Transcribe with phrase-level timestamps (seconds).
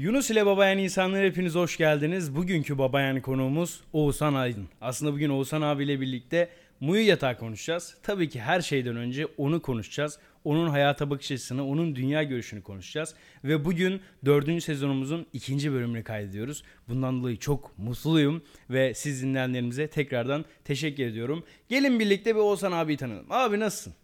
[0.00, 2.36] Yunus ile Babayan insanlar hepiniz hoş geldiniz.
[2.36, 4.68] Bugünkü Babayan konuğumuz Oğuzhan Aydın.
[4.80, 6.48] Aslında bugün Oğuzhan abiyle birlikte
[6.80, 7.96] Muyu Yatağı konuşacağız.
[8.02, 10.18] Tabii ki her şeyden önce onu konuşacağız.
[10.44, 13.14] Onun hayata bakış açısını, onun dünya görüşünü konuşacağız.
[13.44, 16.64] Ve bugün dördüncü sezonumuzun ikinci bölümünü kaydediyoruz.
[16.88, 21.44] Bundan dolayı çok mutluyum ve siz dinleyenlerimize tekrardan teşekkür ediyorum.
[21.68, 23.26] Gelin birlikte bir Oğuzhan abiyi tanıyalım.
[23.30, 23.94] Abi nasılsın?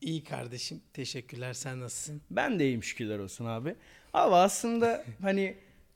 [0.00, 0.80] İyi kardeşim.
[0.92, 1.52] Teşekkürler.
[1.52, 2.22] Sen nasılsın?
[2.30, 3.74] Ben de iyiyim şükürler olsun abi.
[4.16, 5.54] Abi aslında hani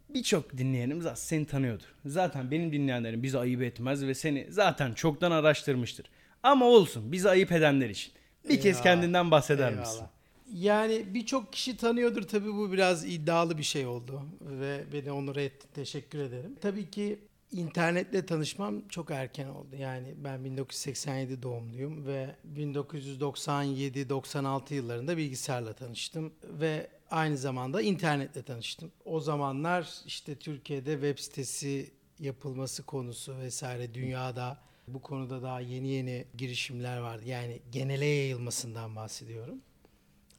[0.09, 1.95] birçok dinleyenimiz aslında seni tanıyordur.
[2.07, 6.07] Zaten benim dinleyenlerim bizi ayıp etmez ve seni zaten çoktan araştırmıştır.
[6.43, 8.13] Ama olsun bizi ayıp edenler için.
[8.49, 8.83] Bir kez Eyvallah.
[8.83, 9.87] kendinden bahseder Eyvallah.
[9.87, 10.07] misin?
[10.55, 15.67] Yani birçok kişi tanıyordur tabii bu biraz iddialı bir şey oldu ve beni onur etti.
[15.75, 16.57] Teşekkür ederim.
[16.61, 17.19] Tabii ki
[17.53, 19.77] internetle tanışmam çok erken oldu.
[19.79, 22.27] Yani ben 1987 doğumluyum ve
[22.57, 28.93] 1997-96 yıllarında bilgisayarla tanıştım ve aynı zamanda internetle tanıştım.
[29.05, 36.25] O zamanlar işte Türkiye'de web sitesi yapılması konusu vesaire dünyada bu konuda daha yeni yeni
[36.39, 37.23] girişimler vardı.
[37.27, 39.59] Yani genele yayılmasından bahsediyorum.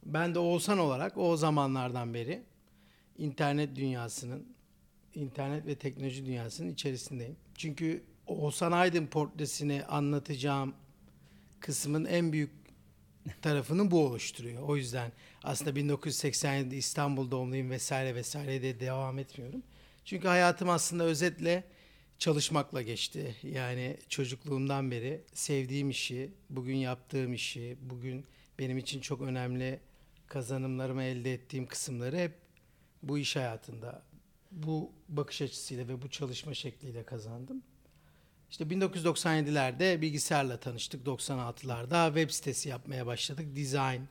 [0.06, 2.42] Ben de Oğuzhan olarak o zamanlardan beri
[3.18, 4.46] internet dünyasının,
[5.14, 7.36] internet ve teknoloji dünyasının içerisindeyim.
[7.54, 10.74] Çünkü Oğuzhan Aydın portresini anlatacağım
[11.60, 12.50] kısmın en büyük
[13.42, 14.62] tarafını bu oluşturuyor.
[14.62, 15.12] O yüzden
[15.44, 19.62] aslında 1987 İstanbul doğumluyum vesaire vesaire de devam etmiyorum.
[20.04, 21.64] Çünkü hayatım aslında özetle
[22.18, 23.36] çalışmakla geçti.
[23.42, 28.24] Yani çocukluğumdan beri sevdiğim işi, bugün yaptığım işi, bugün
[28.58, 29.80] benim için çok önemli
[30.26, 32.32] kazanımlarımı elde ettiğim kısımları hep
[33.02, 34.02] bu iş hayatında
[34.50, 37.62] bu bakış açısıyla ve bu çalışma şekliyle kazandım.
[38.50, 41.06] İşte 1997'lerde bilgisayarla tanıştık.
[41.06, 43.56] 96'larda web sitesi yapmaya başladık.
[43.56, 44.02] Design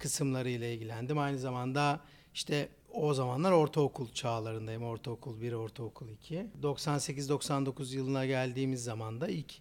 [0.00, 1.18] kısımlarıyla ilgilendim.
[1.18, 2.00] Aynı zamanda
[2.34, 4.82] işte o zamanlar ortaokul çağlarındayım.
[4.82, 6.46] Ortaokul 1, ortaokul 2.
[6.62, 9.54] 98-99 yılına geldiğimiz zaman da ilk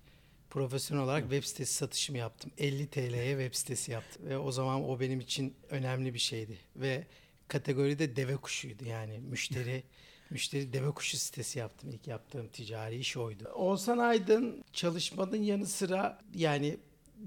[0.50, 2.52] profesyonel olarak web sitesi satışımı yaptım.
[2.58, 4.26] 50 TL'ye web sitesi yaptım.
[4.26, 6.58] Ve o zaman o benim için önemli bir şeydi.
[6.76, 7.08] Ve
[7.48, 9.84] kategoride deve kuşuydu yani müşteri
[10.30, 11.90] müşteri deve kuşu sitesi yaptım.
[11.90, 13.50] İlk yaptığım ticari iş oydu.
[13.56, 16.78] Oğuzhan Aydın çalışmanın yanı sıra yani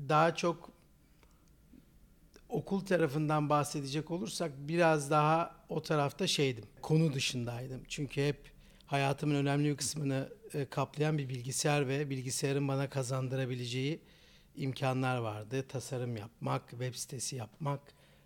[0.09, 0.72] daha çok
[2.53, 6.65] okul tarafından bahsedecek olursak biraz daha o tarafta şeydim.
[6.83, 7.83] Konu dışındaydım.
[7.89, 8.51] Çünkü hep
[8.87, 14.01] hayatımın önemli bir kısmını e, kaplayan bir bilgisayar ve bilgisayarın bana kazandırabileceği
[14.57, 15.65] imkanlar vardı.
[15.69, 17.81] Tasarım yapmak, web sitesi yapmak,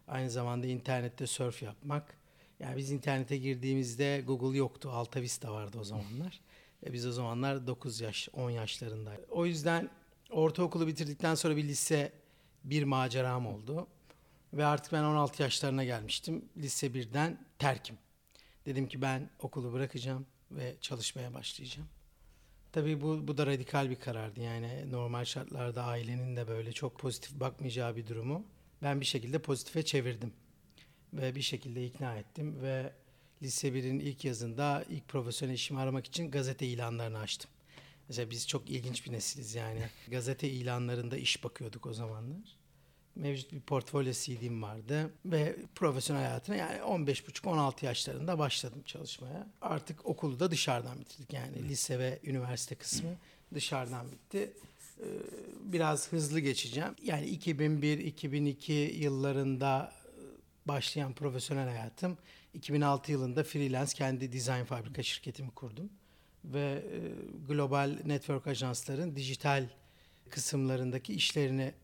[0.08, 2.16] aynı zamanda internette surf yapmak.
[2.60, 4.90] Yani biz internete girdiğimizde Google yoktu.
[4.92, 6.40] Alta Vista vardı o zamanlar.
[6.82, 9.32] Ve biz o zamanlar 9 yaş, 10 yaşlarındaydık.
[9.32, 9.90] O yüzden
[10.30, 12.12] ortaokulu bitirdikten sonra bir lise
[12.64, 13.86] bir maceram oldu.
[14.56, 16.44] Ve artık ben 16 yaşlarına gelmiştim.
[16.56, 17.96] Lise 1'den terkim.
[18.66, 21.88] Dedim ki ben okulu bırakacağım ve çalışmaya başlayacağım.
[22.72, 24.40] Tabii bu, bu da radikal bir karardı.
[24.40, 28.44] Yani normal şartlarda ailenin de böyle çok pozitif bakmayacağı bir durumu
[28.82, 30.32] ben bir şekilde pozitife çevirdim.
[31.12, 32.92] Ve bir şekilde ikna ettim ve
[33.42, 37.50] lise 1'in ilk yazında ilk profesyonel işimi aramak için gazete ilanlarını açtım.
[38.08, 39.88] Mesela biz çok ilginç bir nesiliz yani.
[40.08, 42.56] Gazete ilanlarında iş bakıyorduk o zamanlar.
[43.16, 49.46] Mevcut bir portfolyo CD'm vardı ve profesyonel hayatına yani 15,5-16 yaşlarında başladım çalışmaya.
[49.60, 53.10] Artık okulu da dışarıdan bitirdik yani lise ve üniversite kısmı
[53.54, 54.52] dışarıdan bitti.
[55.00, 55.04] Ee,
[55.60, 56.94] Biraz hızlı geçeceğim.
[57.02, 59.92] Yani 2001-2002 yıllarında
[60.66, 62.18] başlayan profesyonel hayatım
[62.54, 65.90] 2006 yılında freelance kendi dizayn fabrika şirketimi kurdum
[66.44, 66.98] ve e,
[67.48, 69.68] global network ajansların dijital
[70.30, 71.74] kısımlarındaki işlerini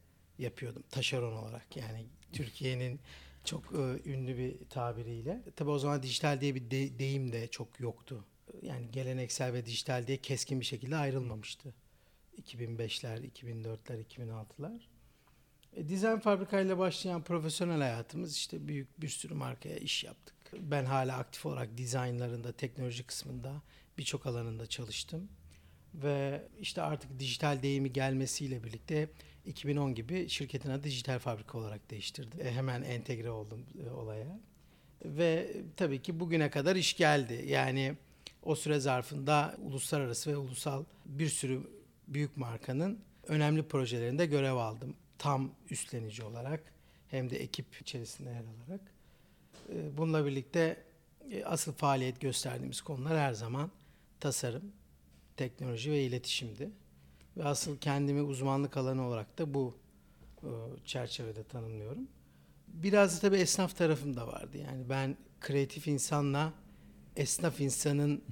[0.43, 3.01] yapıyordum taşeron olarak yani Türkiye'nin
[3.45, 5.43] çok e, ünlü bir tabiriyle.
[5.57, 8.25] Tabii o zaman dijital diye bir de- deyim de çok yoktu.
[8.63, 11.75] Yani geleneksel ve dijital diye keskin bir şekilde ayrılmamıştı.
[12.43, 14.81] 2005'ler, 2004'ler, 2006'lar.
[15.77, 20.35] E, dizayn fabrikayla başlayan profesyonel hayatımız işte büyük bir sürü markaya iş yaptık.
[20.59, 23.63] Ben hala aktif olarak dizaynlarında, teknoloji kısmında
[23.99, 25.29] birçok alanında çalıştım.
[25.95, 29.09] Ve işte artık dijital deyimi gelmesiyle birlikte
[29.47, 32.41] 2010 gibi şirketin adı dijital fabrika olarak değiştirdim.
[32.47, 34.41] E, hemen entegre oldum e, olaya.
[35.05, 37.45] Ve tabii ki bugüne kadar iş geldi.
[37.49, 37.95] Yani
[38.43, 41.61] o süre zarfında uluslararası ve ulusal bir sürü
[42.09, 44.97] büyük markanın önemli projelerinde görev aldım.
[45.19, 46.73] Tam üstlenici olarak
[47.09, 48.81] hem de ekip içerisinde yer alarak.
[49.75, 50.83] E, Bununla birlikte
[51.31, 53.71] e, asıl faaliyet gösterdiğimiz konular her zaman
[54.21, 54.73] tasarım,
[55.37, 56.71] teknoloji ve iletişimdi.
[57.37, 59.77] Ve asıl kendimi uzmanlık alanı olarak da bu
[60.43, 60.49] e,
[60.85, 62.09] çerçevede tanımlıyorum.
[62.69, 64.59] Biraz da tabii esnaf tarafım da vardı.
[64.59, 66.53] Yani ben kreatif insanla
[67.17, 68.25] esnaf insanın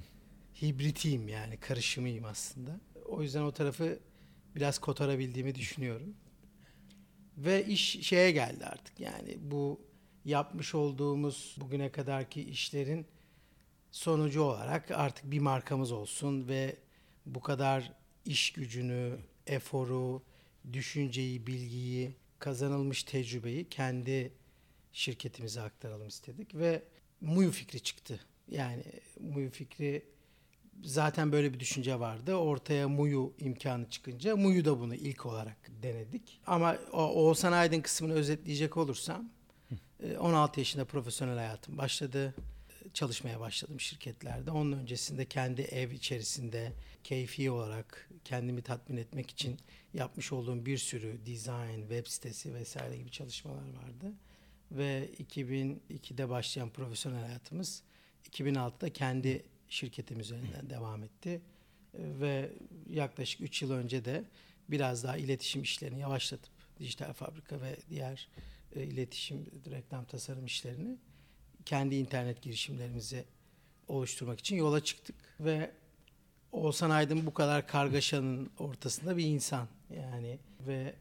[0.61, 2.79] hibritiyim yani karışımıyım aslında.
[3.05, 3.99] O yüzden o tarafı
[4.55, 6.15] biraz kotarabildiğimi düşünüyorum.
[7.37, 9.81] Ve iş şeye geldi artık yani bu
[10.25, 13.05] yapmış olduğumuz bugüne kadarki işlerin
[13.91, 16.75] sonucu olarak artık bir markamız olsun ve
[17.25, 17.93] bu kadar
[18.25, 20.23] iş gücünü, eforu,
[20.73, 24.33] düşünceyi, bilgiyi, kazanılmış tecrübeyi kendi
[24.93, 26.83] şirketimize aktaralım istedik ve
[27.21, 28.19] Muyu fikri çıktı.
[28.47, 28.83] Yani
[29.19, 30.05] Muyu fikri
[30.83, 32.35] zaten böyle bir düşünce vardı.
[32.35, 36.41] Ortaya Muyu imkanı çıkınca Muyu da bunu ilk olarak denedik.
[36.47, 39.29] Ama o Oğuzhan Aydın kısmını özetleyecek olursam
[40.19, 42.35] 16 yaşında profesyonel hayatım başladı.
[42.93, 44.51] Çalışmaya başladım şirketlerde.
[44.51, 46.73] Onun öncesinde kendi ev içerisinde
[47.03, 49.59] keyfi olarak kendimi tatmin etmek için
[49.93, 54.13] yapmış olduğum bir sürü design, web sitesi vesaire gibi çalışmalar vardı.
[54.71, 57.83] Ve 2002'de başlayan profesyonel hayatımız
[58.31, 61.41] 2006'da kendi şirketimiz üzerinden devam etti.
[61.93, 62.51] Ve
[62.89, 64.23] yaklaşık 3 yıl önce de
[64.69, 68.27] biraz daha iletişim işlerini yavaşlatıp dijital fabrika ve diğer
[68.75, 70.97] e, iletişim, reklam tasarım işlerini
[71.65, 73.23] kendi internet girişimlerimizi
[73.87, 75.71] oluşturmak için yola çıktık ve
[76.51, 80.93] Oğuzhan Aydın bu kadar kargaşanın ortasında bir insan yani ve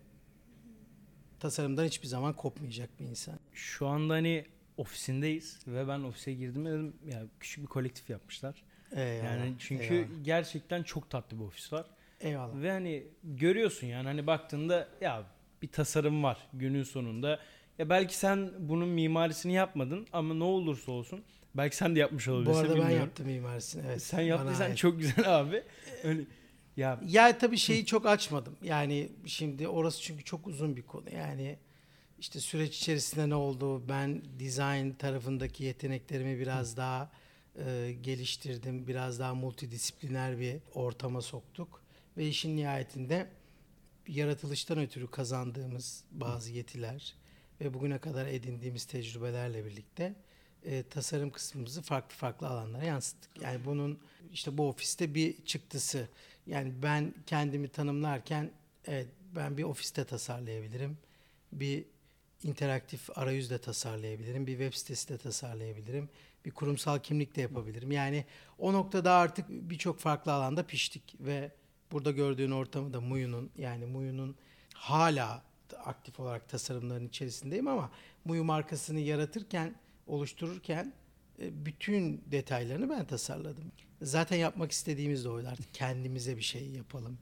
[1.41, 3.39] tasarımdan hiçbir zaman kopmayacak bir insan.
[3.53, 4.47] Şu anda hani
[4.77, 8.63] ofisindeyiz ve ben ofise girdim dedim ya küçük bir kolektif yapmışlar.
[8.93, 10.25] Eyvallah, yani çünkü eyvallah.
[10.25, 11.87] gerçekten çok tatlı bir ofis var.
[12.21, 12.63] Eyvallah.
[12.63, 15.25] Ve hani görüyorsun yani hani baktığında ya
[15.63, 17.41] bir tasarım var günün sonunda.
[17.81, 21.23] Ya belki sen bunun mimarisini yapmadın ama ne olursa olsun
[21.55, 23.07] belki sen de yapmış Bu olabilirsin arada ben bilmiyorum.
[23.07, 23.83] yaptım mimarisini.
[23.87, 24.03] Evet.
[24.03, 24.77] Sen bana yaptıysan ait.
[24.79, 25.63] çok güzel abi.
[26.05, 26.23] Öyle
[26.77, 28.57] ya Ya tabii şeyi çok açmadım.
[28.63, 31.05] Yani şimdi orası çünkü çok uzun bir konu.
[31.15, 31.57] Yani
[32.19, 33.89] işte süreç içerisinde ne oldu?
[33.89, 37.11] Ben design tarafındaki yeteneklerimi biraz daha
[37.67, 38.87] e, geliştirdim.
[38.87, 41.83] Biraz daha multidisipliner bir ortama soktuk.
[42.17, 43.27] Ve işin nihayetinde
[44.09, 47.20] yaratılıştan ötürü kazandığımız bazı yetiler
[47.61, 50.15] ve bugüne kadar edindiğimiz tecrübelerle birlikte
[50.65, 53.43] e, tasarım kısmımızı farklı farklı alanlara yansıttık.
[53.43, 53.99] Yani bunun
[54.33, 56.09] işte bu ofiste bir çıktısı.
[56.47, 58.51] Yani ben kendimi tanımlarken
[58.85, 60.99] evet ben bir ofiste tasarlayabilirim.
[61.53, 61.85] Bir
[62.43, 64.47] interaktif arayüz de tasarlayabilirim.
[64.47, 66.09] Bir web sitesi de tasarlayabilirim.
[66.45, 67.93] Bir kurumsal kimlik de yapabilirim.
[67.93, 68.25] Yani
[68.59, 71.51] o noktada artık birçok farklı alanda piştik ve
[71.93, 74.37] burada gördüğün ortamı da Muyu'nun yani Muyu'nun
[74.75, 75.50] hala
[75.87, 77.91] aktif olarak tasarımların içerisindeyim ama
[78.25, 79.75] Muyu markasını yaratırken,
[80.07, 80.93] oluştururken
[81.43, 83.65] e, bütün detaylarını ben tasarladım.
[84.03, 87.19] Zaten yapmak istediğimiz de oydu artık kendimize bir şey yapalım.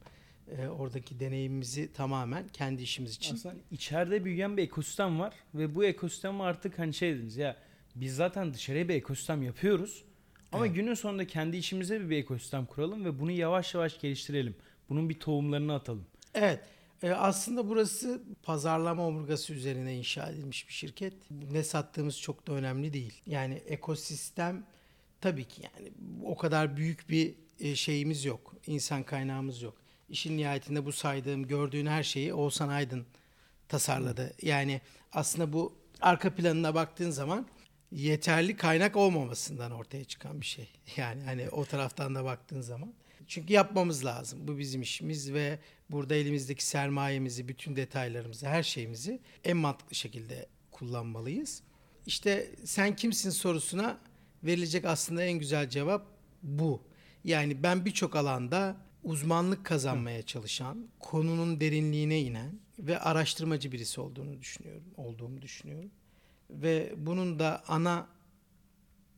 [0.58, 3.34] E, oradaki deneyimimizi tamamen kendi işimiz için.
[3.34, 7.56] aslında içeride büyüyen bir ekosistem var ve bu ekosistem artık hani şey dediniz ya
[7.96, 10.04] biz zaten dışarıya bir ekosistem yapıyoruz
[10.52, 10.76] ama Evet.
[10.76, 14.56] günün sonunda kendi işimize bir ekosistem kuralım ve bunu yavaş yavaş geliştirelim.
[14.88, 16.06] Bunun bir tohumlarını atalım.
[16.34, 16.60] Evet.
[17.02, 21.14] E, aslında burası pazarlama omurgası üzerine inşa edilmiş bir şirket.
[21.30, 23.22] Ne sattığımız çok da önemli değil.
[23.26, 24.66] Yani ekosistem
[25.20, 25.92] tabii ki yani
[26.24, 28.54] o kadar büyük bir e, şeyimiz yok.
[28.66, 29.74] İnsan kaynağımız yok.
[30.08, 33.06] İşin nihayetinde bu saydığım gördüğün her şeyi Oğuzhan Aydın
[33.68, 34.34] tasarladı.
[34.42, 34.80] Yani
[35.12, 37.46] aslında bu arka planına baktığın zaman
[37.92, 40.68] yeterli kaynak olmamasından ortaya çıkan bir şey.
[40.96, 42.94] Yani hani o taraftan da baktığın zaman.
[43.26, 44.48] Çünkü yapmamız lazım.
[44.48, 45.58] Bu bizim işimiz ve
[45.90, 51.62] burada elimizdeki sermayemizi, bütün detaylarımızı, her şeyimizi en mantıklı şekilde kullanmalıyız.
[52.06, 53.98] İşte sen kimsin sorusuna
[54.44, 56.06] verilecek aslında en güzel cevap
[56.42, 56.82] bu.
[57.24, 64.84] Yani ben birçok alanda uzmanlık kazanmaya çalışan, konunun derinliğine inen ve araştırmacı birisi olduğunu düşünüyorum,
[64.96, 65.90] olduğumu düşünüyorum.
[66.50, 68.08] Ve bunun da ana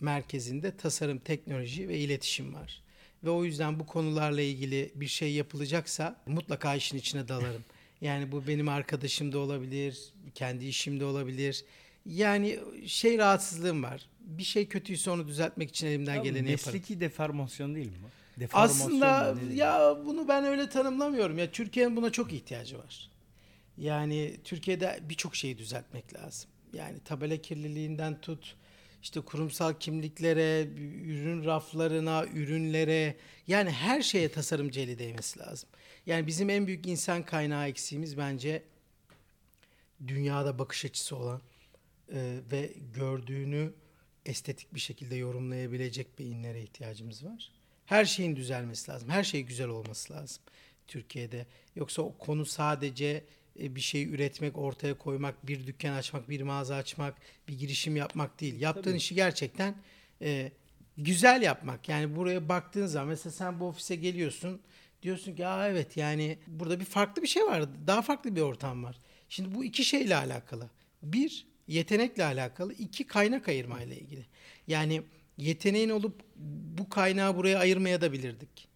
[0.00, 2.83] merkezinde tasarım, teknoloji ve iletişim var.
[3.25, 7.65] Ve o yüzden bu konularla ilgili bir şey yapılacaksa mutlaka işin içine dalarım.
[8.00, 9.99] Yani bu benim arkadaşım da olabilir,
[10.35, 11.65] kendi işim de olabilir.
[12.07, 14.07] Yani şey rahatsızlığım var.
[14.21, 16.50] Bir şey kötüyse onu düzeltmek için elimden Ya geleni yaparım.
[16.75, 17.93] mesleki deformasyon değil mi?
[18.03, 18.41] bu?
[18.41, 21.39] Deformasyon Aslında ya bunu ben öyle tanımlamıyorum.
[21.39, 23.11] Ya Türkiye'nin buna çok ihtiyacı var.
[23.79, 26.50] Yani Türkiye'de birçok şeyi düzeltmek lazım.
[26.73, 28.57] Yani tabela kirliliğinden tut
[29.02, 30.69] işte kurumsal kimliklere,
[31.04, 33.16] ürün raflarına, ürünlere
[33.47, 35.69] yani her şeye tasarımcı eli değmesi lazım.
[36.07, 38.62] Yani bizim en büyük insan kaynağı eksiğimiz bence
[40.07, 41.40] dünyada bakış açısı olan
[42.12, 43.73] e, ve gördüğünü
[44.26, 47.52] estetik bir şekilde yorumlayabilecek beyinlere ihtiyacımız var.
[47.87, 49.09] Her şeyin düzelmesi lazım.
[49.09, 50.42] Her şey güzel olması lazım
[50.87, 51.47] Türkiye'de.
[51.76, 53.25] Yoksa o konu sadece
[53.57, 57.14] bir şey üretmek, ortaya koymak, bir dükkan açmak, bir mağaza açmak,
[57.49, 58.61] bir girişim yapmak değil.
[58.61, 58.97] Yaptığın Tabii.
[58.97, 59.75] işi gerçekten
[60.23, 60.52] e,
[60.99, 61.88] güzel yapmak.
[61.88, 64.61] Yani buraya baktığın zaman mesela sen bu ofise geliyorsun.
[65.02, 67.64] Diyorsun ki Aa, evet yani burada bir farklı bir şey var.
[67.87, 68.97] Daha farklı bir ortam var.
[69.28, 70.71] Şimdi bu iki şeyle alakalı.
[71.02, 72.73] Bir, yetenekle alakalı.
[72.73, 74.26] iki kaynak ayırmayla ilgili.
[74.66, 75.02] Yani
[75.38, 76.23] yeteneğin olup
[76.78, 78.69] bu kaynağı buraya ayırmaya da bilirdik.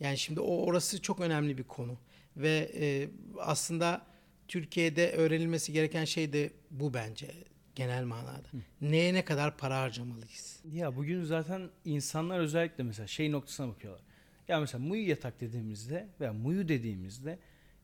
[0.00, 1.98] Yani şimdi o orası çok önemli bir konu.
[2.36, 4.06] Ve e, aslında
[4.48, 7.30] Türkiye'de öğrenilmesi gereken şey de bu bence
[7.74, 8.48] genel manada.
[8.80, 10.60] Neye ne kadar para harcamalıyız?
[10.72, 14.02] Ya bugün zaten insanlar özellikle mesela şey noktasına bakıyorlar.
[14.48, 17.38] Ya mesela Muyu yatak dediğimizde veya Muyu dediğimizde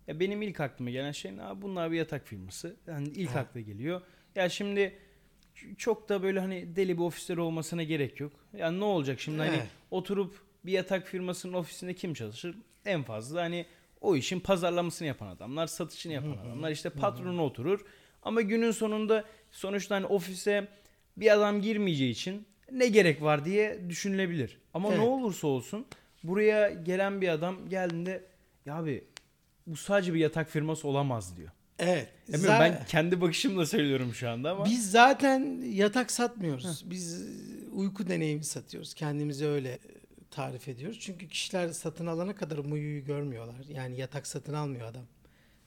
[0.07, 2.76] ya benim ilk aklıma gelen şey Aa, bunlar bir yatak firması.
[2.87, 3.38] Yani ilk Ha.
[3.40, 4.02] akla geliyor.
[4.35, 4.99] Ya şimdi
[5.78, 8.33] çok da böyle hani deli bir ofisleri olmasına gerek yok.
[8.57, 9.66] Yani ne olacak şimdi hani Evet.
[9.90, 10.35] oturup
[10.66, 12.57] bir yatak firmasının ofisinde kim çalışır?
[12.85, 13.66] En fazla hani
[14.02, 17.80] o işin pazarlamasını yapan adamlar, satışını yapan adamlar işte patronu oturur.
[18.23, 20.68] Ama günün sonunda sonuçta hani ofise
[21.16, 24.59] bir adam girmeyeceği için ne gerek var diye düşünülebilir.
[24.75, 24.99] Ama Evet.
[24.99, 25.87] ne olursa olsun
[26.23, 28.25] buraya gelen bir adam geldiğinde
[28.66, 29.04] ya abi
[29.66, 31.50] bu sadece bir yatak firması olamaz diyor.
[31.78, 32.09] Evet.
[32.28, 34.64] Bilmiyorum, Za- ben kendi bakışımla söylüyorum şu anda ama.
[34.64, 36.90] Biz zaten yatak satmıyoruz.
[36.90, 37.26] Biz
[37.73, 38.94] uyku deneyimi satıyoruz.
[38.94, 39.78] Kendimizi öyle
[40.32, 40.98] tarif ediyoruz.
[41.00, 43.64] Çünkü kişiler satın alana kadar Muyu'yu görmüyorlar.
[43.68, 45.06] Yani yatak satın almıyor adam.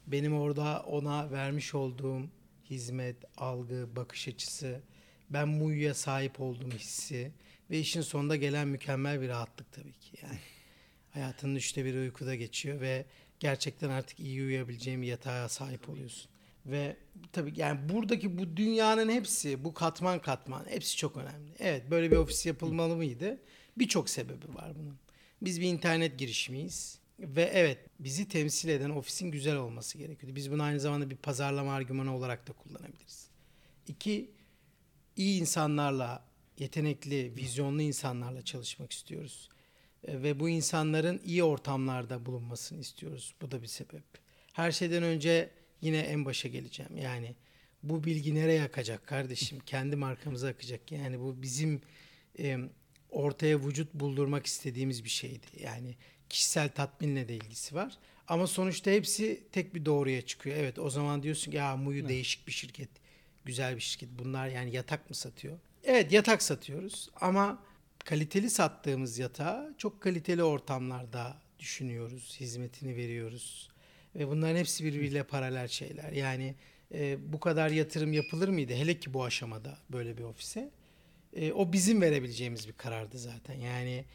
[0.08, 2.22] Benim orada ona vermiş olduğum
[2.70, 4.82] hizmet, algı, bakış açısı,
[5.30, 7.32] ben Muyu'ya sahip olduğum hissi
[7.70, 10.18] ve işin sonunda gelen mükemmel bir rahatlık tabii ki.
[10.24, 10.40] Yani
[11.12, 13.06] hayatının üçte biri uykuda geçiyor ve
[13.40, 16.32] gerçekten artık iyi uyuyabileceğim yatağa sahip oluyorsun.
[16.66, 16.98] Ve
[17.32, 21.52] tabii yani buradaki bu dünyanın hepsi, bu katman katman hepsi çok önemli.
[21.60, 23.40] Evet böyle bir ofis yapılmalı mıydı?
[23.78, 24.98] Birçok sebebi var bunun.
[25.42, 30.36] Biz bir internet girişimiyiz ve evet bizi temsil eden ofisin güzel olması gerekiyordu.
[30.36, 33.28] Biz bunu aynı zamanda bir pazarlama argümanı olarak da kullanabiliriz.
[33.88, 34.32] İki,
[35.16, 36.26] iyi insanlarla,
[36.60, 39.50] yetenekli, vizyonlu insanlarla çalışmak istiyoruz.
[40.04, 43.36] E, Ve bu insanların iyi ortamlarda bulunmasını istiyoruz.
[43.42, 44.04] Bu da bir sebep.
[44.54, 45.50] Her şeyden önce
[45.82, 46.98] yine en başa geleceğim.
[46.98, 47.36] Yani
[47.84, 49.60] bu bilgi nereye akacak kardeşim?
[49.66, 50.92] Kendi markamıza akacak.
[50.92, 51.82] Yani bu bizim
[53.16, 55.48] ortaya vücut buldurmak istediğimiz bir şeydi.
[55.60, 55.96] Yani
[56.30, 57.98] kişisel tatminle de ilgisi var.
[58.28, 60.56] Ama sonuçta hepsi tek bir doğruya çıkıyor.
[60.56, 62.90] Evet o zaman diyorsun ki ya Muyu değişik bir şirket.
[63.46, 64.10] Güzel bir şirket.
[64.20, 65.58] Bunlar yani yatak mı satıyor?
[65.84, 67.64] Evet yatak satıyoruz ama
[68.06, 72.38] kaliteli sattığımız yatağı çok kaliteli ortamlarda düşünüyoruz.
[72.40, 73.70] Hizmetini veriyoruz.
[74.16, 76.12] Ve bunların hepsi birbiriyle paralel şeyler.
[76.12, 76.56] Yani
[76.94, 78.74] e, bu kadar yatırım yapılır mıydı?
[78.74, 80.72] Hele ki bu aşamada böyle bir ofise.
[81.36, 83.56] E, o bizim verebileceğimiz bir karardı zaten.
[83.56, 84.06] Yani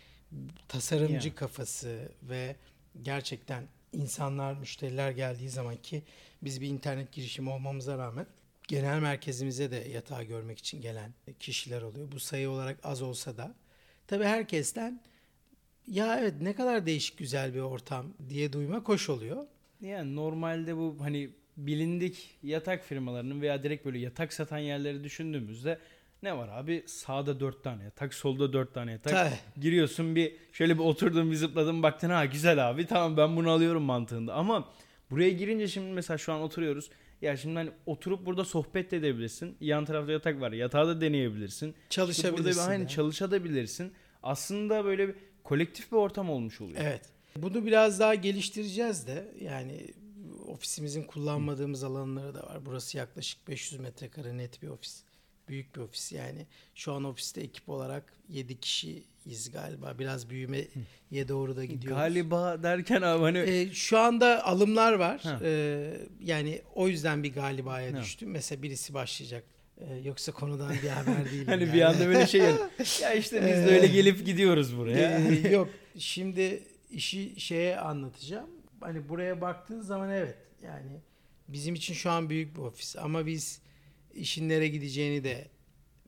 [0.69, 1.35] tasarımcı Yani.
[1.35, 2.57] kafası ve
[3.03, 6.03] gerçekten insanlar, müşteriler geldiği zaman ki
[6.43, 8.27] biz bir internet girişimi olmamıza rağmen
[8.69, 12.12] genel merkezimize de yatağı görmek için gelen kişiler oluyor.
[12.12, 13.55] Bu sayı olarak az olsa da.
[14.07, 15.00] Tabii herkesten
[15.87, 19.47] ya evet ne kadar değişik güzel bir ortam diye duymak hoş oluyor.
[19.81, 25.79] Yani normalde bu hani bilindik yatak firmalarının veya direkt böyle yatak satan yerleri düşündüğümüzde
[26.23, 26.85] ne var abi?
[26.87, 29.12] Sağda dört tane yatak, solda dört tane yatak.
[29.12, 29.61] Tabii.
[29.62, 33.83] Giriyorsun bir şöyle bir oturdun bir zıpladın baktın ha güzel abi tamam ben bunu alıyorum
[33.83, 34.35] mantığında.
[34.35, 34.69] Ama
[35.11, 36.91] buraya girince şimdi mesela şu an oturuyoruz.
[37.23, 39.57] Ya şimdi hani oturup burada sohbet de edebilirsin.
[39.61, 40.53] Yan tarafta yatak var.
[40.53, 41.67] Yatağı da deneyebilirsin.
[41.69, 42.45] İşte Çalışabilirsin.
[42.45, 43.93] burada bir, aynı çalışabilirsin.
[44.23, 46.81] Aslında böyle bir kolektif bir ortam olmuş oluyor.
[46.83, 47.03] Evet.
[47.37, 49.87] Bunu biraz daha geliştireceğiz de yani
[50.47, 52.67] ofisimizin kullanmadığımız alanları da var.
[52.67, 55.03] Burası yaklaşık 500 metrekare net bir ofis.
[55.50, 56.47] Büyük bir ofis yani.
[56.75, 59.95] Şu an ofiste ekip olarak 7 kişiyiz galiba.
[59.99, 61.99] Biraz büyümeye doğru da gidiyoruz.
[61.99, 65.21] Galiba derken abi hani Ee, şu anda alımlar var.
[65.21, 65.40] Ha.
[65.42, 68.00] Ee, yani o yüzden bir galibaya Ha.
[68.02, 68.30] düştüm.
[68.30, 69.45] Mesela birisi başlayacak.
[69.80, 71.47] Ee, yoksa konudan bir haber değilim.
[71.47, 71.73] Hani yani.
[71.75, 72.59] bir anda böyle şey yani,
[73.02, 75.19] ya işte biz de öyle gelip gidiyoruz buraya.
[75.19, 75.69] Ee, yok.
[75.99, 78.50] Şimdi işi şeye anlatacağım.
[78.80, 81.00] Hani buraya baktığın zaman evet yani
[81.49, 83.61] bizim için şu an büyük bir ofis ama biz
[84.14, 85.49] işin nereye gideceğini de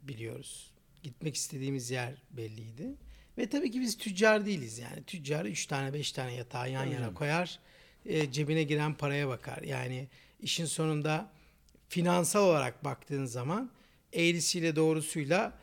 [0.03, 0.71] biliyoruz.
[1.03, 2.95] Gitmek istediğimiz yer belliydi.
[3.39, 5.03] Ve tabii ki biz tüccar değiliz yani.
[5.05, 7.59] Tüccar 3 tane 5 tane yatağı yan yana koyar.
[8.07, 9.63] e, cebine giren paraya bakar.
[9.63, 10.09] Yani
[10.41, 11.33] işin sonunda
[11.89, 13.71] finansal olarak baktığın zaman
[14.13, 15.59] eğrisiyle doğrusuyla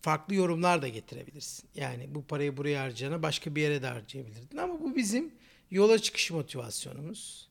[0.00, 1.68] farklı yorumlar da getirebilirsin.
[1.74, 4.56] Yani bu parayı buraya harcayana başka bir yere de harcayabilirdin.
[4.56, 5.34] Ama bu bizim
[5.70, 7.47] yola çıkış motivasyonumuz.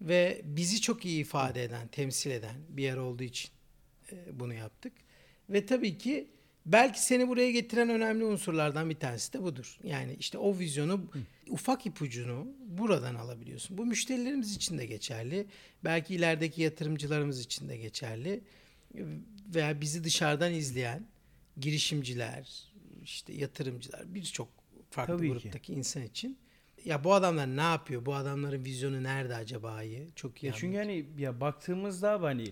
[0.00, 3.50] Ve bizi çok iyi ifade eden, temsil eden bir yer olduğu için
[4.12, 4.92] e, bunu yaptık.
[5.50, 6.28] Ve tabii ki
[6.66, 9.78] belki seni buraya getiren önemli unsurlardan bir tanesi de budur.
[9.84, 11.10] Yani işte o vizyonu,
[11.48, 13.78] ufak ipucunu buradan alabiliyorsun.
[13.78, 15.46] Bu müşterilerimiz için de geçerli.
[15.84, 18.40] Belki ilerideki yatırımcılarımız için de geçerli.
[19.54, 21.06] Veya bizi dışarıdan izleyen
[21.60, 22.72] girişimciler
[23.04, 24.48] işte yatırımcılar, birçok
[24.90, 25.32] farklı Tabii ki.
[25.32, 26.38] gruptaki insan için.
[26.84, 28.06] Ya bu adamlar ne yapıyor?
[28.06, 30.08] Bu adamların vizyonu nerede acaba iyi?
[30.16, 32.44] Çok iyi Ya çünkü hani ya baktığımızda hani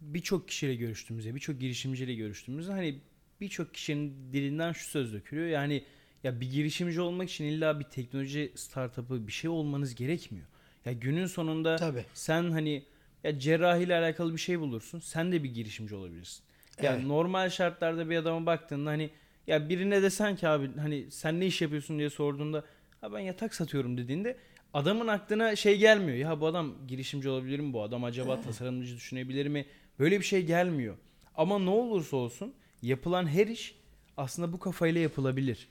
[0.00, 3.00] birçok kişiyle görüştüğümüzde, birçok girişimciyle görüştüğümüzde hani
[3.40, 5.46] birçok kişinin dilinden şu söz dökülüyor.
[5.48, 5.84] Yani
[6.24, 10.46] ya bir girişimci olmak için illa bir teknoloji startup'ı bir şey olmanız gerekmiyor.
[10.84, 12.04] Ya günün sonunda Tabii.
[12.14, 12.82] sen hani
[13.24, 14.98] ya cerrahiyle alakalı bir şey bulursun.
[15.00, 16.44] Sen de bir girişimci olabilirsin.
[16.82, 17.06] Ya Evet.
[17.06, 19.10] normal şartlarda bir adama baktığında hani
[19.46, 22.64] ya birine desen ki abi hani sen ne iş yapıyorsun diye sorduğunda
[23.02, 24.36] ha ben yatak satıyorum dediğinde
[24.74, 26.18] adamın aklına şey gelmiyor.
[26.18, 27.72] Ya bu adam girişimci olabilir mi?
[27.72, 29.66] Bu adam acaba tasarımcı düşünebilir mi?
[29.98, 30.96] Böyle bir şey gelmiyor.
[31.34, 33.74] Ama ne olursa olsun yapılan her iş
[34.16, 35.68] aslında bu kafayla yapılabilir.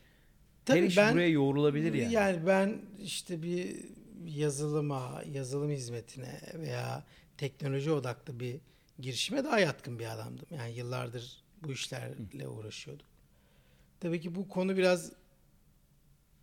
[0.68, 2.14] her Tabii iş ben- buraya yoğrulabilir yani.
[2.14, 3.76] Yani ben işte bir
[4.26, 7.04] yazılıma, yazılım hizmetine veya
[7.38, 8.56] teknoloji odaklı bir
[9.00, 10.46] girişime daha yatkın bir adamdım.
[10.52, 13.06] Yani yıllardır bu işlerle uğraşıyordum.
[14.00, 15.12] Tabii ki bu konu biraz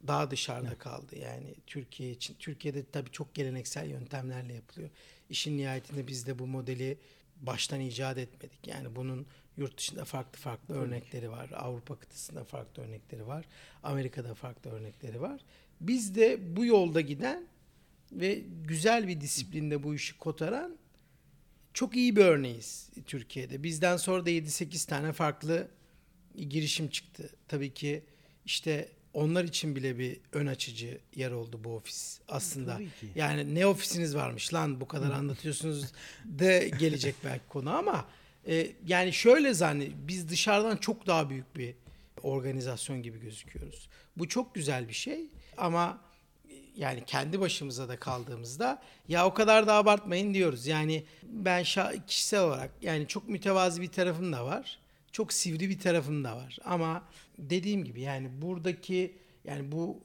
[0.06, 1.18] daha dışarıda kaldı.
[1.18, 2.36] Yani Türkiye için.
[2.38, 4.90] Türkiye'de tabii çok geleneksel yöntemlerle yapılıyor.
[5.30, 6.98] İşin nihayetinde biz de bu modeli
[7.40, 8.66] baştan icat etmedik.
[8.66, 9.26] Yani bunun
[9.56, 11.50] yurt dışında farklı farklı örnekleri var.
[11.56, 13.44] Avrupa kıtasında farklı örnekleri var.
[13.82, 15.40] Amerika'da farklı örnekleri var.
[15.80, 17.46] Biz de bu yolda giden
[18.12, 20.78] ve güzel bir disiplinde bu işi kotaran
[21.74, 23.62] çok iyi bir örneğiz Türkiye'de.
[23.62, 25.68] Bizden sonra da 7-8 tane farklı
[26.34, 27.30] girişim çıktı.
[27.48, 28.04] Tabii ki
[28.44, 32.80] işte onlar için bile bir ön açıcı yer oldu bu ofis aslında.
[33.14, 35.92] Yani ne ofisiniz varmış lan bu kadar anlatıyorsunuz
[36.24, 38.04] de gelecek belki konu ama
[38.46, 41.74] e, yani şöyle zannet biz dışarıdan çok daha büyük bir
[42.22, 43.88] organizasyon gibi gözüküyoruz.
[44.16, 45.20] Bu çok güzel bir şey
[45.56, 45.98] ama
[46.76, 50.66] yani kendi başımıza da kaldığımızda ya o kadar da abartmayın diyoruz.
[50.66, 51.64] Yani ben
[52.06, 54.78] kişisel olarak yani çok mütevazi bir tarafım da var.
[55.12, 56.58] Çok sivri bir tarafım da var.
[56.64, 57.02] Ama
[57.38, 60.02] dediğim gibi yani buradaki yani bu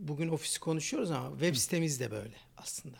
[0.00, 2.98] bugün ofisi konuşuyoruz ama web sitemiz de böyle aslında.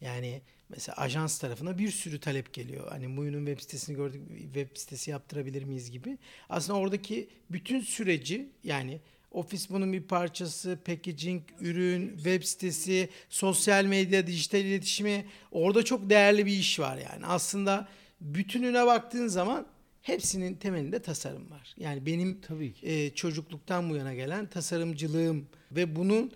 [0.00, 2.88] Yani mesela ajans tarafına bir sürü talep geliyor.
[2.90, 6.18] Hani Muyu'nun web sitesini gördük, web sitesi yaptırabilir miyiz gibi.
[6.48, 14.26] Aslında oradaki bütün süreci yani ofis bunun bir parçası, packaging, ürün, web sitesi, sosyal medya,
[14.26, 17.26] dijital iletişimi orada çok değerli bir iş var yani.
[17.26, 17.88] Aslında
[18.20, 19.66] bütününe baktığın zaman
[20.06, 21.74] hepsinin temelinde tasarım var.
[21.78, 22.88] Yani benim Tabii ki.
[22.88, 26.32] e, çocukluktan bu yana gelen tasarımcılığım ve bunun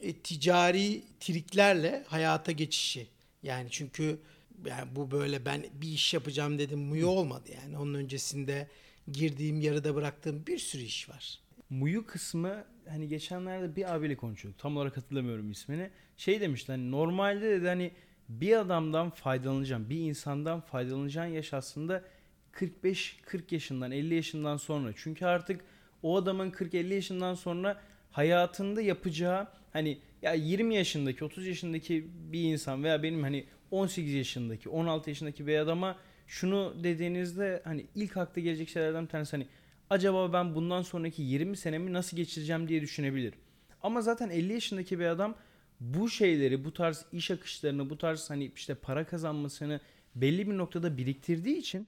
[0.00, 3.06] e, ticari triklerle hayata geçişi.
[3.42, 4.18] Yani çünkü
[4.66, 7.78] yani bu böyle ben bir iş yapacağım dedim muyu olmadı yani.
[7.78, 8.68] Onun öncesinde
[9.12, 11.38] girdiğim yarıda bıraktığım bir sürü iş var.
[11.70, 14.60] Muyu kısmı hani geçenlerde bir abiyle konuşuyorduk.
[14.60, 15.90] Tam olarak hatırlamıyorum ismini.
[16.16, 17.90] Şey demişti hani normalde dedi hani
[18.28, 22.04] bir adamdan faydalanacağım, bir insandan faydalanacağın yaş aslında
[22.52, 24.92] 45-40 yaşından 50 yaşından sonra.
[24.96, 25.60] Çünkü artık
[26.02, 32.84] o adamın 40-50 yaşından sonra hayatında yapacağı hani ya 20 yaşındaki 30 yaşındaki bir insan
[32.84, 38.68] veya benim hani 18 yaşındaki 16 yaşındaki bir adama şunu dediğinizde hani ilk akla gelecek
[38.68, 39.46] şeylerden bir tanesi hani
[39.90, 43.34] acaba ben bundan sonraki 20 senemi nasıl geçireceğim diye düşünebilir.
[43.82, 45.34] Ama zaten 50 yaşındaki bir adam
[45.80, 49.80] bu şeyleri, bu tarz iş akışlarını, bu tarz hani işte para kazanmasını
[50.14, 51.86] belli bir noktada biriktirdiği için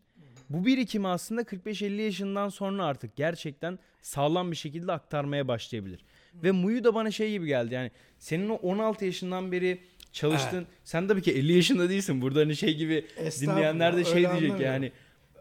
[0.51, 6.05] bu birikimi aslında 45-50 yaşından sonra artık gerçekten sağlam bir şekilde aktarmaya başlayabilir.
[6.35, 9.81] Ve Muyu da bana şey gibi geldi yani senin o 16 yaşından beri
[10.13, 10.67] çalıştın.
[10.85, 12.23] Sen tabii ki 50 yaşında değilsin.
[12.23, 13.07] Burada hani şey gibi
[13.41, 14.63] dinleyenler de şey diyecek anlamıyorum.
[14.65, 14.93] yani.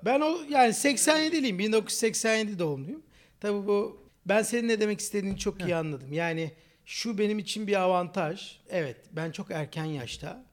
[0.05, 1.57] Ben o yani 87'liyim.
[1.57, 3.03] 1987 doğumluyum.
[3.39, 6.13] Tabii bu ben senin ne demek istediğini çok iyi anladım.
[6.13, 6.51] Yani
[6.85, 8.59] şu benim için bir avantaj.
[8.69, 10.45] Evet ben çok erken yaşta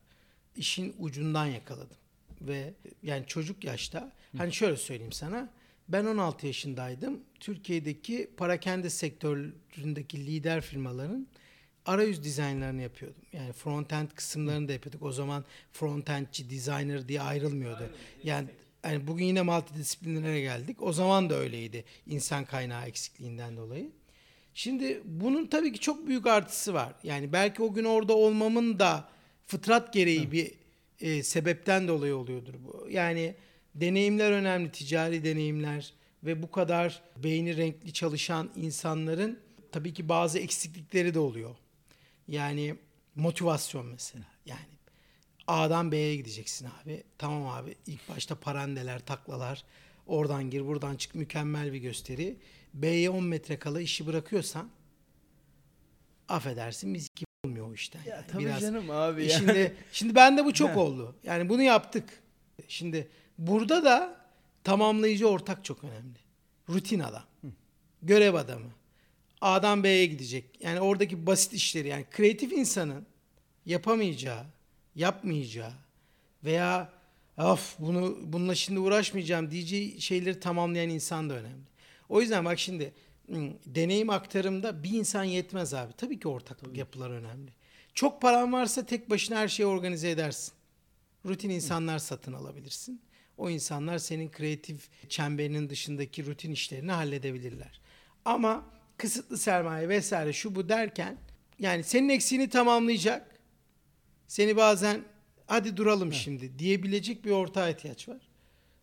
[0.57, 1.97] işin ucundan yakaladım.
[2.41, 5.49] Ve yani çocuk yaşta hani şöyle söyleyeyim sana.
[5.89, 7.21] Ben 16 yaşındaydım.
[7.41, 11.27] Türkiye'deki parakende sektöründeki lider firmaların
[11.87, 13.23] arayüz dizaynlarını yapıyordum.
[13.33, 15.03] Yani front-end kısımlarını da yapıyorduk.
[15.03, 17.91] O zaman front-endçi, designer diye ayrılmıyordu.
[18.25, 18.49] Yani
[18.85, 20.83] yani bugün yine multidisiplinlere geldik.
[20.83, 23.91] O zaman da öyleydi insan kaynağı eksikliğinden dolayı.
[24.55, 26.95] Şimdi bunun tabii ki çok büyük artısı var.
[27.03, 29.09] Yani belki o gün orada olmamın da
[29.47, 30.53] fıtrat gereği bir
[31.01, 32.87] e, sebepten dolayı oluyordur bu.
[32.91, 33.35] Yani
[33.75, 35.93] deneyimler önemli, ticari deneyimler
[36.25, 39.39] ve bu kadar beyni renkli çalışan insanların
[39.73, 41.57] tabii ki bazı eksiklikleri de oluyor.
[42.29, 42.75] Yani
[43.15, 44.25] motivasyon mesela.
[44.47, 44.61] Yani
[45.47, 47.03] A'dan B'ye gideceksin abi.
[47.19, 47.75] Tamam abi.
[47.87, 49.65] İlk başta parandeler, taklalar.
[50.07, 51.15] Oradan gir, buradan çık.
[51.15, 52.37] Mükemmel bir gösteri.
[52.75, 54.71] B'ye 10 metre kala işi bırakıyorsan
[56.29, 58.01] affedersin biz gibi olmuyor o işten.
[58.07, 58.27] Ya yani.
[58.33, 59.39] tabii Biraz- canım abi ya.
[59.39, 61.15] Şimdi şimdi bende bu çok oldu.
[61.25, 62.05] Yani bunu yaptık.
[62.69, 63.09] Şimdi
[63.41, 64.17] burada da
[64.65, 66.19] tamamlayıcı ortak çok önemli.
[66.69, 67.23] Rutin adam.
[68.03, 68.71] Görev adamı.
[69.41, 70.45] A'dan B'ye gidecek.
[70.61, 73.07] Yani oradaki basit işleri yani kreatif insanın
[73.67, 74.45] yapamayacağı,
[74.95, 75.73] yapmayacağı
[76.45, 76.93] veya
[77.39, 81.65] of bunu bununla şimdi uğraşmayacağım diyeceği şeyleri tamamlayan insan da önemli.
[82.09, 82.93] O yüzden bak şimdi
[83.67, 85.93] deneyim aktarımda bir insan yetmez abi.
[85.93, 87.51] Tabii ki ortaklık yapılar önemli.
[87.95, 90.55] Çok paran varsa tek başına her şeyi organize edersin.
[91.27, 93.01] Rutin insanlar satın alabilirsin.
[93.41, 97.81] O insanlar senin kreatif çemberinin dışındaki rutin işlerini halledebilirler.
[98.25, 101.17] Ama kısıtlı sermaye vesaire şu bu derken
[101.59, 103.41] yani senin eksiğini tamamlayacak.
[104.27, 105.05] Seni bazen
[105.47, 108.29] hadi duralım şimdi diyebilecek bir ortağa ihtiyaç var.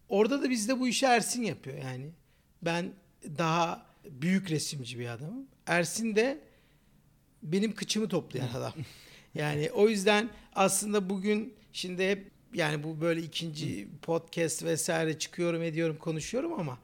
[0.10, 2.10] Orada da bizde bu işi Ersin yapıyor yani.
[2.62, 2.92] Ben
[3.24, 5.48] daha büyük resimci bir adamım.
[5.68, 6.40] Ersin de
[7.44, 8.74] benim kıçımı toplayan adam.
[9.36, 15.98] Yani o yüzden aslında bugün şimdi hep yani bu böyle ikinci podcast vesaire çıkıyorum ediyorum
[15.98, 16.78] konuşuyorum ama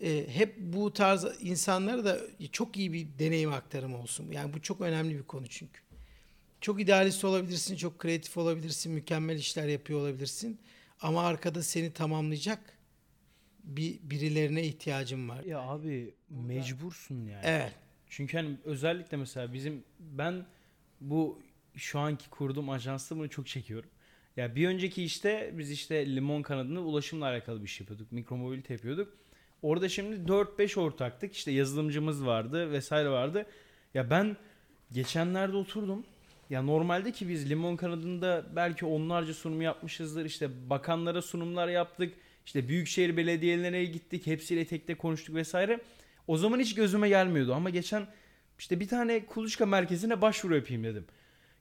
[0.00, 2.18] e, hep bu tarz insanlara da
[2.52, 4.32] çok iyi bir deneyim aktarımı olsun.
[4.32, 5.80] Yani bu çok önemli bir konu çünkü.
[6.60, 10.60] Çok idealist olabilirsin, çok kreatif olabilirsin, mükemmel işler yapıyor olabilirsin.
[11.00, 12.78] Ama arkada seni tamamlayacak
[13.64, 15.44] bir birilerine ihtiyacın var.
[15.44, 17.42] Ya abi mecbursun yani.
[17.44, 17.74] Evet.
[18.08, 20.46] Çünkü hani özellikle mesela bizim ben
[21.00, 21.42] bu
[21.74, 23.90] şu anki kurduğum ajansta bunu çok çekiyorum.
[24.38, 28.12] Ya bir önceki işte biz işte limon kanadında ulaşımla alakalı bir iş yapıyorduk.
[28.12, 29.12] Mikromobilite yapıyorduk.
[29.62, 31.34] Orada şimdi 4-5 ortaktık.
[31.34, 33.46] İşte yazılımcımız vardı vesaire vardı.
[33.94, 34.36] Ya ben
[34.92, 36.06] geçenlerde oturdum.
[36.50, 40.24] Ya normalde ki biz limon kanadında belki onlarca sunum yapmışızdır.
[40.24, 42.14] İşte bakanlara sunumlar yaptık.
[42.46, 44.26] İşte büyükşehir belediyelerine gittik.
[44.26, 45.80] Hepsiyle tek tek konuştuk vesaire.
[46.26, 48.06] O zaman hiç gözüme gelmiyordu ama geçen
[48.58, 51.04] işte bir tane kuluçka merkezine başvuru yapayım dedim.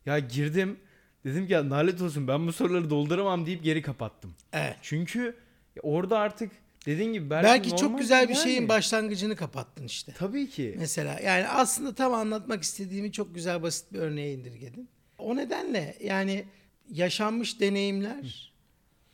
[0.06, 0.78] Ya girdim
[1.26, 4.36] dedim ki ya nalet olsun ben bu soruları dolduramam deyip geri kapattım.
[4.54, 4.76] Evet.
[4.82, 5.36] Çünkü
[5.84, 6.52] orada artık
[6.86, 8.44] dediğin gibi belki, Belki, çok güzel bir yani.
[8.44, 10.14] şeyin başlangıcını kapattın işte.
[10.18, 10.76] Tabii ki.
[10.78, 14.90] Mesela yani aslında tam anlatmak istediğimi çok güzel basit bir örneğe indirgedin.
[15.18, 16.46] O nedenle yani
[16.92, 18.54] yaşanmış deneyimler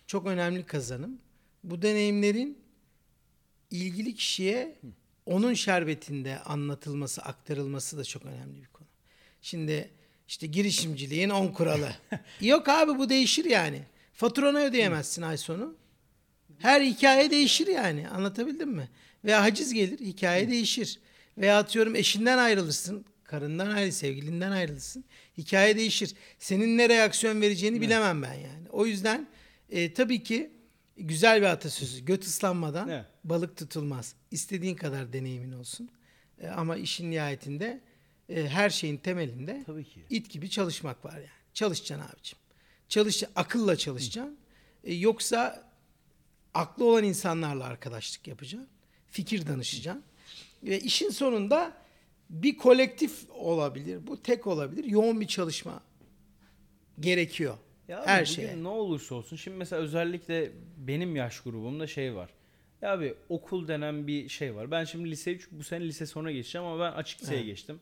[0.07, 1.19] çok önemli kazanım.
[1.63, 2.57] Bu deneyimlerin
[3.71, 4.75] ilgili kişiye
[5.25, 8.87] onun şerbetinde anlatılması, aktarılması da çok önemli bir konu.
[9.41, 9.89] Şimdi
[10.27, 11.91] işte girişimciliğin 10 kuralı.
[12.41, 13.81] Yok abi bu değişir yani.
[14.13, 15.75] Faturanı ödeyemezsin ay sonu.
[16.59, 18.09] Her hikaye değişir yani.
[18.09, 18.89] Anlatabildim mi?
[19.25, 20.99] Veya haciz gelir, hikaye değişir.
[21.37, 25.05] Veya atıyorum eşinden ayrılırsın, karından ayrı, sevgilinden ayrılırsın.
[25.37, 26.13] Hikaye değişir.
[26.39, 28.69] Senin ne reaksiyon vereceğini bilemem ben yani.
[28.69, 29.27] O yüzden
[29.69, 30.51] e, tabii ki
[30.97, 32.05] güzel bir atasözü.
[32.05, 33.05] Göt ıslanmadan Evet.
[33.23, 34.15] balık tutulmaz.
[34.31, 35.89] İstediğin kadar deneyimin olsun.
[36.41, 37.81] E, ama işin nihayetinde
[38.29, 40.01] e, her şeyin temelinde Tabii ki.
[40.09, 41.25] it gibi çalışmak var yani.
[41.53, 42.39] Çalışacaksın abicim.
[42.89, 44.37] Çalış, akılla çalışacaksın.
[44.83, 45.69] E, yoksa
[46.53, 48.69] aklı olan insanlarla arkadaşlık yapacaksın.
[49.07, 50.03] Fikir danışacaksın.
[50.63, 51.73] Ve işin sonunda
[52.29, 54.07] bir kolektif olabilir.
[54.07, 54.83] Bu tek olabilir.
[54.83, 55.83] Yoğun bir çalışma
[56.99, 57.57] gerekiyor.
[57.87, 58.63] Ya Her şeye.
[58.63, 59.35] ne olursa olsun.
[59.37, 62.29] Şimdi mesela özellikle benim yaş grubumda şey var.
[62.81, 64.71] Ya abi okul denen bir şey var.
[64.71, 67.79] Ben şimdi lise 3 bu sene lise sona geçeceğim ama ben açık liseye geçtim.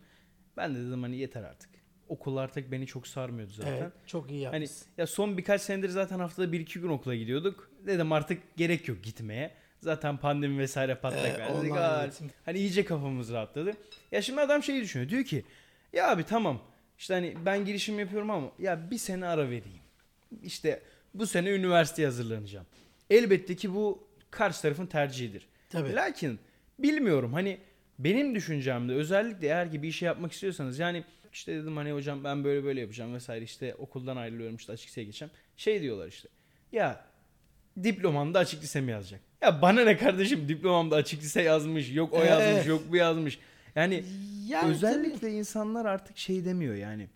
[0.62, 1.70] Ben de dedim hani yeter artık.
[2.08, 3.72] Okul artık beni çok sarmıyordu zaten.
[3.74, 4.88] Evet, çok iyi Hani yapmışsın.
[4.98, 7.72] ya son birkaç senedir zaten haftada bir iki gün okula gidiyorduk.
[7.88, 9.52] Dedim artık gerek yok gitmeye.
[9.80, 11.52] Zaten pandemi vesaire patlak Ee, verdi.
[11.54, 12.32] online Aa, eğitim.
[12.46, 13.74] Hani iyice kafamız rahatladı.
[14.12, 15.10] Ya şimdi adam şeyi düşünüyor.
[15.10, 15.46] Diyor ki
[15.94, 16.62] ya abi tamam
[16.98, 19.82] işte hani ben girişim yapıyorum ama ya bir sene ara vereyim.
[20.44, 20.82] İşte
[21.14, 22.66] bu sene üniversiteye hazırlanacağım.
[23.10, 25.48] Elbette ki bu karşı tarafın tercihidir.
[25.70, 25.94] Tabii.
[25.96, 26.40] Lakin
[26.80, 27.58] bilmiyorum hani
[28.00, 32.44] benim düşüncemde özellikle eğer ki bir şey yapmak istiyorsanız yani işte dedim hani hocam ben
[32.44, 35.32] böyle böyle yapacağım vesaire işte okuldan ayrılıyorum işte açık liseye geçeceğim.
[35.58, 36.30] Şey diyorlar işte
[36.72, 37.06] ya
[37.84, 39.22] diplomanda açık lise mi yazacak?
[39.42, 42.68] Ya bana ne kardeşim diplomamda açık lise yazmış yok o yazmış Evet.
[42.68, 43.40] yok bu yazmış.
[43.76, 44.04] Yani
[44.48, 47.08] Yani özellikle insanlar artık şey demiyor yani.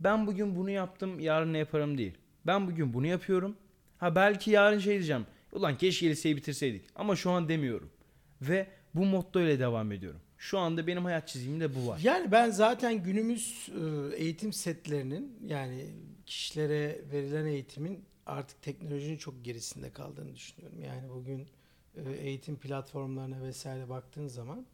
[0.00, 2.12] Ben bugün bunu yaptım yarın ne yaparım değil.
[2.46, 3.56] Ben bugün bunu yapıyorum.
[3.98, 5.26] Ha belki yarın şey diyeceğim.
[5.52, 6.84] Ulan keşke liseyi bitirseydik.
[6.94, 7.90] Ama şu an demiyorum.
[8.42, 8.66] Ve
[8.98, 10.20] bu motto ile devam ediyorum.
[10.38, 12.00] Şu anda benim hayat çizimimde bu var.
[12.02, 15.86] Yani ben zaten günümüz e, eğitim setlerinin yani
[16.26, 20.82] kişilere verilen eğitimin artık teknolojinin çok gerisinde kaldığını düşünüyorum.
[20.82, 21.46] Yani bugün
[21.96, 24.66] e, eğitim platformlarına vesaire baktığın zaman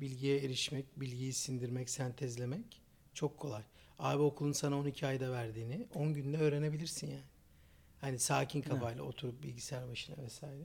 [0.00, 2.82] bilgiye erişmek, bilgiyi sindirmek, sentezlemek
[3.14, 3.62] çok kolay.
[3.98, 7.22] Abi okulun sana 12 ayda verdiğini 10 günde öğrenebilirsin yani.
[8.00, 10.62] Hani sakin kafayla oturup bilgisayar başına vesaire.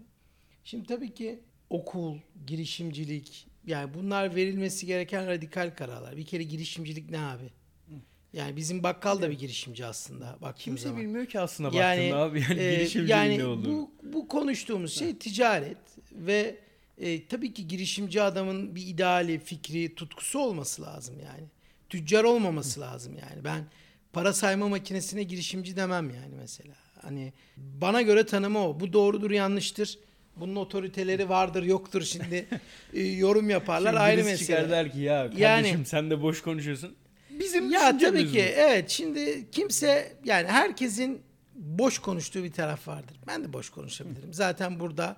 [0.63, 6.17] Şimdi tabii ki okul, girişimcilik yani bunlar verilmesi gereken radikal kararlar.
[6.17, 7.49] Bir kere girişimcilik ne abi?
[8.33, 11.01] Yani bizim bakkal da bir girişimci aslında Kimse zaman.
[11.01, 13.73] bilmiyor ki aslında baktığında Yani, abi yani e, yani ne olduğunu.
[13.73, 15.77] bu, bu konuştuğumuz şey ticaret
[16.11, 16.59] ve
[16.97, 21.43] e, tabii ki girişimci adamın bir ideali, fikri, tutkusu olması lazım yani.
[21.89, 23.43] Tüccar olmaması lazım yani.
[23.43, 23.65] Ben
[24.13, 26.75] para sayma makinesine girişimci demem yani mesela.
[27.01, 28.79] Hani bana göre tanımı o.
[28.79, 29.99] Bu doğrudur, yanlıştır.
[30.35, 32.45] Bunun otoriteleri vardır, yoktur şimdi
[32.93, 34.37] e, yorum yaparlar Şimdi ayrı mesele.
[34.37, 35.41] çıkar der ki ya kardeşim
[35.75, 36.95] Yani- sen de boş konuşuyorsun.
[37.39, 38.59] Bizim Ya tabii ki bu.
[38.61, 41.21] evet şimdi kimse yani herkesin
[41.55, 43.17] boş konuştuğu bir taraf vardır.
[43.27, 44.33] Ben de boş konuşabilirim.
[44.33, 45.17] Zaten burada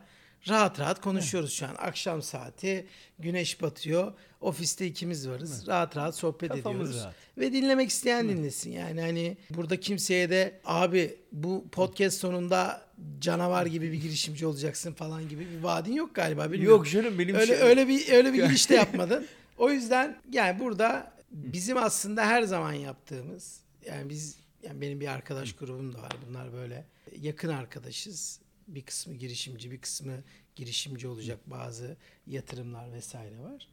[0.49, 1.75] rahat rahat konuşuyoruz şu an.
[1.78, 2.88] Akşam saati,
[3.19, 4.13] güneş batıyor.
[4.41, 5.67] Ofiste ikimiz varız.
[5.67, 7.04] Rahat rahat sohbet Kafamız ediyoruz.
[7.04, 7.15] rahat.
[7.38, 8.71] Ve dinlemek isteyen dinlesin.
[8.71, 12.84] Yani hani burada kimseye de abi bu podcast sonunda
[13.19, 16.51] canavar gibi bir girişimci olacaksın falan gibi bir vaadin yok galiba.
[16.51, 16.77] Bilmiyorum.
[16.77, 19.27] Yok canım benim öyle şey- öyle bir öyle bir giriş de yapmadın.
[19.58, 25.53] O yüzden yani burada bizim aslında her zaman yaptığımız yani biz yani benim bir arkadaş
[25.53, 26.12] grubum da var.
[26.27, 26.86] Bunlar böyle
[27.21, 28.39] yakın arkadaşız.
[28.67, 30.13] Bir kısmı girişimci, bir kısmı
[30.55, 33.67] girişimci olacak bazı yatırımlar vesaire var.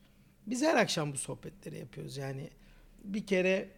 [0.46, 2.16] Biz her akşam bu sohbetleri yapıyoruz.
[2.16, 2.50] Yani
[3.04, 3.68] bir kere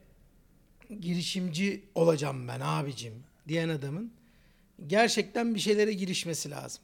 [1.01, 3.15] girişimci olacağım ben abicim
[3.49, 4.13] diyen adamın
[4.87, 6.83] gerçekten bir şeylere girişmesi lazım.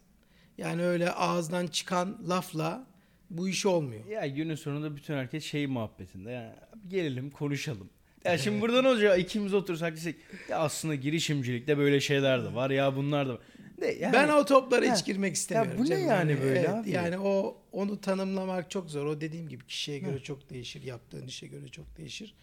[0.59, 2.87] Yani öyle ağızdan çıkan lafla
[3.31, 4.07] bu iş olmuyor.
[4.07, 6.31] Ya günün sonunda bütün herkes şey muhabbetinde.
[6.31, 7.91] Ya gelelim konuşalım.
[8.25, 9.19] Ya şimdi burada ne olacak?
[9.21, 10.17] İkimiz otursak desek
[10.49, 13.41] ya aslında girişimcilikte böyle şeyler de var ya bunlar da var.
[13.79, 14.95] Ne, yani- ben o toplara Ha.
[14.95, 15.79] hiç girmek istemiyorum.
[15.79, 16.09] bu ne canım.
[16.09, 16.91] yani böyle evet, abi?
[16.91, 19.07] Yani o onu tanımlamak çok zor.
[19.07, 22.35] O dediğim gibi kişiye göre çok değişir, yaptığın işe göre çok değişir.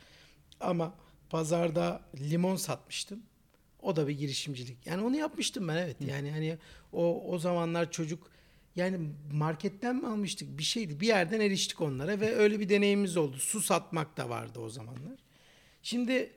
[0.59, 0.93] Ama
[1.29, 3.19] pazarda limon satmıştım.
[3.81, 4.77] O da bir girişimcilik.
[4.85, 5.97] Yani onu yapmıştım ben evet.
[5.99, 6.57] Yani hani
[6.93, 8.31] o o zamanlar çocuk
[8.75, 8.99] yani
[9.31, 10.99] marketten mi almıştık bir şeydi.
[10.99, 13.37] Bir yerden eriştik onlara ve öyle bir deneyimimiz oldu.
[13.37, 15.19] Su satmak da vardı o zamanlar.
[15.83, 16.31] Şimdi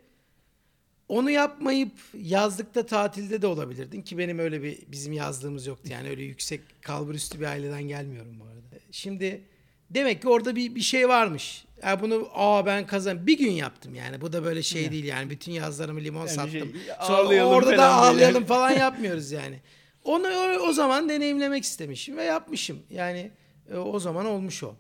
[1.09, 5.89] onu yapmayıp yazlıkta tatilde de olabilirdin ki benim öyle bir bizim yazdığımız yoktu.
[5.93, 8.85] Yani öyle yüksek kalburüstü bir aileden gelmiyorum bu arada.
[8.91, 9.43] Şimdi
[9.91, 11.65] demek ki orada bir bir şey varmış.
[11.83, 14.21] Ya bunu aa ben kazan bir gün yaptım yani.
[14.21, 15.31] Bu da böyle şey değil yani.
[15.31, 16.51] Bütün yazlarımı limon Yani sattım.
[16.51, 16.65] şey,
[17.03, 19.61] Sonra orada da ağlayalım falan yapmıyoruz yani.
[20.05, 22.79] Onu o, o zaman deneyimlemek istemişim ve yapmışım.
[22.91, 23.31] Yani
[23.73, 24.75] e, o zaman olmuş o.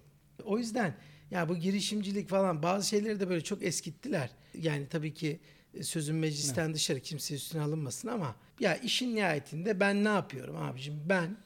[0.44, 0.94] O yüzden
[1.30, 4.30] ya bu girişimcilik falan bazı şeyleri de böyle çok eskittiler.
[4.54, 5.40] Yani tabii ki
[5.74, 10.94] e, sözün meclisten dışarı kimse üstüne alınmasın ama ya işin nihayetinde ben ne yapıyorum abicim?
[11.08, 11.36] Ben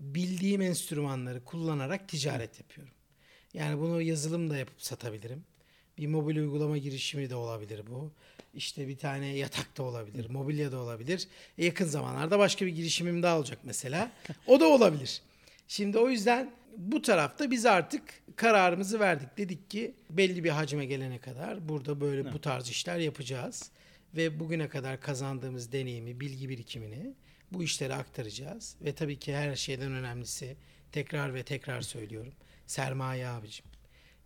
[0.00, 2.94] bildiğim enstrümanları kullanarak ticaret yapıyorum.
[3.54, 5.44] Yani bunu yazılım da yapıp satabilirim.
[5.98, 8.12] Bir mobil uygulama girişimi de olabilir bu.
[8.54, 11.28] İşte bir tane yatak da olabilir, mobilya da olabilir.
[11.58, 14.12] E, yakın zamanlarda başka bir girişimim daha olacak mesela.
[14.46, 15.22] O da olabilir.
[15.68, 18.02] Şimdi o yüzden bu tarafta biz artık
[18.36, 19.38] kararımızı verdik.
[19.38, 23.70] Dedik ki belli bir hacme gelene kadar burada böyle bu tarz işler yapacağız.
[24.16, 27.14] Ve bugüne kadar kazandığımız deneyimi, bilgi birikimini
[27.52, 28.76] bu işlere aktaracağız.
[28.84, 30.56] Ve tabii ki her şeyden önemlisi
[30.92, 32.32] tekrar ve tekrar söylüyorum.
[32.66, 33.66] Sermaye abicim.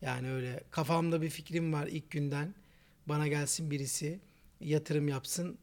[0.03, 2.55] Yani öyle kafamda bir fikrim var ilk günden.
[3.07, 4.21] Bana gelsin birisi
[4.61, 5.59] yatırım yapsın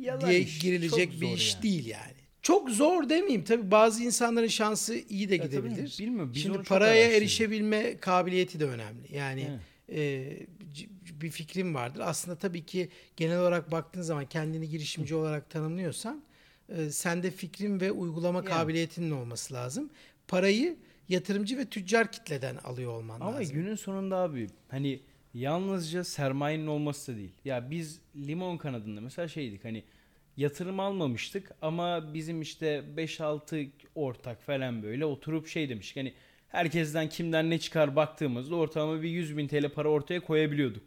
[0.00, 1.62] Yalan diye iş, girilecek çok bir iş yani.
[1.62, 2.14] değil yani.
[2.42, 3.44] Çok zor demeyeyim.
[3.44, 5.96] Tabii bazı insanların şansı iyi de tabii, gidebilir.
[5.98, 9.16] bilmiyorum, biz Şimdi paraya erişebilme kabiliyeti de önemli.
[9.16, 9.50] Yani
[9.88, 9.98] Evet.
[9.98, 10.46] e,
[11.20, 12.00] bir fikrim vardır.
[12.04, 16.22] Aslında tabii ki genel olarak baktığın zaman kendini girişimci olarak tanımlıyorsan
[16.78, 18.48] e, sende fikrin ve uygulama Yani.
[18.48, 19.90] kabiliyetinin olması lazım.
[20.28, 20.76] Parayı
[21.08, 23.54] yatırımcı ve tüccar kitleden alıyor olman Ama lazım.
[23.56, 25.00] günün sonunda abi hani
[25.34, 27.32] yalnızca sermayenin olması da değil.
[27.44, 29.84] Ya biz limon kanadında mesela şeydik hani
[30.36, 36.14] yatırım almamıştık ama bizim işte 5-6 ortak falan böyle oturup şey demiştik hani
[36.48, 40.82] herkesten kimden ne çıkar baktığımızda ortalama bir 100 bin TL para ortaya koyabiliyorduk.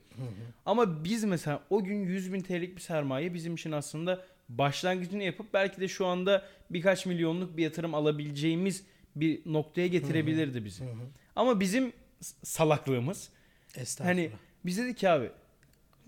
[0.65, 5.53] Ama biz mesela o gün 100 bin TL'lik bir sermaye bizim için aslında başlangıcını yapıp
[5.53, 8.83] belki de şu anda birkaç milyonluk bir yatırım alabileceğimiz
[9.15, 10.83] bir noktaya getirebilirdi bizi.
[11.35, 11.93] Ama bizim
[12.43, 13.29] salaklığımız
[14.03, 14.29] hani
[14.65, 15.29] biz dedik ki abi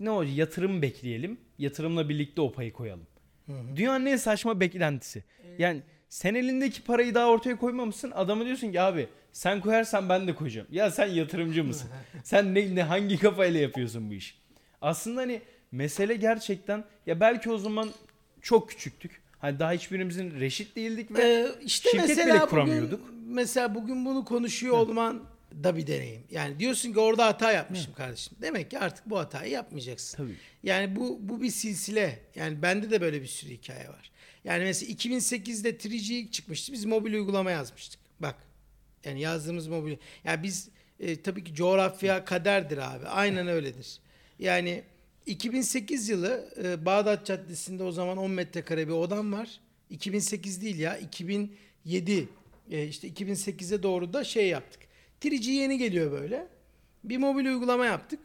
[0.00, 1.38] ne olacak yatırım bekleyelim.
[1.58, 3.06] Yatırımla birlikte o payı koyalım.
[3.76, 5.24] Dünyanın en saçma beklentisi.
[5.58, 8.10] Yani sen elindeki parayı daha ortaya koymamışsın.
[8.10, 10.68] Adama diyorsun ki abi sen koyarsan ben de koyacağım.
[10.70, 11.90] Ya sen yatırımcı mısın?
[12.24, 14.34] sen ne, ne hangi kafayla yapıyorsun bu işi?
[14.80, 17.90] Aslında hani mesele gerçekten ya belki o zaman
[18.42, 19.20] çok küçüktük.
[19.38, 23.00] Hani daha hiçbirimizin reşit değildik ve Ee, işte şirket mesela bile bugün, kuramıyorduk.
[23.26, 25.22] mesela bugün bunu konuşuyor olman
[25.64, 26.22] da bir deneyim.
[26.30, 28.36] Yani diyorsun ki orada hata yapmışım kardeşim.
[28.42, 30.16] Demek ki artık bu hatayı yapmayacaksın.
[30.16, 30.34] Tabii.
[30.62, 32.18] Yani bu bu bir silsile.
[32.34, 34.10] Yani bende de böyle bir sürü hikaye var.
[34.44, 36.72] Yani mesela 2008'de 3G ilk çıkmıştı.
[36.72, 38.00] Biz mobil uygulama yazmıştık.
[38.20, 38.34] Bak.
[39.04, 39.96] Yani yazdığımız mobil.
[40.24, 40.68] Yani biz
[41.00, 43.06] e, tabii ki coğrafya kaderdir abi.
[43.06, 43.98] Aynen öyledir.
[44.38, 44.82] Yani
[45.28, 49.60] 2008 yılı e, Bağdat Caddesi'nde o zaman 10 metrekare bir odam var.
[49.90, 52.28] 2008 değil ya 2007
[52.70, 54.82] E, işte 2008'e doğru da şey yaptık.
[55.22, 56.48] 3G yeni geliyor böyle.
[57.04, 58.20] Bir mobil uygulama yaptık.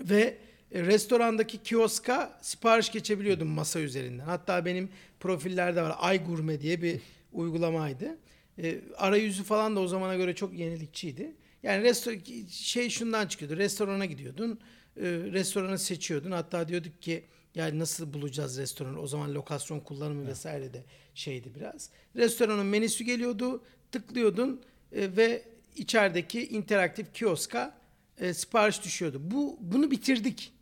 [0.00, 0.36] Ve
[0.72, 4.24] e, restorandaki kioska sipariş geçebiliyordum masa üzerinden.
[4.24, 4.88] Hatta benim
[5.20, 5.94] profillerde var.
[5.98, 7.00] Ay Gurme diye bir
[7.32, 8.18] uygulamaydı.
[8.62, 11.32] E, arayüzü falan da o zamana göre çok yenilikçiydi.
[11.62, 12.18] Yani restoran
[12.50, 13.56] şey şundan çıkıyordu.
[13.56, 14.60] Restorana gidiyordun.
[15.00, 16.30] E, restoranı seçiyordun.
[16.30, 19.00] Hatta diyorduk ki yani nasıl bulacağız restoranı?
[19.00, 20.84] O zaman lokasyon kullanımı vesaire de
[21.14, 21.90] şeydi biraz.
[22.16, 23.62] Restoranın menüsü geliyordu.
[23.92, 24.60] Tıklıyordun
[24.92, 25.42] e, ve
[25.76, 27.78] içerideki interaktif kioska
[28.18, 29.20] e, sipariş düşüyordu.
[29.22, 30.52] Bu bunu bitirdik.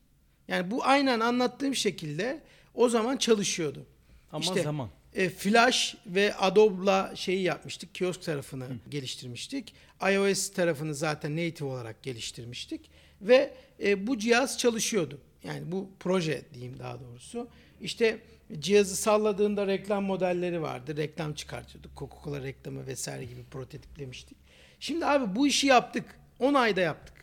[0.48, 2.40] Yani bu aynen anlattığım şekilde
[2.74, 3.86] o zaman çalışıyordu.
[4.32, 4.88] Ama İşte, zaman.
[5.14, 7.94] e, Flash ve Adobe'la şeyi yapmıştık.
[7.94, 9.74] Kiosk tarafını geliştirmiştik.
[10.12, 12.90] iOS tarafını zaten native olarak geliştirmiştik.
[13.20, 15.20] Ve e, bu cihaz çalışıyordu.
[15.44, 17.48] Yani bu proje diyeyim daha doğrusu.
[17.80, 18.18] İşte
[18.58, 20.96] cihazı salladığında reklam modelleri vardı.
[20.96, 21.92] Reklam çıkartıyorduk.
[21.96, 24.38] Coca-Cola reklamı vesaire gibi prototiplemiştik.
[24.80, 26.04] Şimdi abi bu işi yaptık.
[26.38, 27.14] 10 ayda yaptık.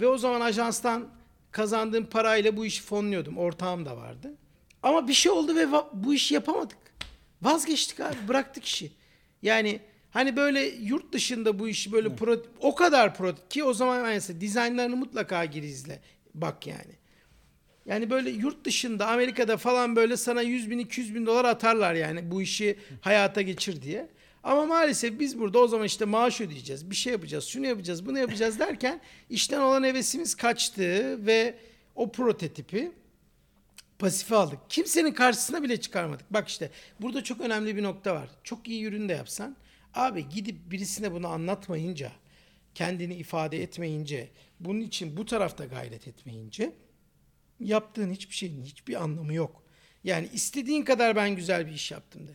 [0.00, 1.08] Ve o zaman ajanstan
[1.50, 3.38] kazandığım parayla bu işi fonluyordum.
[3.38, 4.34] Ortağım da vardı.
[4.82, 6.78] Ama bir şey oldu ve bu işi yapamadık.
[7.42, 8.28] Vazgeçtik abi.
[8.28, 8.92] Bıraktık işi.
[9.42, 9.80] Yani
[10.14, 14.40] hani böyle yurt dışında bu işi böyle pro, o kadar pro ki o zaman mesela
[14.40, 16.00] dizaynlarını mutlaka gir izle.
[16.34, 16.94] Bak yani.
[17.86, 22.30] Yani böyle yurt dışında Amerika'da falan böyle sana 100 bin 200 bin dolar atarlar yani
[22.30, 24.08] bu işi hayata geçir diye.
[24.42, 28.18] Ama maalesef biz burada o zaman işte maaş ödeyeceğiz, bir şey yapacağız, şunu yapacağız, bunu
[28.18, 29.00] yapacağız derken
[29.30, 31.54] işten olan hevesimiz kaçtı ve
[31.94, 32.92] o prototipi
[33.98, 34.58] pasife aldık.
[34.68, 36.26] Kimsenin karşısına bile çıkarmadık.
[36.30, 38.28] Bak işte burada çok önemli bir nokta var.
[38.44, 39.56] Çok iyi ürün de yapsan
[39.94, 42.12] abi gidip birisine bunu anlatmayınca,
[42.74, 44.30] kendini ifade etmeyince,
[44.60, 46.72] bunun için bu tarafta gayret etmeyince
[47.60, 49.62] yaptığın hiçbir şeyin hiçbir anlamı yok.
[50.04, 52.32] Yani istediğin kadar ben güzel bir iş yaptım de.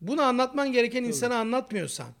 [0.00, 2.14] Bunu anlatman gereken insana anlatmıyorsan,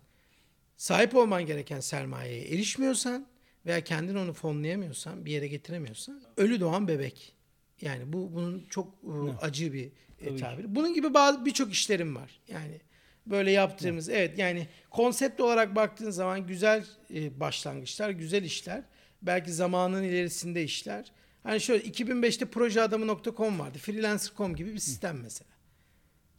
[0.76, 3.26] sahip olman gereken sermayeye erişmiyorsan
[3.66, 7.34] veya kendin onu fonlayamıyorsan, bir yere getiremiyorsan ölü doğan bebek.
[7.80, 10.74] Yani bu bunun çok e, acı bir e, tabir.
[10.74, 12.40] Bunun gibi bazı birçok işlerim var.
[12.48, 12.80] Yani
[13.26, 16.84] böyle yaptığımız evet yani konsept olarak baktığın zaman güzel
[17.14, 18.82] e, başlangıçlar, güzel işler.
[19.22, 21.12] Belki zamanın ilerisinde işler.
[21.42, 23.78] Hani şöyle 2005'te projeadamı.com vardı.
[23.78, 25.50] Freelancer.com gibi bir sistem mesela.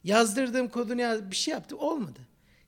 [0.04, 2.20] Yazdırdığım kodunu yaz, bir şey yaptı olmadı.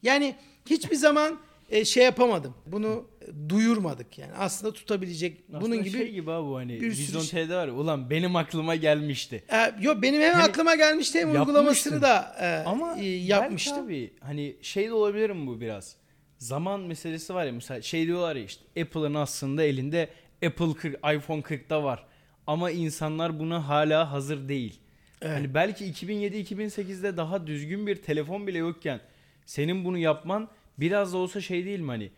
[0.02, 0.36] Yani
[0.70, 2.54] hiçbir zaman e, şey yapamadım.
[2.66, 3.08] Bunu
[3.48, 4.32] duyurmadık yani.
[4.32, 8.10] Aslında tutabilecek Aslında bunun gibi şey gibi abi hani bir sürü Vizyon şey- var ulan
[8.10, 9.44] benim aklıma gelmişti.
[9.52, 13.86] E, yok benim hem Hani aklıma gelmişti hem uygulamasını da e, Ama e, yapmıştım.
[13.86, 15.96] abi hani şey de olabilir mi bu biraz?
[16.38, 20.08] Zaman meselesi var ya mesela şey diyorlar ya işte Apple'ın aslında elinde
[20.46, 22.04] Apple 40, iPhone 40'da var.
[22.46, 24.80] Ama insanlar buna hala hazır değil.
[25.22, 25.36] Evet.
[25.36, 29.00] Hani belki 2007-2008'de daha düzgün bir telefon bile yokken
[29.46, 32.10] senin bunu yapman biraz da olsa şey değil mi hani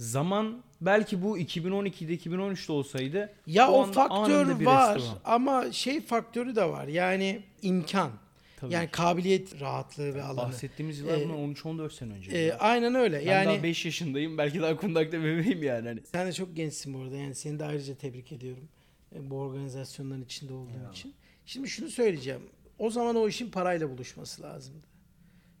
[0.00, 5.18] zaman belki bu 2012'de 2013'te olsaydı Ya o, faktör var restoran.
[5.24, 6.86] ama şey faktörü de var.
[6.86, 8.10] Yani imkan.
[8.56, 10.36] Tabii Yani kabiliyet, rahatlığı ve alanı.
[10.48, 12.30] Bahsettiğimiz yıllar Ee, bunlar 13-14 sene önce.
[12.30, 12.58] E, ya.
[12.58, 13.16] aynen öyle.
[13.26, 15.88] ben yani daha 5 yaşındayım belki daha kundakta bebeğim yani.
[15.88, 16.00] Hani.
[16.12, 17.16] Sen de çok gençsin bu arada.
[17.16, 18.68] Yani seni de ayrıca tebrik ediyorum.
[19.14, 21.14] E, Bu organizasyonların içinde olduğun için.
[21.46, 22.42] Şimdi şunu söyleyeceğim.
[22.78, 24.86] O zaman o işin parayla buluşması lazımdı.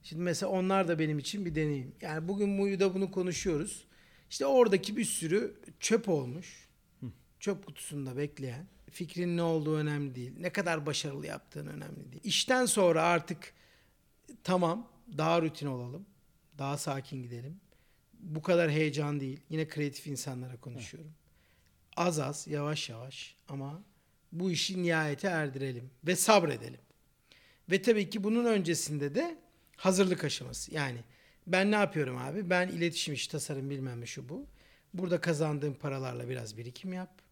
[0.02, 1.92] Şimdi mesela onlar da benim için bir deneyim.
[2.00, 3.84] Yani bugün Muyu'da bunu konuşuyoruz.
[4.30, 6.68] İşte oradaki bir sürü çöp olmuş.
[7.40, 8.66] Çöp kutusunda bekleyen.
[8.90, 10.32] Fikrin ne olduğu önemli değil.
[10.38, 12.22] Ne kadar başarılı yaptığın önemli değil.
[12.24, 13.54] İşten sonra artık
[14.44, 14.88] tamam
[15.18, 16.06] daha rutin olalım.
[16.58, 17.60] Daha sakin gidelim.
[18.12, 19.40] Bu kadar heyecan değil.
[19.48, 21.12] Yine kreatif insanlara konuşuyorum.
[21.96, 23.82] Az az, yavaş yavaş ama
[24.32, 26.80] bu işi nihayete erdirelim ve sabredelim.
[27.70, 29.38] Ve tabii ki bunun öncesinde de
[29.76, 30.74] hazırlık aşaması.
[30.74, 31.04] Yani
[31.46, 32.50] ben ne yapıyorum abi?
[32.50, 34.46] Ben iletişim işi, tasarım bilmem ne şu bu.
[34.94, 37.22] Burada kazandığım paralarla biraz birikim yap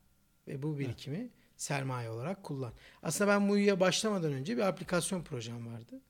[0.49, 2.73] ve bu birikimi sermaye olarak kullan.
[3.03, 6.01] Aslında ben Muyu'ya başlamadan önce bir aplikasyon projem vardı.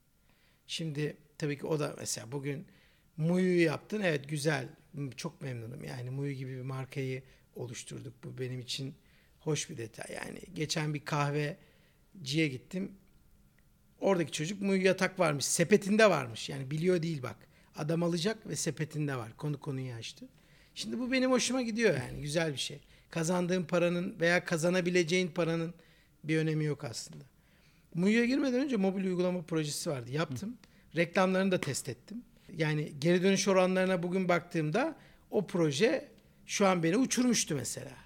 [0.67, 2.67] Şimdi tabii ki o da mesela bugün
[3.17, 4.01] Muyu'yu yaptın.
[4.01, 4.69] Evet güzel.
[5.17, 5.85] Çok memnunum.
[5.85, 7.23] Yani Muyu gibi bir markayı
[7.55, 8.25] oluşturduk.
[8.25, 8.95] Bu benim için
[9.41, 10.17] hoş bir detay.
[10.17, 12.93] Yani geçen bir kahveciye gittim.
[14.01, 15.45] Oradaki çocuk Muyu yatak varmış.
[15.45, 16.49] Sepetinde varmış.
[16.49, 17.48] Yani biliyor değil bak.
[17.79, 19.37] Adam alacak ve sepetinde var.
[19.37, 20.27] Konu konuyu açtı.
[20.75, 22.23] Şimdi bu benim hoşuma gidiyor yani.
[22.23, 22.81] Güzel bir şey.
[23.11, 25.75] Kazandığın paranın veya kazanabileceğin paranın
[26.25, 27.25] bir önemi yok aslında.
[27.95, 30.11] Muyu'ya girmeden önce mobil uygulama projesi vardı.
[30.11, 30.57] Yaptım.
[30.97, 32.23] Reklamlarını da test ettim.
[32.57, 34.97] Yani geri dönüş oranlarına bugün baktığımda
[35.31, 36.09] o proje
[36.47, 37.97] şu an beni uçurmuştu mesela.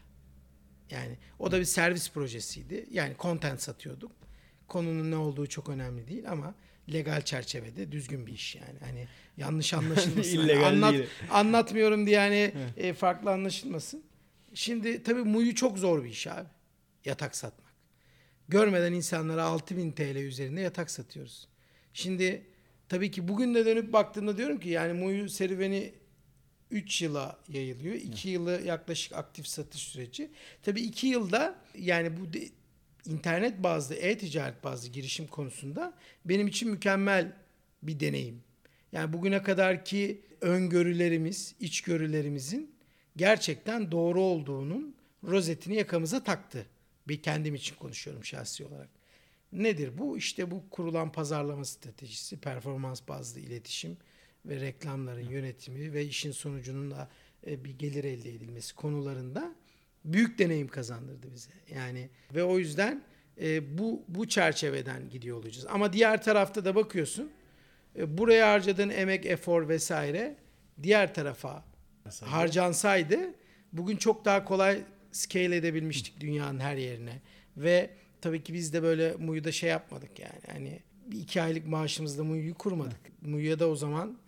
[0.90, 2.86] Yani o da bir servis projesiydi.
[2.90, 4.12] Yani content satıyorduk.
[4.68, 6.54] Konunun ne olduğu çok önemli değil ama
[6.92, 8.78] legal çerçevede düzgün bir iş yani.
[8.80, 10.48] Hani yanlış anlaşılmasın.
[10.48, 11.06] Hani anlat, değil.
[11.30, 14.02] anlatmıyorum diye hani e, farklı anlaşılmasın.
[14.54, 16.48] Şimdi tabii muyu çok zor bir iş abi.
[17.04, 17.72] Yatak satmak.
[18.48, 21.48] Görmeden insanlara 6000 TL üzerinde yatak satıyoruz.
[21.94, 22.46] Şimdi
[22.88, 25.92] tabii ki bugün de dönüp baktığımda diyorum ki yani muyu serüveni
[26.70, 27.94] 3 yıla yayılıyor.
[27.94, 30.30] 2 yılı yaklaşık aktif satış süreci.
[30.62, 32.48] Tabii 2 yılda yani bu de-
[33.06, 35.94] internet bazlı, e-ticaret bazlı girişim konusunda
[36.24, 37.32] benim için mükemmel
[37.82, 38.42] bir deneyim.
[38.92, 42.74] Yani bugüne kadarki öngörülerimiz, içgörülerimizin
[43.16, 44.94] gerçekten doğru olduğunun
[45.24, 46.66] rozetini yakamıza taktı.
[47.08, 48.88] Bir kendim için konuşuyorum şahsi olarak.
[49.52, 50.18] Nedir bu?
[50.18, 53.96] İşte bu kurulan pazarlama stratejisi, performans bazlı iletişim
[54.46, 57.08] ve reklamların yönetimi ve işin sonucunun da
[57.46, 59.54] e, bir gelir elde edilmesi konularında
[60.04, 61.50] büyük deneyim kazandırdı bize.
[61.74, 63.02] Yani ve o yüzden
[63.40, 65.66] e, bu bu çerçeveden gidiyor olacağız.
[65.70, 67.30] Ama diğer tarafta da bakıyorsun
[67.98, 70.36] e, buraya harcadığın emek, efor vesaire
[70.82, 71.64] diğer tarafa
[72.20, 73.18] harcansaydı
[73.72, 74.82] bugün çok daha kolay
[75.12, 77.20] scale edebilmiştik dünyanın her yerine.
[77.56, 77.90] Ve
[78.20, 80.40] tabii ki biz de böyle Muyu'da şey yapmadık yani.
[80.52, 83.00] Hani bir iki aylık maaşımızda Muyu'yu kurmadık.
[83.22, 84.18] Muyu'ya da o zaman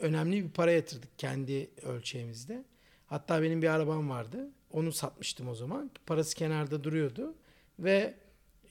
[0.00, 2.64] önemli bir para yatırdık kendi ölçeğimizde.
[3.06, 4.48] Hatta benim bir arabam vardı.
[4.74, 5.90] Onu satmıştım o zaman.
[6.06, 7.34] Parası kenarda duruyordu.
[7.78, 8.14] Ve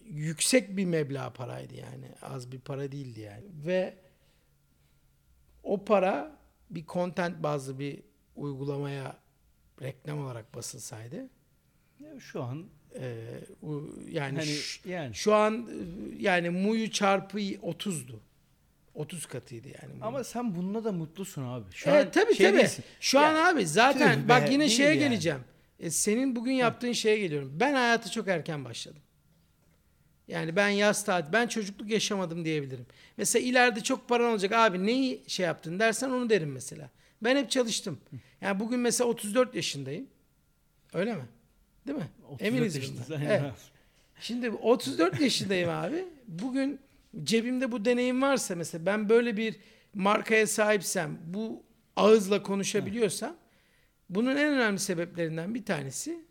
[0.06, 2.06] yüksek bir meblağ paraydı yani.
[2.22, 3.46] Az bir para değildi yani.
[3.66, 3.94] Ve
[5.64, 6.38] o para
[6.70, 8.00] bir content bazlı bir
[8.36, 9.18] uygulamaya
[9.82, 11.30] reklam olarak basılsaydı
[12.00, 12.66] Ya Şu an
[13.00, 13.26] e,
[14.10, 18.20] yani hani ş- yani şu an e, yani muyu çarpı 30'du.
[18.94, 19.94] 30 katıydı yani.
[19.94, 20.06] Muyu.
[20.06, 21.66] ama sen bununla da mutlusun abi.
[21.72, 22.58] Şu evet an tabii şey tabii.
[22.58, 22.86] değilsin.
[23.00, 25.00] Şu Ya, an abi zaten tüh be, bak yine şeye yani.
[25.00, 25.40] geleceğim.
[25.80, 27.52] E, senin bugün yaptığın şeye geliyorum.
[27.60, 29.02] Ben hayatı çok erken başladım.
[30.28, 32.86] Yani ben yaz tatil, ben çocukluk yaşamadım diyebilirim.
[33.18, 36.90] Mesela ileride çok paran olacak abi neyi şey yaptın dersen onu derim mesela.
[37.22, 38.00] Ben hep çalıştım.
[38.42, 40.08] Yani bugün mesela 34 yaşındayım.
[40.94, 41.24] Öyle mi?
[41.88, 42.08] Değil mi?
[42.28, 43.54] 34 Eminiz yaşındasın, Evet.
[44.20, 46.06] Şimdi 34 yaşındayım abi.
[46.28, 46.80] Bugün
[47.24, 49.56] cebimde bu deneyim varsa mesela ben böyle bir
[49.94, 51.64] markaya sahipsem, bu
[51.96, 53.36] ağızla konuşabiliyorsam
[54.16, 56.26] bunun en önemli sebeplerinden bir tanesi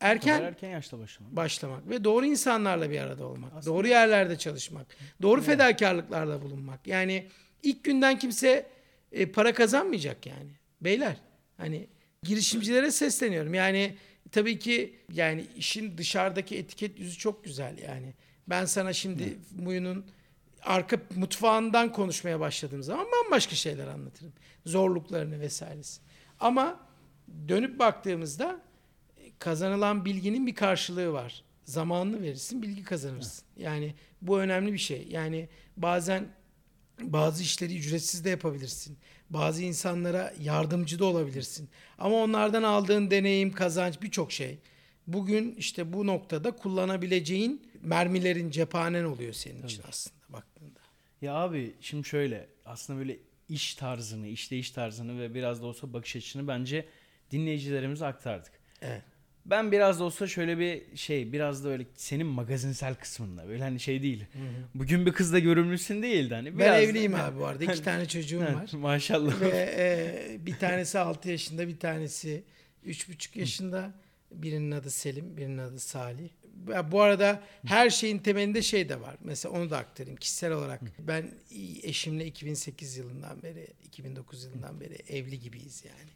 [0.00, 1.36] erken erken yaşta başlamak.
[1.36, 4.86] başlamak ve doğru insanlarla bir arada olmak, doğru yerlerde çalışmak,
[5.22, 6.86] doğru fedakarlıklarda bulunmak.
[6.86, 7.26] Yani
[7.62, 8.66] ilk günden kimse
[9.12, 10.50] e, para kazanmayacak yani.
[10.80, 11.16] Beyler
[11.56, 11.88] hani
[12.22, 13.54] girişimcilere sesleniyorum.
[13.54, 13.96] Yani
[14.32, 18.14] tabii ki yani işin dışarıdaki etiket yüzü çok güzel yani.
[18.48, 20.04] Ben sana şimdi Muyu'nun
[20.62, 24.32] arka mutfağından konuşmaya başladığım zaman bambaşka şeyler anlatırım.
[24.66, 26.00] Zorluklarını vesairesi.
[26.42, 26.80] Ama
[27.48, 28.60] dönüp baktığımızda
[29.38, 31.44] kazanılan bilginin bir karşılığı var.
[31.64, 33.44] Zamanını verirsin, bilgi kazanırsın.
[33.56, 35.06] Yani bu önemli bir şey.
[35.10, 36.28] Yani bazen
[37.00, 38.98] bazı işleri ücretsiz de yapabilirsin.
[39.30, 41.68] Bazı insanlara yardımcı da olabilirsin.
[41.98, 44.58] Ama onlardan aldığın deneyim, kazanç birçok şey.
[45.06, 50.80] Bugün işte bu noktada kullanabileceğin mermilerin cephanen oluyor senin için aslında baktığında.
[51.22, 53.18] Ya abi şimdi şöyle aslında böyle
[53.52, 56.86] iş tarzını, işleyiş tarzını ve biraz da olsa bakış açını bence
[57.30, 58.52] dinleyicilerimize aktardık.
[58.82, 59.02] Evet.
[59.46, 63.80] Ben biraz da olsa şöyle bir şey biraz da öyle senin magazinsel kısmında böyle hani
[63.80, 64.24] şey değil.
[64.74, 66.52] Bugün bir kızla görünmüşsün değildi hani.
[66.52, 67.64] Ben biraz da- evliyim abi bu arada.
[67.64, 68.70] İki tane çocuğum var.
[68.72, 69.40] Maşallah.
[69.40, 72.44] Ve e, bir tanesi 6 yaşında, bir tanesi
[72.86, 73.92] 3,5 yaşında.
[74.32, 76.28] Birinin adı Selim, birinin adı Salih.
[76.92, 79.16] Bu arada her şeyin temelinde şey de var.
[79.20, 80.80] Mesela onu da aktarayım kişisel olarak.
[80.98, 81.30] Ben
[81.82, 86.10] eşimle 2008 yılından beri, 2009 yılından beri evli gibiyiz yani.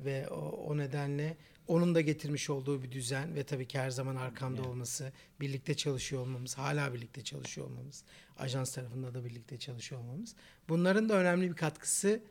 [0.00, 1.36] Ve o, o nedenle
[1.66, 6.22] onun da getirmiş olduğu bir düzen ve tabii ki her zaman arkamda olması, birlikte çalışıyor
[6.22, 8.04] olmamız, hala birlikte çalışıyor olmamız,
[8.38, 10.34] ajans tarafında da birlikte çalışıyor olmamız.
[10.68, 12.22] Bunların da önemli bir katkısı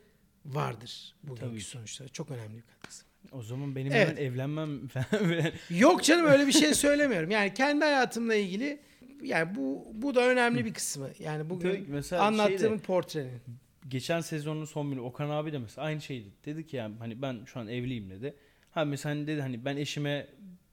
[0.46, 2.08] vardır bugünkü sonuçlara.
[2.08, 3.04] Çok önemli bir katkısı.
[3.32, 4.18] O zaman benim Evet.
[4.18, 7.30] evlenmem falan Yok canım öyle bir şey söylemiyorum.
[7.30, 8.78] Yani kendi hayatımla ilgili
[9.22, 11.08] yani bu bu da önemli bir kısmı.
[11.18, 13.40] Yani bugün mesela anlattığım şeyde- portrenin.
[13.88, 16.28] geçen sezonun son günü Okan abi de mesela aynı şeydi.
[16.44, 18.34] Dedi ki yani hani ben şu an evliyim dedi.
[18.70, 20.26] Ha mesela hani dedi hani ben eşime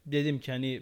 [0.05, 0.81] dedim ki hani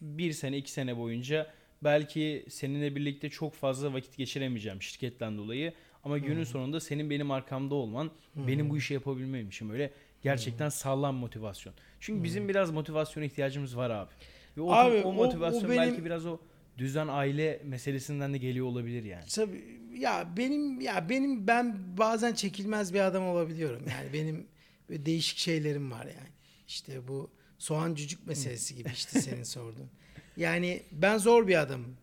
[0.00, 1.46] bir sene iki sene boyunca
[1.84, 5.72] belki seninle birlikte çok fazla vakit geçiremeyeceğim şirketten dolayı.
[6.04, 9.90] Ama günün sonunda senin benim arkamda olman benim bu işi yapabilmem için böyle
[10.30, 11.74] gerçekten sağlam motivasyon.
[12.00, 14.10] Çünkü bizim biraz motivasyona ihtiyacımız var abi.
[14.56, 16.38] Ve o, Abi, o o- motivasyon o benim- belki biraz o
[16.78, 19.24] düzen aile meselesinden de geliyor olabilir yani.
[19.34, 23.82] Tabii ya benim ya benim ben bazen çekilmez bir adam olabiliyorum.
[23.90, 24.46] Yani benim
[25.06, 26.28] değişik şeylerim var yani.
[26.68, 29.90] İşte bu soğan cücük meselesi gibi işte senin sorduğun.
[30.36, 31.96] Yani ben zor bir adamım.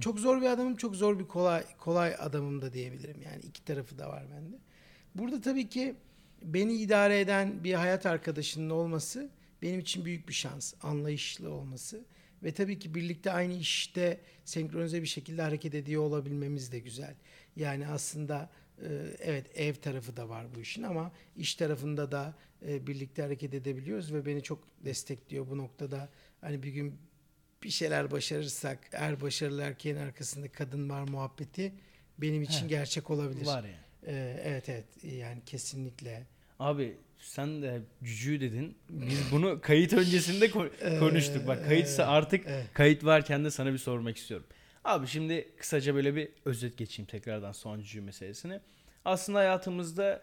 [0.00, 3.22] Çok zor bir adamım, çok zor bir kolay kolay adamım da diyebilirim.
[3.24, 4.56] Yani iki tarafı da var bende.
[5.14, 5.94] Burada tabii ki
[6.42, 9.30] beni idare eden bir hayat arkadaşının olması
[9.62, 10.74] benim için büyük bir şans.
[10.82, 12.04] Anlayışlı olması
[12.42, 17.14] ve tabii ki birlikte aynı işte senkronize bir şekilde hareket ediyor olabilmemiz de güzel.
[17.56, 18.50] Yani aslında
[18.82, 18.88] e,
[19.20, 22.34] evet ev tarafı da var bu işin ama iş tarafında da
[22.66, 26.08] e, birlikte hareket edebiliyoruz ve beni çok destekliyor bu noktada.
[26.40, 26.94] Hani bir gün
[27.62, 31.72] bir şeyler başarırsak er başarılı erkeğin arkasında kadın var muhabbeti
[32.18, 32.68] benim için He.
[32.68, 33.46] gerçek olabilir.
[33.46, 33.87] Var yani.
[34.06, 36.26] Ee, evet evet yani kesinlikle.
[36.58, 38.76] Abi sen de cücüğü dedin.
[38.90, 41.46] Biz bunu kayıt öncesinde ko- konuştuk.
[41.46, 44.46] Bak kayıtsa artık kayıt varken de sana bir sormak istiyorum.
[44.84, 48.60] Abi şimdi kısaca böyle bir özet geçeyim tekrardan soğan cücüğü meselesini.
[49.04, 50.22] Aslında hayatımızda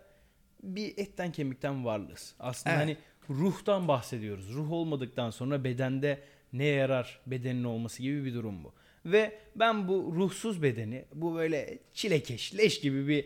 [0.64, 2.34] bir etten kemikten varlığız.
[2.40, 2.82] Aslında Evet.
[2.84, 2.98] hani
[3.40, 4.54] ruhtan bahsediyoruz.
[4.54, 6.20] Ruh olmadıktan sonra bedende
[6.54, 8.74] ne yarar bedenin olması gibi bir durum bu.
[9.06, 13.26] Ve ben bu ruhsuz bedeni, bu böyle çilekeş, leş gibi bir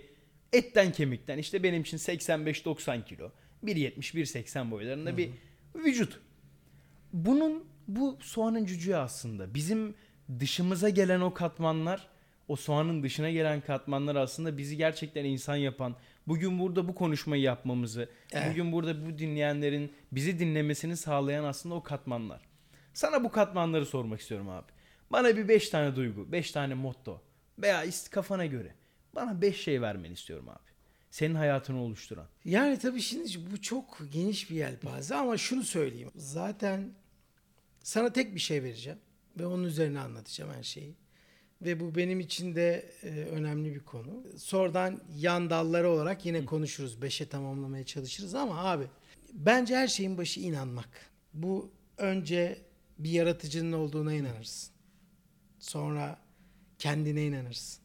[0.54, 3.32] etten kemikten işte benim için 85-90 kilo,
[3.64, 5.30] 1.70-1.80 boylarında bir
[5.76, 6.20] vücut.
[7.14, 9.54] Bunun bu soğanın cücüğü aslında.
[9.54, 9.96] Bizim
[10.40, 12.08] dışımıza gelen o katmanlar,
[12.48, 15.96] o soğanın dışına gelen katmanlar aslında bizi gerçekten insan yapan,
[16.28, 18.52] bugün burada bu konuşmayı yapmamızı, Evet.
[18.52, 22.42] bugün burada bu dinleyenlerin bizi dinlemesini sağlayan aslında o katmanlar.
[22.94, 24.72] Sana bu katmanları sormak istiyorum abi.
[25.12, 27.22] Bana bir 5 tane duygu, 5 tane motto
[27.60, 28.74] veya ist kafana göre
[29.16, 30.70] bana 5 şey vermeni istiyorum abi.
[31.12, 32.28] Senin hayatını oluşturan.
[32.46, 36.12] Yani tabii şimdi bu çok geniş bir yelpaze ama şunu söyleyeyim.
[36.16, 36.94] Zaten
[37.84, 39.00] sana tek bir şey vereceğim
[39.40, 40.96] ve onun üzerine anlatacağım her şeyi.
[41.62, 44.24] Ve bu benim için de e, önemli bir konu.
[44.38, 47.02] Sonradan yan dalları olarak yine konuşuruz.
[47.02, 48.88] Beşe tamamlamaya çalışırız ama abi
[49.34, 50.90] bence her şeyin başı inanmak.
[51.34, 52.62] Bu önce
[53.00, 54.74] bir yaratıcının olduğuna inanırsın.
[55.60, 56.20] Sonra
[56.80, 57.84] kendine inanırsın.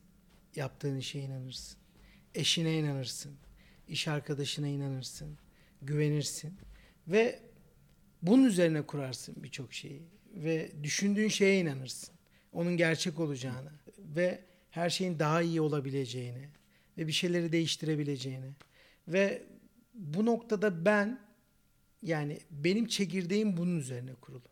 [0.56, 1.78] Yaptığın işe inanırsın.
[2.34, 3.36] Eşine inanırsın.
[3.88, 5.38] iş arkadaşına inanırsın.
[5.82, 6.58] Güvenirsin.
[7.08, 7.40] Ve
[8.22, 10.02] bunun üzerine kurarsın birçok şeyi.
[10.34, 12.14] Ve düşündüğün şeye inanırsın.
[12.52, 13.72] Onun gerçek olacağını.
[13.98, 14.40] Ve
[14.70, 16.48] her şeyin daha iyi olabileceğini.
[16.98, 18.50] Ve bir şeyleri değiştirebileceğini.
[19.08, 19.42] Ve
[19.94, 21.20] bu noktada ben
[22.02, 24.48] yani benim çekirdeğim bunun üzerine kurulu.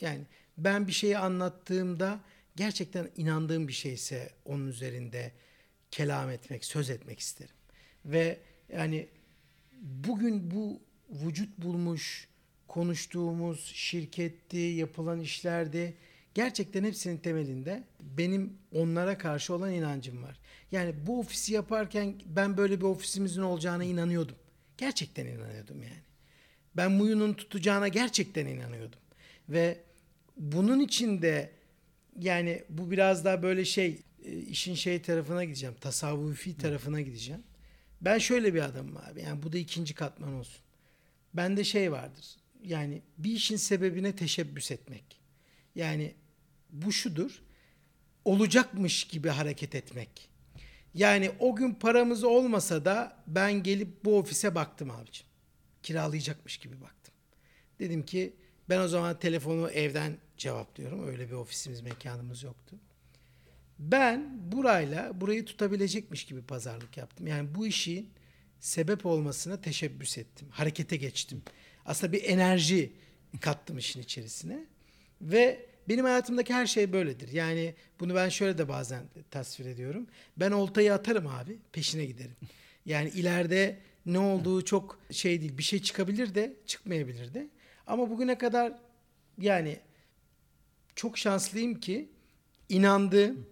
[0.00, 0.26] Yani
[0.58, 2.20] ben bir şeyi anlattığımda
[2.56, 5.32] gerçekten inandığım bir şeyse onun üzerinde
[5.90, 7.54] kelam etmek, söz etmek isterim.
[8.04, 8.38] Ve
[8.72, 9.08] yani
[9.82, 10.80] bugün bu
[11.10, 12.28] vücut bulmuş
[12.68, 15.94] konuştuğumuz şirketti, yapılan işlerdi
[16.34, 20.38] gerçekten hepsinin temelinde benim onlara karşı olan inancım var.
[20.72, 24.36] Yani bu ofisi yaparken ben böyle bir ofisimizin olacağına inanıyordum.
[24.78, 26.02] Gerçekten inanıyordum yani.
[26.76, 29.00] Ben Muyu'nun tutacağına gerçekten inanıyordum.
[29.48, 29.80] Ve
[30.36, 31.50] bunun için de
[32.20, 35.74] yani bu biraz daha böyle şey e, işin şey tarafına gideceğim.
[35.80, 37.42] Tasavvufi tarafına gideceğim.
[38.00, 39.22] Ben şöyle bir adamım abi.
[39.22, 40.62] Yani bu da ikinci katman olsun.
[41.34, 42.26] Bende şey vardır.
[42.64, 45.20] Yani bir işin sebebine teşebbüs etmek.
[45.74, 46.14] Yani
[46.70, 47.42] bu şudur.
[48.24, 50.30] Olacakmış gibi hareket etmek.
[50.94, 55.26] Yani o gün paramız olmasa da ben gelip bu ofise baktım abicim.
[55.82, 57.14] Kiralayacakmış gibi baktım.
[57.78, 58.36] Dedim ki
[58.68, 61.08] ben o zaman telefonu evden cevaplıyorum.
[61.08, 62.76] Öyle bir ofisimiz, mekanımız yoktu.
[63.78, 67.26] Ben burayla burayı tutabilecekmiş gibi pazarlık yaptım.
[67.26, 68.10] Yani bu işin
[68.60, 70.48] sebep olmasına teşebbüs ettim.
[70.50, 71.42] Harekete geçtim.
[71.86, 72.92] Aslında bir enerji
[73.40, 74.66] kattım işin içerisine.
[75.20, 77.32] Ve benim hayatımdaki her şey böyledir.
[77.32, 80.06] Yani bunu ben şöyle de bazen tasvir ediyorum.
[80.36, 82.36] Ben oltayı atarım abi, peşine giderim.
[82.86, 85.58] Yani ileride ne olduğu çok şey değil.
[85.58, 87.48] Bir şey çıkabilir de, çıkmayabilir de.
[87.86, 88.72] Ama bugüne kadar
[89.38, 89.78] yani
[90.96, 92.08] çok şanslıyım ki
[92.68, 93.46] inandığım,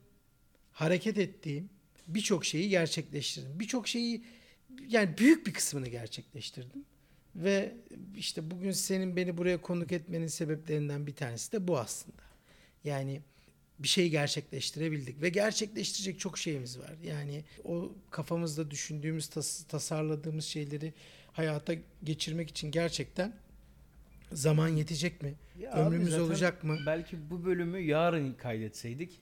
[0.72, 1.70] hareket ettiğim
[2.08, 3.60] birçok şeyi gerçekleştirdim.
[3.60, 4.24] Birçok şeyi
[4.88, 6.84] yani büyük bir kısmını gerçekleştirdim.
[7.36, 7.76] Ve
[8.16, 12.22] işte bugün senin beni buraya konuk etmenin sebeplerinden bir tanesi de bu aslında.
[12.84, 13.20] Yani
[13.78, 16.94] bir şeyi gerçekleştirebildik ve gerçekleştirecek çok şeyimiz var.
[17.04, 20.94] Yani o kafamızda düşündüğümüz, tas- tasarladığımız şeyleri
[21.32, 21.74] hayata
[22.04, 23.32] geçirmek için gerçekten
[24.32, 25.34] zaman yetecek mi?
[25.58, 26.78] Ya Ömrümüz olacak mı?
[26.86, 29.20] Belki bu bölümü yarın kaydetseydik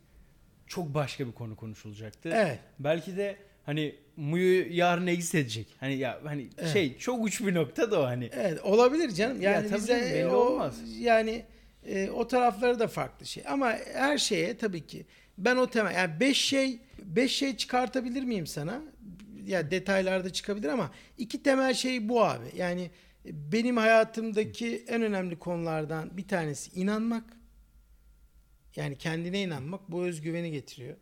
[0.67, 2.31] çok başka bir konu konuşulacaktı.
[2.35, 2.59] Evet.
[2.79, 3.37] Belki de
[3.67, 5.67] hani Muyu yarın exit edecek.
[5.81, 6.73] Hani ya hani Evet.
[6.73, 8.31] şey çok uç bir nokta da o hani.
[8.33, 9.41] Evet olabilir canım.
[9.41, 10.77] Ya Yani tabii bize canım, belli o, olmaz.
[10.99, 11.45] Yani
[11.87, 13.43] e, o tarafları da farklı şey.
[13.49, 15.07] Ama her şeye tabii ki
[15.39, 18.83] ben o temel yani beş şey beş şey çıkartabilir miyim sana?
[19.47, 22.45] Ya detaylarda çıkabilir ama iki temel şey bu abi.
[22.57, 22.91] Yani
[23.33, 27.25] benim hayatımdaki en önemli konulardan bir tanesi inanmak.
[28.77, 30.97] Yani kendine inanmak bu özgüveni getiriyor.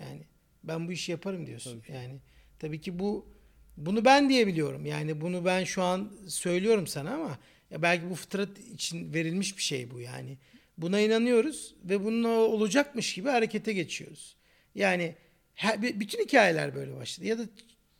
[0.00, 0.26] Yani
[0.64, 1.82] ben bu işi yaparım diyorsun.
[1.88, 2.20] Yani
[2.58, 3.32] tabii ki bu
[3.76, 4.86] bunu ben diyebiliyorum.
[4.86, 7.38] Yani bunu ben şu an söylüyorum sana ama
[7.70, 10.38] ya belki bu fıtrat için verilmiş bir şey bu yani.
[10.78, 14.36] Buna inanıyoruz ve bunun olacakmış gibi harekete geçiyoruz.
[14.74, 15.14] Yani
[15.54, 17.26] her, bütün hikayeler böyle başladı.
[17.26, 17.42] Ya da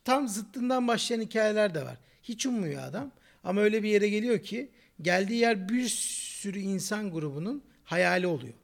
[0.04, 1.96] tam zıttından başlayan hikayeler de var.
[2.22, 3.12] Hiç ummuyor adam.
[3.44, 4.70] Ama öyle bir yere geliyor ki
[5.02, 8.54] geldiği yer bir sürü insan grubunun hayali oluyor.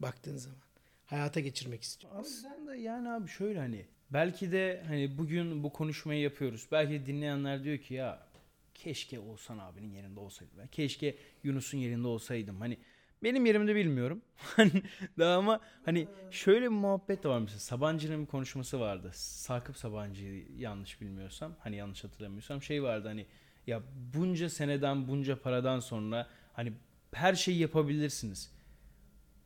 [0.00, 0.58] Baktığın zaman.
[1.06, 2.12] Hayata geçirmek istiyor.
[2.16, 6.66] Aslında yani abi şöyle hani belki de hani bugün bu konuşmayı yapıyoruz.
[6.72, 8.26] Belki dinleyenler diyor ki ya
[8.74, 10.66] keşke Oğuzhan abinin yerinde olsaydım.
[10.72, 12.60] Keşke Yunus'un yerinde olsaydım.
[12.60, 12.78] Hani
[13.22, 14.22] benim yerimde bilmiyorum.
[14.56, 14.82] Hani
[15.18, 17.60] daha ama hani şöyle bir muhabbet de var mesela.
[17.60, 19.10] Sabancı'nın bir konuşması vardı.
[19.14, 20.24] Sakıp Sabancı
[20.56, 21.56] yanlış bilmiyorsam.
[21.58, 23.26] Hani yanlış hatırlamıyorsam şey vardı hani
[23.66, 23.82] ya
[24.14, 26.72] bunca seneden bunca paradan sonra hani
[27.12, 28.50] her şeyi yapabilirsiniz.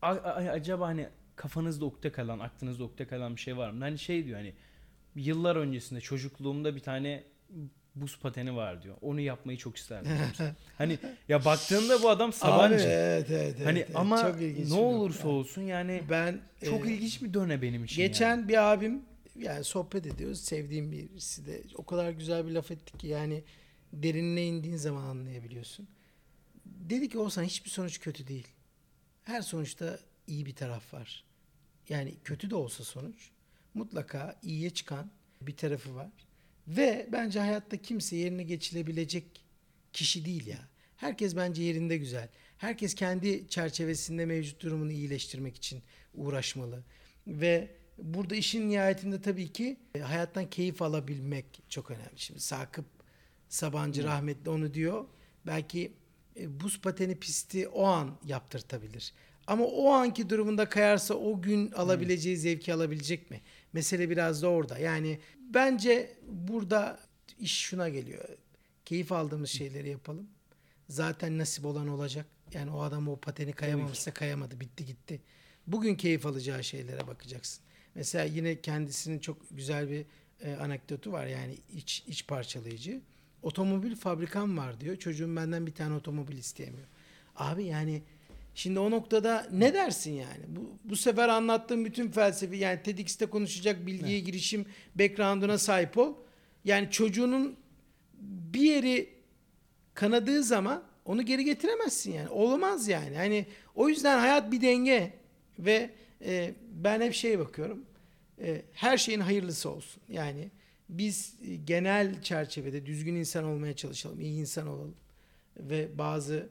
[0.03, 3.85] A- a- acaba hani kafanızda ukde kalan, aklınızda ukde kalan bir şey var mı?
[3.85, 4.53] Hani şey diyor hani
[5.15, 7.25] yıllar öncesinde çocukluğumda bir tane
[7.95, 8.97] buz pateni var diyor.
[9.01, 10.11] Onu yapmayı çok isterdim.
[10.79, 10.99] hani
[11.29, 12.75] ya baktığında bu adam Sabancı.
[12.75, 13.97] Abi, evet, evet, hani evet.
[13.97, 17.97] ama Çok ne olursa olsun yani ben çok e, ilginç bir döne benim için.
[17.97, 18.49] Geçen yani.
[18.49, 19.03] bir abim
[19.37, 20.41] yani sohbet ediyoruz.
[20.41, 23.43] Sevdiğim birisi de o kadar güzel bir laf etti ki yani
[23.93, 25.89] derinine indiğin zaman anlayabiliyorsun.
[26.65, 28.49] Dedi ki olsan hiçbir sonuç kötü değil.
[29.25, 31.25] Her sonuçta iyi bir taraf var.
[31.89, 33.31] Yani kötü de olsa sonuç
[33.75, 35.11] mutlaka iyiye çıkan
[35.43, 36.11] bir tarafı var.
[36.69, 39.45] Ve bence hayatta kimse yerine geçilebilecek
[39.93, 40.69] kişi değil ya.
[40.97, 42.29] Herkes bence yerinde güzel.
[42.59, 45.83] Herkes kendi çerçevesinde mevcut durumunu iyileştirmek için
[46.15, 46.85] uğraşmalı.
[47.27, 52.19] Ve burada işin nihayetinde tabii ki e, hayattan keyif alabilmek çok önemli.
[52.19, 52.85] Şimdi Sakıp
[53.49, 55.05] Sabancı rahmetli onu diyor.
[55.47, 55.93] Belki
[56.37, 59.13] e, buz pateni pisti o an yaptırtabilir.
[59.47, 63.41] Ama o anki durumunda kayarsa o gün alabileceği zevki alabilecek mi?
[63.73, 64.79] Mesele biraz da orada.
[64.79, 67.01] Yani bence burada
[67.39, 68.29] iş şuna geliyor.
[68.85, 70.27] Keyif aldığımız şeyleri yapalım.
[70.89, 72.27] Zaten nasip olan olacak.
[72.55, 74.61] Yani o adam o pateni kayamamışsa kayamadı.
[74.61, 75.21] Bitti gitti.
[75.67, 77.65] Bugün keyif alacağı şeylere bakacaksın.
[77.95, 80.07] Mesela yine kendisinin çok güzel bir
[80.41, 81.27] e, anekdotu var.
[81.27, 83.01] Yani iç, iç parçalayıcı.
[83.43, 84.97] Otomobil fabrikam var diyor.
[84.97, 86.87] Çocuğum benden bir tane otomobil isteyemiyor.
[87.37, 88.03] Abi yani
[88.59, 90.45] Şimdi o noktada ne dersin yani?
[90.49, 96.15] Bu, bu sefer anlattığım bütün felsefi yani TEDx'te konuşacak bilgiye girişim background'una sahip ol.
[96.65, 97.57] Yani çocuğunun
[98.23, 99.09] bir yeri
[99.95, 102.29] kanadığı zaman onu geri getiremezsin yani.
[102.29, 103.17] Olmaz yani.
[103.17, 105.13] Hani o yüzden hayat bir denge
[105.59, 105.91] ve
[106.25, 107.85] e, ben hep şeye bakıyorum.
[108.41, 110.03] E, her şeyin hayırlısı olsun.
[110.09, 110.51] Yani
[110.89, 114.95] biz e, genel çerçevede düzgün insan olmaya çalışalım, iyi insan olalım
[115.57, 116.49] ve bazı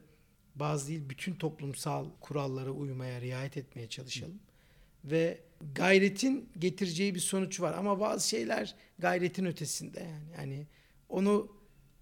[0.56, 4.40] bazı değil bütün toplumsal kurallara uymaya, riayet etmeye çalışalım.
[5.06, 5.40] Ve
[5.76, 10.32] gayretin getireceği bir sonuç var ama bazı şeyler gayretin ötesinde yani.
[10.38, 10.68] Yani
[11.10, 11.52] onu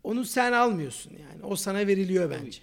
[0.04, 1.44] onu sen almıyorsun yani.
[1.44, 2.60] O sana veriliyor bence.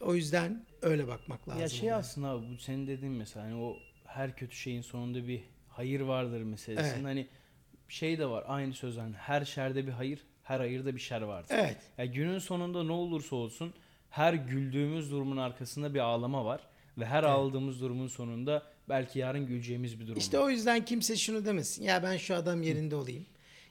[0.00, 1.60] O yüzden öyle bakmak lazım.
[1.62, 1.96] Ya şey olaya.
[1.96, 6.42] aslında abi bu senin dediğin mesela hani o her kötü şeyin sonunda bir hayır vardır
[6.42, 6.94] meselesinde.
[6.94, 7.04] Evet.
[7.04, 7.28] Hani
[7.92, 11.50] şey de var aynı söz hani her şerde bir hayır, her hayırda bir şer vardır.
[11.50, 11.76] Evet.
[11.98, 13.74] Ya günün sonunda ne olursa olsun
[14.10, 16.60] her güldüğümüz durumun arkasında bir ağlama var
[16.98, 20.44] ve her ağladığımız durumun sonunda belki yarın güleceğimiz bir durum İşte var.
[20.44, 21.84] o yüzden kimse şunu demesin.
[21.84, 23.26] Ya ben şu adam yerinde olayım.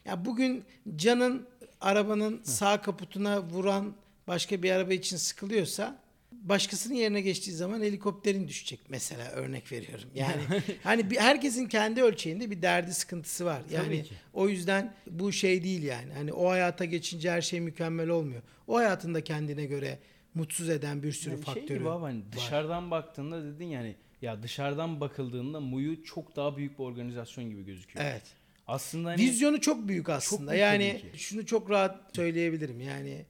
[0.05, 0.63] Ya bugün
[0.95, 1.47] canın
[1.82, 3.93] arabanın sağ kaputuna vuran
[4.28, 5.99] başka bir araba için sıkılıyorsa
[6.42, 10.10] başkasının yerine geçtiği zaman helikopterin düşecek mesela örnek veriyorum.
[10.16, 10.42] Yani
[10.84, 13.62] hani bir, herkesin kendi ölçeğinde bir derdi sıkıntısı var.
[13.72, 16.14] Yani o yüzden bu şey değil yani.
[16.14, 18.42] Hani o hayata geçince her şey mükemmel olmuyor.
[18.68, 20.00] O hayatında kendine göre
[20.34, 22.32] mutsuz eden bir sürü Yani şey faktörü gibi abi hani var.
[22.32, 28.06] dışarıdan baktığında dedin yani ya dışarıdan bakıldığında Muyu çok daha büyük bir organizasyon gibi gözüküyor.
[28.06, 28.24] Evet.
[28.68, 30.52] Aslında hani Vizyonu çok büyük aslında.
[30.52, 32.82] büyük yani şunu çok rahat söyleyebilirim.
[32.82, 33.26] Yani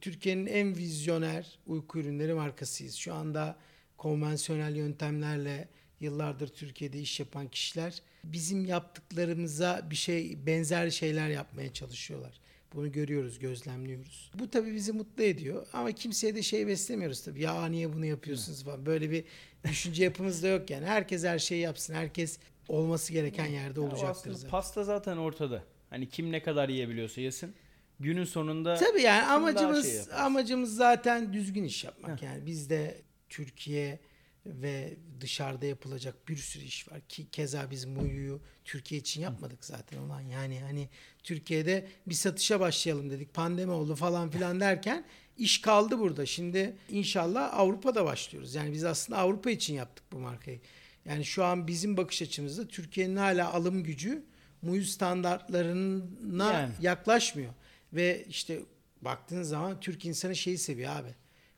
[0.00, 2.94] Türkiye'nin en vizyoner uyku ürünleri markasıyız.
[2.94, 3.56] Şu anda
[3.96, 5.68] konvansiyonel yöntemlerle
[6.00, 12.40] yıllardır Türkiye'de iş yapan kişiler bizim yaptıklarımıza bir şey benzer şeyler yapmaya çalışıyorlar.
[12.74, 14.30] Bunu görüyoruz, gözlemliyoruz.
[14.34, 17.42] Bu tabii bizi mutlu ediyor ama kimseye de şey beslemiyoruz tabii.
[17.42, 18.86] Ya niye bunu yapıyorsunuz falan.
[18.86, 19.24] Böyle bir
[19.64, 20.86] düşünce yapımız da yok yani.
[20.86, 21.94] Herkes her şeyi yapsın.
[21.94, 24.50] Herkes olması gereken yerde olacaktır aslında zaten.
[24.50, 25.64] Pasta zaten ortada.
[25.90, 27.54] Hani kim ne kadar yiyebiliyorsa yesin.
[28.00, 32.22] Günün sonunda Tabii yani amacımız şey amacımız zaten düzgün iş yapmak.
[32.22, 34.00] Yani bizde Türkiye
[34.46, 37.00] ve dışarıda yapılacak bir sürü iş var.
[37.08, 40.88] Ki keza biz Muyu'yu Türkiye için yapmadık zaten olan yani hani
[41.22, 45.04] Türkiye'de bir satışa başlayalım dedik pandemi oldu falan filan derken
[45.38, 46.26] iş kaldı burada.
[46.26, 48.54] Şimdi inşallah Avrupa'da başlıyoruz.
[48.54, 50.60] Yani biz aslında Avrupa için yaptık bu markayı.
[51.04, 54.24] Yani şu an bizim bakış açımızda Türkiye'nin hala alım gücü
[54.62, 56.72] muyu standartlarına Yani.
[56.80, 57.52] yaklaşmıyor.
[57.94, 58.60] Ve işte
[59.02, 61.14] baktığın zaman Türk insanı şeyi seviyor abi.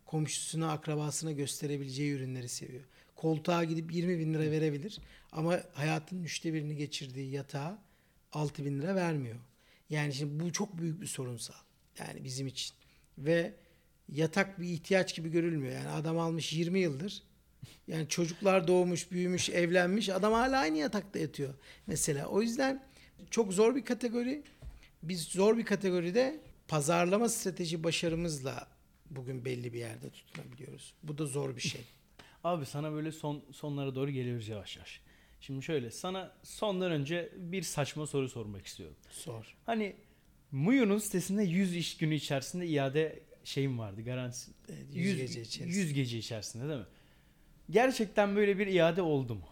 [0.07, 2.85] Komşusuna, akrabasına gösterebileceği ürünleri seviyor.
[3.17, 4.99] Koltuğa gidip 20 bin lira verebilir.
[5.33, 7.83] Ama hayatının üçte birini geçirdiği yatağa
[8.33, 9.37] 6 bin lira vermiyor.
[9.91, 11.55] Yani şimdi bu çok büyük bir sorunsal.
[11.99, 12.77] Yani bizim için.
[13.19, 13.55] Ve
[14.09, 15.75] yatak bir ihtiyaç gibi görülmüyor.
[15.75, 17.23] Yani adam almış 20 yıldır.
[17.89, 20.09] Yani çocuklar doğmuş, büyümüş, evlenmiş.
[20.09, 21.55] Adam hala aynı yatakta yatıyor.
[21.87, 22.85] Mesela o yüzden
[23.31, 24.43] çok zor bir kategori.
[25.09, 28.69] Biz zor bir kategoride pazarlama strateji başarımızla
[29.11, 30.95] bugün belli bir yerde tutunabiliyoruz.
[31.03, 31.81] Bu da zor bir şey.
[32.45, 35.01] Abi sana böyle son sonlara doğru geliyoruz yavaş yavaş.
[35.41, 38.97] Şimdi şöyle sana sondan önce bir saçma soru sormak istiyorum.
[39.11, 39.57] Zor.
[39.67, 39.97] Hani
[40.53, 44.51] Muyu'nun sitesinde 100 iş günü içerisinde iade şeyim vardı garantisi.
[44.69, 45.69] Evet, 100 gece içerisinde.
[45.69, 46.87] 100 gece içerisinde değil mi?
[47.71, 49.49] Gerçekten böyle bir iade oldu mu?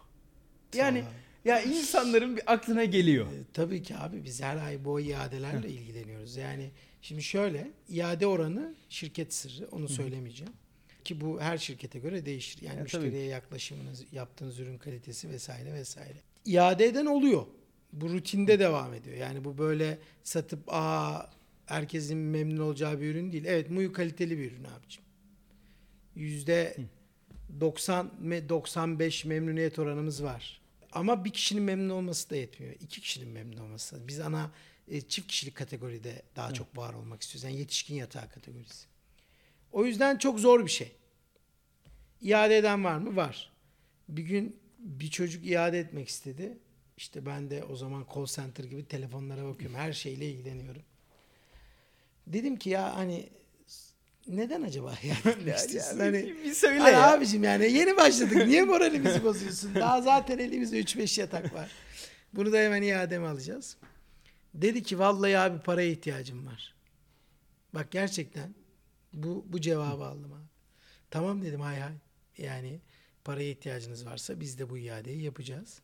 [0.73, 1.13] Yani Tamam.
[1.45, 3.25] Ya insanların bir aklına geliyor.
[3.25, 6.35] E, tabii ki abi biz her ay bu iadelerle ilgileniyoruz.
[6.35, 6.69] Yani
[7.01, 10.53] şimdi şöyle iade oranı şirket sırrı onu söylemeyeceğim.
[11.03, 12.61] Ki bu her şirkete göre değişir.
[12.61, 16.17] Yani Ya, tabii müşteriye yaklaşımınız, yaptığınız ürün kalitesi vesaire vesaire.
[16.45, 17.45] İade eden oluyor.
[17.93, 19.15] Bu rutinde devam ediyor.
[19.17, 21.29] Yani bu böyle satıp aa
[21.65, 23.45] herkesin memnun olacağı bir ürün değil.
[23.47, 25.03] Evet Muyu kaliteli bir ürün abicim.
[26.15, 26.77] Yüzde
[27.59, 30.61] 90 me- 95 memnuniyet oranımız var.
[30.95, 32.73] Ama bir kişinin memnun olması da yetmiyor.
[32.73, 34.07] İki kişinin memnun olması.
[34.07, 34.51] Biz ana
[34.87, 37.43] e, çift kişilik kategoride daha çok var olmak istiyoruz.
[37.43, 38.87] Yani yetişkin yatağı kategorisi.
[39.71, 40.91] O yüzden çok zor bir şey.
[42.21, 43.15] İade eden var mı?
[43.15, 43.51] Var.
[44.09, 46.57] Bir gün bir çocuk iade etmek istedi.
[46.97, 49.77] İşte ben de o zaman call center gibi telefonlara bakıyorum.
[49.77, 50.83] Her şeyle ilgileniyorum.
[52.27, 53.29] Dedim ki ya hani
[54.27, 55.99] neden acaba iade etmek istiyorsun?
[55.99, 57.13] Hani, bir söyle Hani ya.
[57.13, 58.47] abicim yani yeni başladık.
[58.47, 59.75] Niye moralimizi bozuyorsun?
[59.75, 61.71] Daha zaten elimizde 3-5 yatak var.
[62.33, 63.77] Bunu da hemen iademe alacağız.
[64.53, 66.75] Dedi ki vallahi abi paraya ihtiyacım var.
[67.73, 68.55] Bak gerçekten
[69.13, 70.45] bu bu cevabı aldım abi.
[71.11, 71.93] Tamam dedim hay hay.
[72.37, 72.79] Yani
[73.23, 75.79] paraya ihtiyacınız varsa biz de bu iadeyi yapacağız.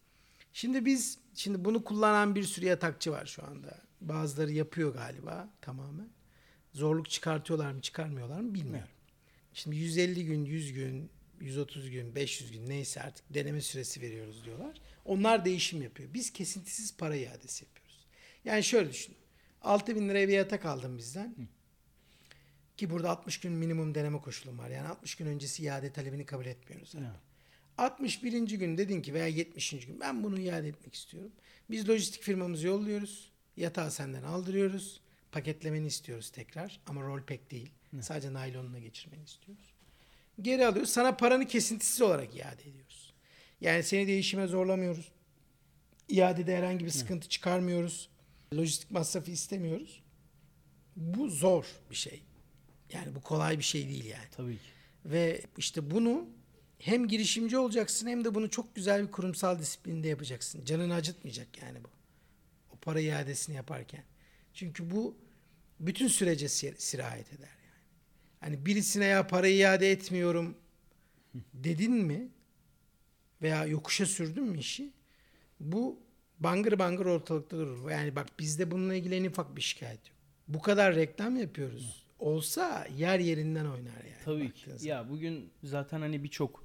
[0.53, 3.77] Şimdi biz şimdi bunu kullanan bir sürü yatakçı var şu anda.
[4.01, 6.09] Bazıları yapıyor galiba tamamen.
[6.73, 8.89] Zorluk çıkartıyorlar mı çıkarmıyorlar mı bilmiyorum.
[9.53, 11.09] Şimdi 150 gün, 100 gün,
[11.41, 14.81] 130 gün, 500 gün neyse artık deneme süresi veriyoruz diyorlar.
[15.05, 16.13] Onlar değişim yapıyor.
[16.13, 18.05] Biz kesintisiz para iadesi yapıyoruz.
[18.45, 19.15] Yani şöyle düşün.
[19.61, 21.35] 6 bin liraya bir yatak aldım bizden.
[22.77, 24.69] Ki burada 60 gün minimum deneme koşulum var.
[24.69, 26.95] Yani 60 gün öncesi iade talebini kabul etmiyoruz.
[26.95, 27.03] abi.
[27.03, 27.15] Ya.
[27.77, 28.41] 61.
[28.41, 29.69] gün dedin ki veya 70.
[29.69, 31.31] gün ben bunu iade etmek istiyorum.
[31.69, 33.31] Biz lojistik firmamızı yolluyoruz.
[33.57, 35.01] Yatağı senden aldırıyoruz.
[35.31, 37.69] Paketlemeni istiyoruz tekrar ama roll pack değil.
[38.01, 39.73] Sadece naylonuna geçirmeni istiyoruz.
[40.41, 40.89] Geri alıyoruz.
[40.89, 43.13] Sana paranı kesintisiz olarak iade ediyoruz.
[43.61, 45.11] Yani seni değişime zorlamıyoruz.
[46.09, 48.09] İadede herhangi bir sıkıntı çıkarmıyoruz.
[48.55, 50.03] Lojistik masrafı istemiyoruz.
[50.95, 52.23] Bu zor bir şey.
[52.93, 54.27] Yani bu kolay bir şey değil yani.
[54.31, 54.63] Tabii ki.
[55.05, 56.29] Ve işte bunu
[56.79, 60.65] hem girişimci olacaksın hem de bunu çok güzel bir kurumsal disiplinde yapacaksın.
[60.65, 61.87] Canını acıtmayacak yani bu.
[62.73, 64.03] O para iadesini yaparken.
[64.53, 65.15] Çünkü bu
[65.79, 67.81] bütün sürece sir- sirayet eder yani.
[68.39, 70.57] Hani birisine ya para iade etmiyorum
[71.53, 72.29] dedin mi
[73.41, 74.91] veya yokuşa sürdün mü işi
[75.59, 75.99] bu
[76.39, 77.89] bangır bangır ortalıkta durur.
[77.91, 80.17] Yani bak bizde bununla ilgili en ufak bir şikayet yok.
[80.47, 82.05] Bu kadar reklam yapıyoruz.
[82.19, 84.23] Olsa yer yerinden oynar yani.
[84.25, 84.65] Tabii ki.
[84.65, 84.95] zaman.
[84.95, 86.63] Ya bugün zaten hani birçok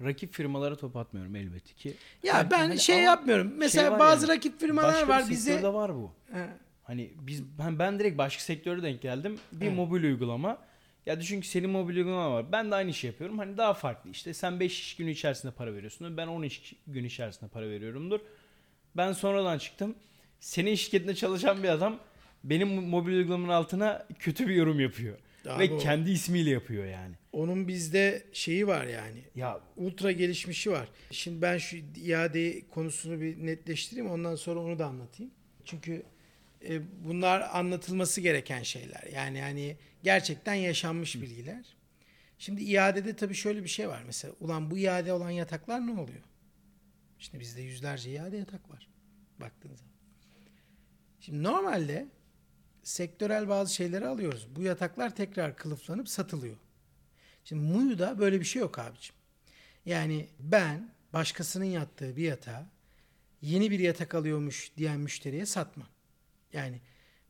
[0.00, 1.94] rakip firmalara top atmıyorum elbette ki.
[2.22, 3.52] Ya Belki ben hani şey yapmıyorum.
[3.56, 5.52] Mesela şey bazı yani, rakip firmalar başka var bir bize.
[5.52, 6.12] sektörde var bu.
[6.32, 6.46] He.
[6.90, 9.38] Hani biz ben, ben direkt başka sektöre denk geldim.
[9.52, 9.76] Bir Evet.
[9.76, 10.58] mobil uygulama.
[11.06, 12.52] Ya düşün ki senin mobil uygulama var.
[12.52, 13.38] Ben de aynı işi yapıyorum.
[13.38, 14.10] Hani daha farklı.
[14.10, 16.16] İşte sen 5 iş günü içerisinde para veriyorsun.
[16.16, 18.20] Ben 10 iş gün içerisinde para veriyorumdur.
[18.96, 19.94] Ben sonradan çıktım.
[20.40, 21.98] Senin şirketinde çalışan bir adam
[22.44, 25.16] benim mobil uygulamanın altına kötü bir yorum yapıyor.
[25.48, 27.14] Abi Ve o- kendi ismiyle yapıyor yani.
[27.32, 29.18] Onun bizde şeyi var yani.
[29.34, 30.88] Ya Ultra gelişmişi var.
[31.10, 34.10] Şimdi ben şu iade konusunu bir netleştireyim.
[34.10, 35.32] Ondan sonra onu da anlatayım.
[35.64, 36.02] Çünkü
[36.68, 39.02] e, bunlar anlatılması gereken şeyler.
[39.14, 41.76] Yani hani gerçekten yaşanmış bilgiler.
[42.38, 44.02] Şimdi iadede tabii şöyle bir şey var.
[44.06, 46.22] Mesela ulan bu iade olan yataklar ne oluyor?
[47.18, 48.88] Şimdi bizde yüzlerce iade yatak var.
[49.40, 49.94] Baktığınız zaman.
[51.20, 52.08] Şimdi normalde
[52.82, 54.48] sektörel bazı şeyleri alıyoruz.
[54.56, 56.56] Bu yataklar tekrar kılıflanıp satılıyor.
[57.44, 59.14] Şimdi Muyu'da böyle bir şey yok abicim.
[59.86, 62.66] Yani ben başkasının yattığı bir yatağa
[63.42, 65.88] yeni bir yatak alıyormuş diyen müşteriye satmam.
[66.52, 66.80] Yani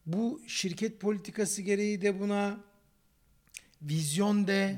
[0.06, 2.60] bu şirket politikası gereği de buna
[3.82, 4.76] vizyon de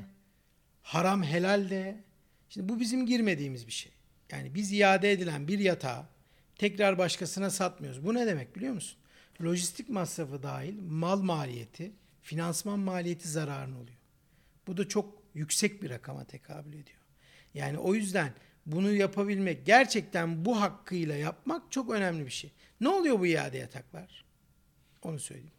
[0.81, 2.03] haram helal de
[2.49, 3.91] şimdi bu bizim girmediğimiz bir şey.
[4.31, 6.05] Yani biz iade edilen bir yatağı
[6.55, 8.05] tekrar başkasına satmıyoruz.
[8.05, 8.97] Bu ne demek biliyor musun?
[9.43, 11.91] Lojistik masrafı dahil mal maliyeti,
[12.21, 13.97] finansman maliyeti zararın oluyor.
[14.67, 16.99] Bu da çok yüksek bir rakama tekabül ediyor.
[17.53, 18.33] Yani o yüzden
[18.65, 22.51] bunu yapabilmek, gerçekten bu hakkıyla yapmak çok önemli bir şey.
[22.81, 24.25] Ne oluyor bu iade yataklar?
[25.03, 25.53] Onu söyleyeyim.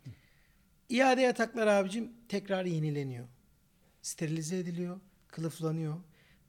[0.88, 3.28] İade yataklar abicim tekrar yenileniyor.
[4.03, 5.97] Sterilize ediliyor, kılıflanıyor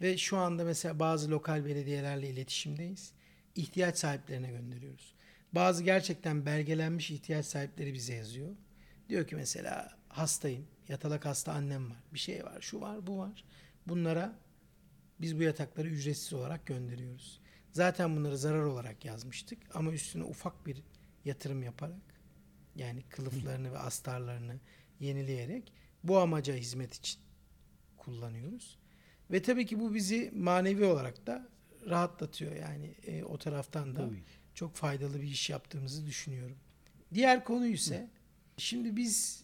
[0.02, 3.12] ve şu anda mesela bazı lokal belediyelerle iletişimdeyiz.
[3.56, 5.16] İhtiyaç sahiplerine gönderiyoruz.
[5.52, 8.56] Bazı gerçekten belgelenmiş ihtiyaç sahipleri bize yazıyor.
[9.10, 13.44] Diyor ki mesela hastayım, yatalak hasta annem var, bir şey var, şu var, bu var.
[13.88, 14.40] Bunlara
[15.22, 17.42] biz bu yatakları ücretsiz olarak gönderiyoruz.
[17.72, 20.84] Zaten bunları zarar olarak yazmıştık ama üstüne ufak bir
[21.26, 22.15] yatırım yaparak
[22.76, 24.60] yani kılıflarını ve astarlarını
[25.00, 25.74] yenileyerek
[26.04, 27.20] bu amaca hizmet için
[27.98, 28.78] kullanıyoruz.
[29.32, 31.50] Ve tabii ki bu bizi manevi olarak da
[31.90, 34.24] rahatlatıyor yani e, o taraftan da Tabii.
[34.54, 36.58] çok faydalı bir iş yaptığımızı düşünüyorum.
[37.14, 38.10] Diğer konu ise
[38.58, 39.44] şimdi biz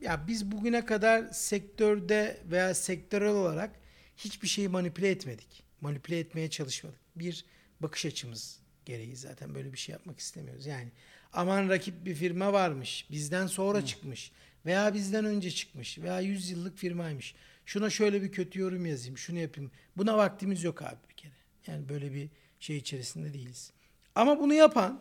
[0.00, 3.80] ya biz bugüne kadar sektörde veya sektörel olarak
[4.16, 5.62] hiçbir şeyi manipüle etmedik.
[5.80, 7.00] Manipüle etmeye çalışmadık.
[7.16, 7.44] Bir
[7.80, 10.66] bakış açımız gereği zaten böyle bir şey yapmak istemiyoruz.
[10.66, 10.92] Yani
[11.32, 14.32] aman rakip bir firma varmış, bizden sonra çıkmış
[14.66, 17.34] veya bizden önce çıkmış veya 100 yıllık firmaymış.
[17.66, 19.70] Şuna şöyle bir kötü yorum yazayım, şunu yapayım.
[19.96, 21.32] Buna vaktimiz yok abi bir kere.
[21.66, 22.28] Yani böyle bir
[22.60, 23.72] şey içerisinde değiliz.
[24.14, 25.00] Ama bunu yapan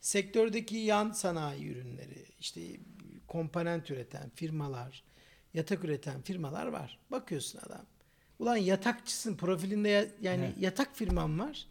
[0.00, 2.60] sektördeki yan sanayi ürünleri, işte
[3.28, 5.02] komponent üreten firmalar,
[5.54, 6.98] yatak üreten firmalar var.
[7.10, 7.86] Bakıyorsun adam.
[8.38, 10.54] Ulan yatakçısın profilinde ya- yani Evet.
[10.58, 11.66] yatak firman var.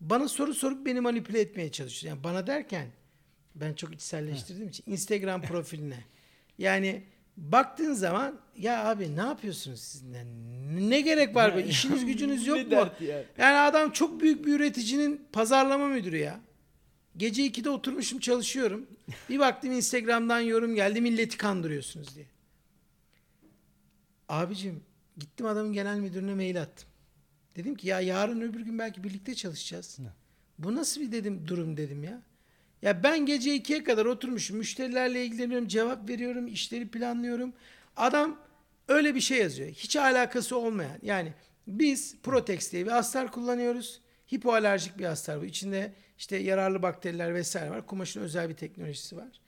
[0.00, 2.14] Bana soru sorup beni manipüle etmeye çalışıyor.
[2.14, 2.88] Yani bana derken
[3.54, 6.04] ben çok içselleştirdiğim için Instagram profiline.
[6.58, 7.02] Yani
[7.36, 10.02] baktığın zaman ya abi ne yapıyorsunuz siz?
[10.02, 10.24] Ne,
[10.88, 11.68] ne gerek var böyle?
[11.68, 12.90] İşiniz gücünüz yok mu?
[13.00, 13.24] yani?
[13.38, 16.40] Yani adam çok büyük bir üreticinin pazarlama müdürü ya.
[17.16, 18.86] Gece 2'de oturmuşum çalışıyorum.
[19.28, 22.26] Bir baktım Instagram'dan yorum geldi milleti kandırıyorsunuz diye.
[24.28, 24.82] Abicim
[25.18, 26.88] gittim adamın genel müdürüne mail attım.
[27.56, 29.98] Dedim ki ya yarın öbür gün belki birlikte çalışacağız.
[29.98, 30.08] Ne?
[30.58, 32.22] Bu nasıl bir dedim durum dedim ya.
[32.82, 34.56] Ya ben gece 2'ye kadar oturmuşum.
[34.58, 37.52] Müşterilerle ilgileniyorum, cevap veriyorum, işleri planlıyorum.
[37.96, 38.38] Adam
[38.88, 39.68] öyle bir şey yazıyor.
[39.68, 40.98] Hiç alakası olmayan.
[41.02, 41.32] Yani
[41.66, 44.00] biz Protex diye bir astar kullanıyoruz.
[44.34, 45.44] Hipoalerjik bir astar bu.
[45.44, 47.86] İçinde işte yararlı bakteriler vesaire var.
[47.86, 49.40] Kumaşın özel bir teknolojisi var.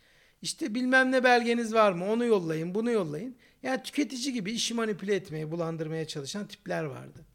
[0.43, 2.13] İşte bilmem ne belgeniz var mı?
[2.13, 3.37] Onu yollayın, bunu yollayın.
[3.63, 7.27] Yani tüketici gibi işi manipüle etmeye, bulandırmaya çalışan tipler vardı.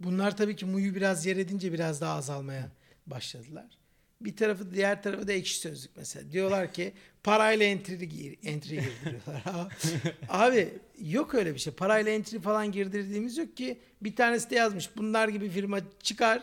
[0.00, 2.70] Bunlar tabii ki muyu biraz yer edince biraz daha azalmaya
[3.06, 3.81] başladılar.
[4.24, 6.32] Bir tarafı diğer tarafı da ekşi sözlük mesela.
[6.32, 6.92] Diyorlar ki
[7.22, 9.42] parayla entry, gir, entry girdiriyorlar.
[10.28, 10.68] Abi
[11.00, 11.72] yok öyle bir şey.
[11.72, 13.78] Parayla entry falan girdirdiğimiz yok ki.
[14.02, 14.96] Bir tanesi de yazmış.
[14.96, 16.42] Bunlar gibi firma çıkar.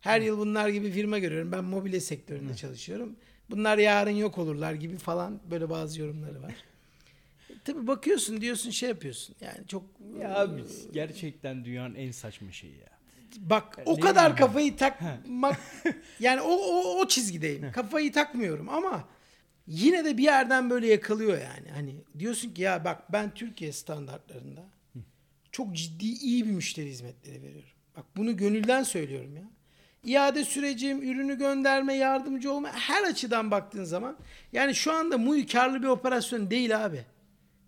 [0.00, 1.52] Her yıl bunlar gibi firma görüyorum.
[1.52, 3.16] Ben mobilya sektöründe çalışıyorum.
[3.50, 6.54] Bunlar yarın yok olurlar gibi falan böyle bazı yorumları var.
[7.64, 9.36] Tabii bakıyorsun diyorsun şey yapıyorsun.
[9.40, 9.84] Yani çok
[10.20, 12.99] Ya abi gerçekten dünyanın en saçma şeyi ya.
[13.38, 15.60] Bak Ya o kadar kafayı takmak
[16.20, 17.72] yani o, o, o çizgideyim.
[17.72, 19.08] Kafayı takmıyorum ama
[19.66, 21.70] yine de bir yerden böyle yakalıyor yani.
[21.74, 24.64] Hani diyorsun ki ya bak ben Türkiye standartlarında
[25.52, 27.68] çok ciddi iyi bir müşteri hizmetleri veriyorum.
[27.96, 29.50] Bak bunu gönülden söylüyorum ya.
[30.04, 34.16] İade sürecim, ürünü gönderme, yardımcı olma her açıdan baktığın zaman
[34.52, 37.04] yani şu anda MUI karlı bir operasyon değil abi.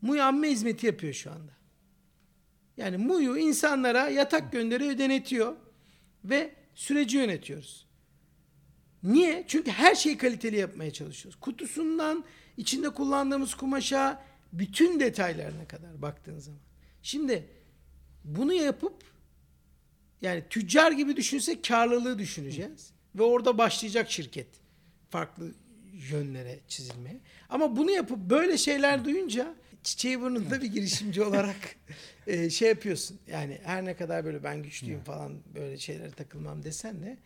[0.03, 1.53] MUI amme hizmeti yapıyor şu anda.
[2.83, 5.57] Yani MUYU insanlara yatak gönderiyor, denetiyor
[6.25, 7.87] ve süreci yönetiyoruz.
[9.03, 9.45] Niye?
[9.49, 11.41] Çünkü her şeyi kaliteli yapmaya çalışıyoruz.
[11.41, 12.25] Kutusundan
[12.57, 14.23] içinde kullandığımız kumaşa
[14.53, 16.61] bütün detaylarına kadar baktığın zaman.
[17.03, 17.49] Şimdi
[18.25, 19.05] bunu yapıp
[20.23, 22.93] yani tüccar gibi düşünsek karlılığı düşüneceğiz.
[23.15, 24.49] Ve orada başlayacak şirket
[25.11, 25.53] farklı
[26.11, 27.21] yönlere çizilmeye.
[27.49, 31.57] Ama bunu yapıp böyle şeyler duyunca çiçeği burnunda bir girişimci olarak
[32.27, 33.19] e, şey yapıyorsun.
[33.31, 37.17] Yani her ne kadar böyle ben güçlüyüm falan böyle şeylere takılmam desen de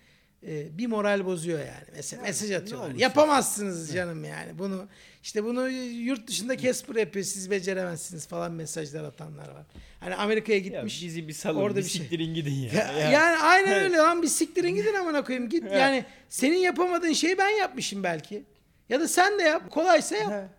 [0.46, 1.86] e, bir moral bozuyor yani.
[1.96, 2.90] Mesela mesaj ne atıyorlar.
[2.94, 4.58] Yapamazsınız canım yani.
[4.58, 4.86] Bunu
[5.22, 7.24] işte bunu yurt dışında Casper yapıyor.
[7.24, 9.66] Siz beceremezsiniz falan mesajlar atanlar var.
[10.00, 11.02] Hani Amerika'ya Ya gitmiş.
[11.02, 12.72] bizi bir salın, Orada bir şey- siktirin gidin ya.
[12.72, 13.10] Ya- Ya.
[13.10, 13.82] Yani aynen Evet.
[13.82, 15.64] öyle lan bir siktirin gidin amına koyayım git.
[15.72, 18.44] Yani senin yapamadığın şeyi ben yapmışım belki.
[18.88, 19.70] Ya da sen de yap.
[19.70, 20.50] Kolaysa yap.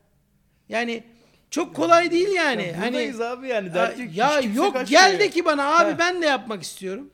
[0.69, 1.03] Yani
[1.49, 2.63] çok kolay değil yani.
[2.67, 3.67] Ya hani abi yani.
[3.67, 4.09] ya, Dert yok.
[4.15, 5.99] ya yok gel de ki bana abi Ha.
[5.99, 7.09] ben de yapmak istiyorum.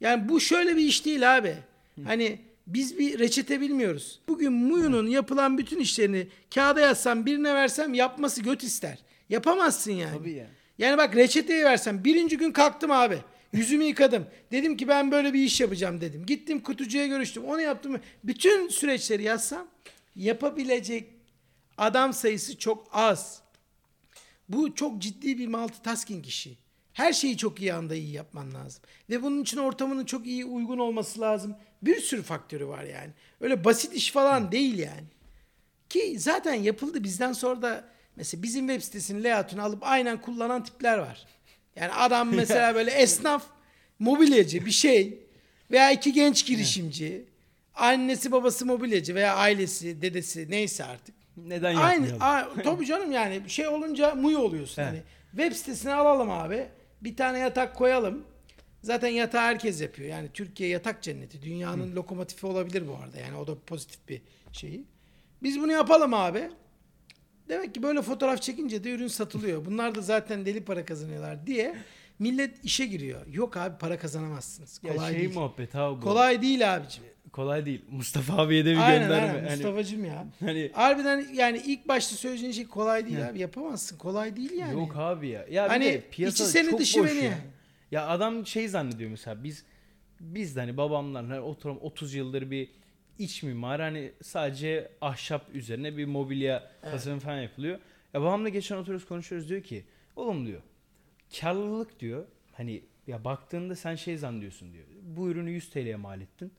[0.00, 1.56] Yani bu şöyle bir iş değil abi.
[2.04, 4.20] Hani biz bir reçete bilmiyoruz.
[4.28, 8.98] Bugün Muyu'nun yapılan bütün işlerini kağıda yazsam birine versem yapması göt ister.
[9.28, 10.18] Yapamazsın yani.
[10.18, 10.46] Tabii ya.
[10.78, 13.18] Yani bak reçeteyi versem birinci gün kalktım abi.
[13.52, 14.26] Yüzümü yıkadım.
[14.52, 16.26] Dedim ki ben böyle bir iş yapacağım dedim.
[16.26, 17.44] Gittim kutucuya görüştüm.
[17.44, 18.00] Onu yaptım.
[18.24, 19.66] Bütün süreçleri yazsam
[20.16, 21.04] yapabilecek
[21.78, 23.42] adam sayısı çok az.
[24.48, 26.58] Bu çok ciddi bir multitasking işi.
[26.92, 28.82] Her şeyi çok iyi anda iyi yapman lazım.
[29.10, 31.56] Ve bunun için ortamının çok iyi uygun olması lazım.
[31.82, 33.10] Bir sürü faktörü var yani.
[33.40, 35.06] Öyle basit iş falan değil yani.
[35.88, 37.84] Ki zaten yapıldı bizden sonra da
[38.16, 41.26] mesela bizim web sitesinin layout'unu alıp aynen kullanan tipler var.
[41.76, 43.46] Yani adam mesela böyle esnaf,
[43.98, 45.26] mobilyacı bir şey
[45.70, 47.24] veya iki genç girişimci,
[47.74, 51.15] annesi babası mobilyacı veya ailesi, dedesi neyse artık.
[51.36, 52.58] Neden Aynı, yapmayalım?
[52.58, 54.82] a- tabii canım yani şey olunca muy oluyorsun.
[54.82, 54.86] He.
[54.86, 56.66] Hani web sitesine alalım abi.
[57.02, 58.24] Bir tane yatak koyalım.
[58.82, 60.08] Zaten yatağı herkes yapıyor.
[60.08, 61.42] Yani Türkiye yatak cenneti.
[61.42, 63.18] Dünyanın lokomotifi olabilir bu arada.
[63.18, 64.22] Yani o da pozitif bir
[64.52, 64.84] şeyi.
[65.42, 66.50] Biz bunu yapalım abi.
[67.48, 69.64] Demek ki böyle fotoğraf çekince de ürün satılıyor.
[69.64, 71.76] Bunlar da zaten deli para kazanıyorlar diye
[72.18, 73.26] millet işe giriyor.
[73.26, 74.80] Yok abi para kazanamazsınız.
[74.82, 75.34] Ya Kolay şey değil.
[75.34, 76.00] muhabbet abi bu.
[76.04, 77.04] Kolay değil abicim.
[77.36, 77.80] Kolay değil.
[77.90, 79.28] Mustafa abiye de bir Aynen gönderme.
[79.28, 80.26] aynen Hani- Mustafa'cım ya.
[80.40, 83.38] Hani Harbiden yani ilk başta söyleyeceğin şey kolay değil abi.
[83.38, 83.98] Yapamazsın.
[83.98, 84.72] Kolay değil yani.
[84.80, 85.46] Yok abi ya.
[85.50, 87.24] Ya Hani piyasa içi seni çok dışı boş beni.
[87.24, 87.38] ya.
[87.90, 89.64] Ya adam şey zannediyor mesela biz
[90.20, 92.68] biz de hani babamlar hani oturum 30 yıldır bir
[93.18, 97.78] iç mimar hani sadece ahşap üzerine bir mobilya tasarım falan yapılıyor.
[98.14, 99.84] Ya babamla geçen oturuyoruz konuşuyoruz diyor ki
[100.16, 100.60] oğlum diyor
[101.40, 104.84] karlılık diyor hani ya baktığında sen şey zannediyorsun diyor.
[105.02, 106.52] Bu ürünü 100 TL'ye mal ettin.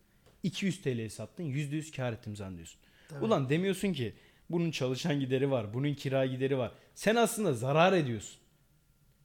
[0.44, 1.44] 200 TL'ye sattın.
[1.44, 2.80] %100 kar ettim zannediyorsun.
[3.22, 4.14] Ulan demiyorsun ki
[4.50, 5.74] bunun çalışan gideri var.
[5.74, 6.72] Bunun kira gideri var.
[6.96, 8.38] Sen aslında zarar ediyorsun.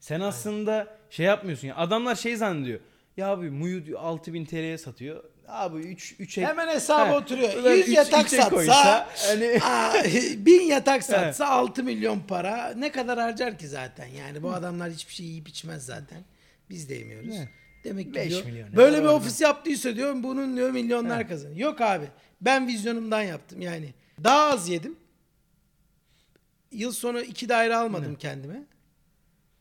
[0.01, 1.77] Sen aslında şey yapmıyorsun ya.
[1.77, 2.81] Adamlar şey zannediyor.
[3.17, 5.25] Ya abi Muyu diyor 6000 TL'ye satıyor.
[5.49, 7.15] Abi 3 3 Hemen hesaba He.
[7.15, 7.55] oturuyor.
[7.55, 9.93] Ulan 100 üç- yatak üçe satsa koysa hani aa,
[10.37, 15.13] 1000 yatak satsa 6 milyon para ne kadar harcar ki zaten yani bu adamlar hiçbir
[15.15, 16.25] şey yiyip içmez zaten
[16.71, 17.35] biz de yemiyoruz.
[17.35, 17.49] He.
[17.85, 21.59] Demek ki Beş diyor, milyon böyle bir ofis yaptıysa diyor bunun diyor milyonlar kazanıyor.
[21.59, 22.07] Yok abi
[22.41, 24.97] ben vizyonumdan yaptım yani daha az yedim.
[26.73, 28.63] Yıl sonu iki daire almadım kendime.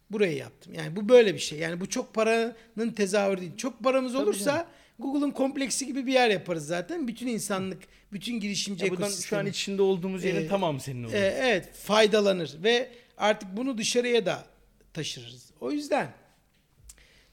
[0.09, 0.74] Burayı yaptım.
[0.74, 1.59] Yani bu böyle bir şey.
[1.59, 3.57] Yani bu çok paranın tezahürü değil.
[3.57, 4.67] Çok paramız olursa
[4.99, 7.07] Google'ın kompleksi gibi bir yer yaparız zaten.
[7.07, 9.49] Bütün insanlık, bütün girişimci ya buradan şu an ekosistemi.
[9.49, 11.13] içinde olduğumuz yerin Ee, tamamı senin olur.
[11.13, 14.45] Ee, evet faydalanır ve artık bunu dışarıya da
[14.93, 15.51] taşırırız.
[15.59, 16.13] O yüzden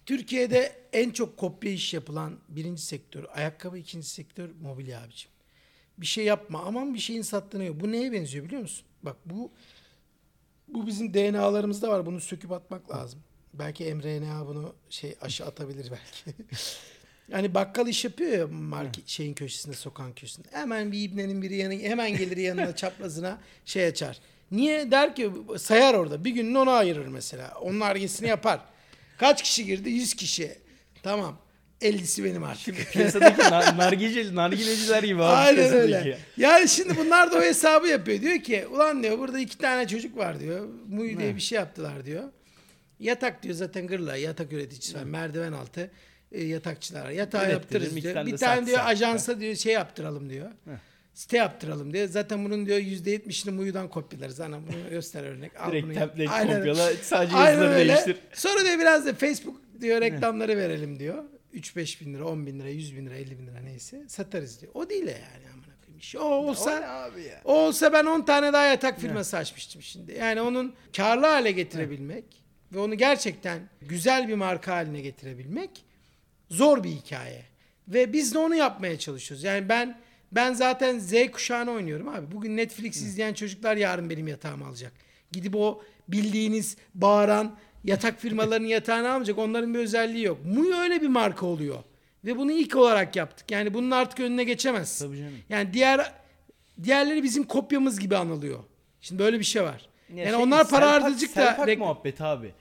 [0.08, 5.30] Türkiye'de en çok kopya iş yapılan birinci sektör ayakkabı, ikinci sektör mobilya abicim.
[5.98, 7.80] Bir şey yapma aman bir şeyin sattığını yok.
[7.80, 8.86] Bu neye benziyor biliyor musun?
[9.02, 9.50] Bak bu
[10.68, 12.06] bu bizim DNA'larımızda var.
[12.06, 13.20] Bunu söküp atmak lazım.
[13.54, 16.42] Belki mRNA bunu şey aşı atabilir belki.
[17.28, 20.48] Yani bakkal iş yapıyor ya market şeyin köşesinde, sokağın köşesinde.
[20.50, 24.20] Hemen bir ibnenin biri yanı, hemen gelir yanına çaprazına şey açar.
[24.50, 26.24] Niye der ki sayar orada.
[26.24, 27.54] Bir gününü ona ayırır mesela.
[27.60, 28.60] Onun argesini yapar.
[29.18, 29.90] Kaç kişi girdi?
[29.90, 30.58] 100 kişi.
[31.02, 31.38] Tamam.
[31.82, 32.92] 50'si benim artık.
[32.92, 35.96] Piyasadaki nar- nargile, nargileciler gibi abi Aynen piyasadaki.
[35.96, 36.18] öyle.
[36.36, 38.20] Yani şimdi bunlar da o hesabı yapıyor.
[38.20, 40.68] Diyor ki ulan diyor burada iki tane çocuk var diyor.
[40.88, 42.24] Muy diye bir şey yaptılar diyor.
[43.00, 45.02] Yatak diyor zaten gırla yatak üreticisi var.
[45.04, 45.90] Merdiven altı
[46.32, 47.10] e, yatakçılar.
[47.10, 48.14] Yatağı Ürettirelim, yaptırırız iki diyor.
[48.14, 48.66] tane Bir tane satsak.
[48.66, 50.50] diyor ajansa diyor şey yaptıralım diyor.
[51.18, 52.08] Site yaptıralım diyor.
[52.08, 54.40] Zaten bunun diyor %70'ini Muyu'dan kopyalarız.
[54.40, 55.60] Ana bunu göster örnek.
[55.60, 58.16] Al Direkt template kopyala sadece yazıları değiştir.
[58.32, 61.24] Sonra diyor biraz da Facebook diyor reklamları verelim diyor.
[61.54, 64.72] 3-5 bin lira, 10 bin lira, 100 bin lira, 50 bin lira neyse satarız diyor.
[64.74, 66.32] O değil ya yani amına koyayım.
[66.32, 67.40] O olsa O ne abi ya?
[67.44, 70.12] o olsa ben 10 tane daha yatak firması açmıştım şimdi.
[70.12, 72.24] Yani onun karlı hale getirebilmek
[72.72, 75.84] ve onu gerçekten güzel bir marka haline getirebilmek
[76.50, 77.42] zor bir hikaye.
[77.88, 79.44] Ve biz de onu yapmaya çalışıyoruz.
[79.44, 82.32] Yani ben ben zaten Z kuşağını oynuyorum abi.
[82.32, 84.92] Bugün Netflix izleyen çocuklar yarın benim yatağımı alacak.
[85.32, 89.38] Gidip o bildiğiniz bağıran yatak firmalarının yatağını almayacak.
[89.38, 90.38] Onların bir özelliği yok.
[90.44, 91.78] Muyo öyle bir marka oluyor.
[92.24, 93.50] Ve bunu ilk olarak yaptık.
[93.50, 94.98] Yani bunun artık önüne geçemez.
[94.98, 95.38] Tabii canım.
[95.48, 96.12] Yani diğer
[96.82, 98.58] diğerleri bizim kopyamız gibi anılıyor.
[99.00, 99.88] Şimdi böyle bir şey var.
[100.14, 102.54] Ya yani şey, onlar para harcadık da rek- muhabbet abi.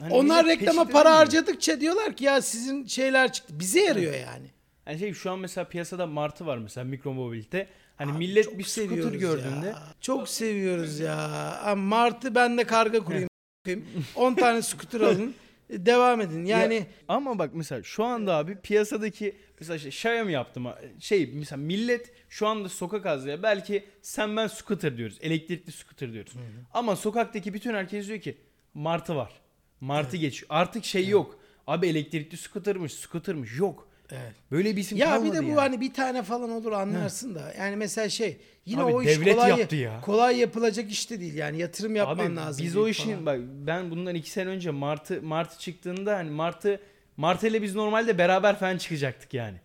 [0.00, 1.14] Hani onlar reklama para mi?
[1.14, 3.60] harcadıkça diyorlar ki ya sizin şeyler çıktı.
[3.60, 4.46] Bize yarıyor yani.
[4.90, 7.68] Yani şey şu an mesela piyasada Martı var mesela mikromobilite.
[7.96, 9.82] Hani Abi millet bir scooter gördüğünde ya.
[10.00, 11.74] Çok seviyoruz ya.
[11.76, 13.28] Martı ben de karga kurayım.
[14.14, 15.34] 10 tane scooter alın.
[15.70, 16.44] Devam edin.
[16.44, 20.66] Yani Ya, ama bak mesela şu anda abi piyasadaki mesela şey, Xiaomi yaptım
[21.00, 23.42] şey mesela millet şu anda sokak azlıyor.
[23.42, 25.18] Belki sen ben scooter diyoruz.
[25.20, 26.32] Elektrikli scooter diyoruz.
[26.74, 28.38] Ama sokaktaki bütün herkes diyor ki
[28.74, 29.32] Martı var.
[29.80, 30.46] Martı geçiyor.
[30.50, 31.38] Artık şey yok.
[31.66, 33.89] Abi elektrikli scooter'mış, scooter'mış yok.
[34.12, 34.32] Evet.
[34.50, 35.58] Böyle bir isim ya bir kalmadı de bu yani.
[35.60, 37.54] hani bir tane falan olur anlarsın da.
[37.58, 38.36] Yani mesela şey
[38.66, 40.00] yine Abi o iş devlet kolay yaptı ya.
[40.00, 41.34] kolay yapılacak iş de değil.
[41.34, 42.64] Yani yatırım yapman Abi lazım.
[42.66, 43.26] biz büyük o işin falan.
[43.26, 46.80] bak ben bundan iki sene önce Martı Martı çıktığında hani Martı
[47.16, 49.56] Martel'le biz normalde beraber falan çıkacaktık yani.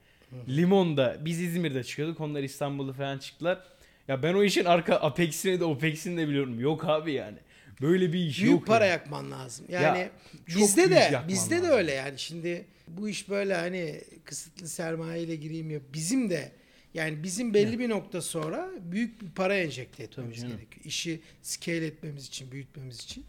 [0.50, 2.20] Limon'da biz İzmir'de çıkıyorduk.
[2.22, 3.60] Onlar İstanbul'da falan çıktılar.
[4.08, 6.60] Ya ben o işin arka apex'ini de opex'ini de biliyorum.
[6.60, 7.38] Yok abi yani.
[7.82, 8.68] Böyle bir iş Büyük yok.
[8.68, 8.92] para yani.
[8.92, 9.66] yakman lazım.
[9.70, 10.10] Yani Ya,
[10.48, 11.78] bizde büyük de bizde de lazım.
[11.78, 12.20] öyle yani.
[12.20, 15.80] Şimdi bu iş böyle hani kısıtlı sermayeyle gireyim ya.
[15.94, 16.52] Bizim de
[16.94, 20.86] yani bizim belli bir nokta sonra büyük bir para enjekte etmemiz gerekiyor.
[20.86, 23.26] İşi scale etmemiz için, büyütmemiz için.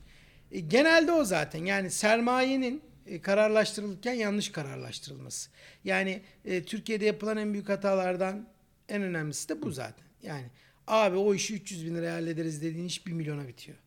[0.53, 1.65] E, genelde o zaten.
[1.65, 5.51] Yani sermayenin e, kararlaştırılırken yanlış kararlaştırılması.
[5.85, 8.49] Yani e, Türkiye'de yapılan en büyük hatalardan
[8.89, 10.07] en önemlisi de bu zaten.
[10.23, 10.47] Yani
[10.87, 13.79] abi o işi 300 bin liraya hallederiz dediğin iş 1 milyona bitiyor.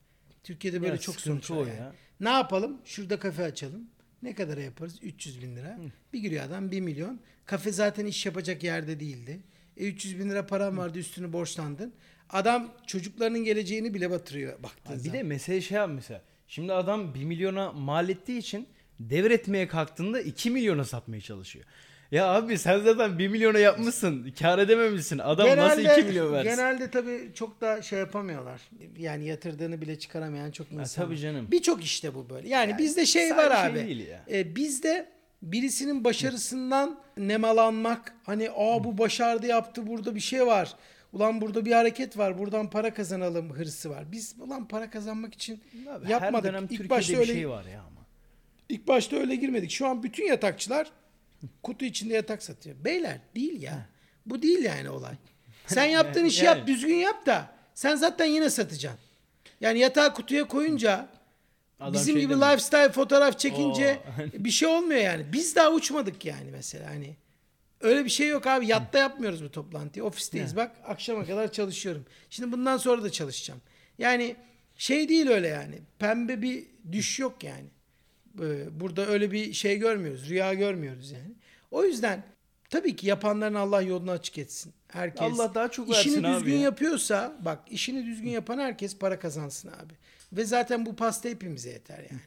[0.43, 1.77] Türkiye'de böyle Ya çok sonuç var o yani.
[1.77, 1.93] ya.
[2.19, 2.81] Ne yapalım?
[2.85, 3.89] Şurada kafe açalım.
[4.23, 4.95] Ne kadara yaparız?
[5.01, 5.77] 300 bin lira.
[6.13, 7.19] Bir giriyor adam 1 milyon.
[7.45, 9.39] Kafe zaten iş yapacak yerde değildi.
[9.77, 11.93] E 300 bin lira param vardı üstünü borçlandın.
[12.29, 15.13] Adam çocuklarının geleceğini bile batırıyor baktığın Bir zaman.
[15.13, 16.21] de mesele şey yap mesela.
[16.47, 18.67] Şimdi adam 1 milyona mal ettiği için
[18.99, 21.65] devretmeye kalktığında 2 milyona satmaya çalışıyor.
[22.11, 24.33] Ya abi sen zaten 1 milyona yapmışsın.
[24.39, 25.17] Kar edememişsin.
[25.17, 26.49] Adam nasıl 2 milyon versin?
[26.49, 28.61] Genelde tabii çok da şey yapamıyorlar.
[28.97, 31.05] Yani yatırdığını bile çıkaramayan çok insan.
[31.05, 31.47] tabii canım.
[31.51, 32.49] Birçok işte bu böyle.
[32.49, 33.87] Yani, bizde şey var şey abi.
[33.87, 34.23] değil ya.
[34.31, 35.09] E, bizde
[35.41, 38.13] birisinin başarısından nemalanmak.
[38.23, 40.75] Hani aa bu başardı yaptı burada bir şey var.
[41.13, 42.37] Ulan burada bir hareket var.
[42.37, 44.11] Buradan para kazanalım hırsı var.
[44.11, 46.45] Biz ulan para kazanmak için Abi yapmadık.
[46.45, 48.05] Her dönem İlk Türkiye'de başta bir öyle şey var ya ama.
[48.69, 49.71] İlk başta öyle girmedik.
[49.71, 50.91] Şu an bütün yatakçılar
[51.63, 52.75] kutu içinde yatak satıyor.
[52.85, 53.89] Beyler değil ya.
[54.25, 55.13] Bu değil yani olay.
[55.67, 58.99] Sen yaptığın işi yap, düzgün yap da sen zaten yine satacaksın.
[59.61, 61.09] Yani yatağı kutuya koyunca
[61.79, 62.51] Adam bizim şey gibi demiyor.
[62.51, 64.23] lifestyle fotoğraf çekince Oo.
[64.43, 65.33] bir şey olmuyor yani.
[65.33, 67.15] Biz daha uçmadık yani mesela hani.
[67.81, 68.67] Öyle bir şey yok abi.
[68.67, 70.05] Yatta yapmıyoruz bu toplantıyı.
[70.05, 70.55] Ofisteyiz.
[70.55, 72.05] Bak akşama kadar çalışıyorum.
[72.29, 73.61] Şimdi bundan sonra da çalışacağım.
[73.97, 74.35] Yani
[74.75, 75.79] şey değil öyle yani.
[75.99, 77.67] Pembe bir düş yok yani.
[78.41, 80.29] Ee, Burada öyle bir şey görmüyoruz.
[80.29, 81.33] Rüya görmüyoruz yani.
[81.71, 82.23] O yüzden
[82.69, 84.73] tabii ki yapanların Allah yolunu açık etsin.
[84.87, 86.61] Herkes Allah daha çok işini versin abi düzgün ya.
[86.61, 89.93] yapıyorsa bak işini düzgün yapan herkes para kazansın abi.
[90.33, 92.21] Ve zaten bu pasta hepimize yeter yani.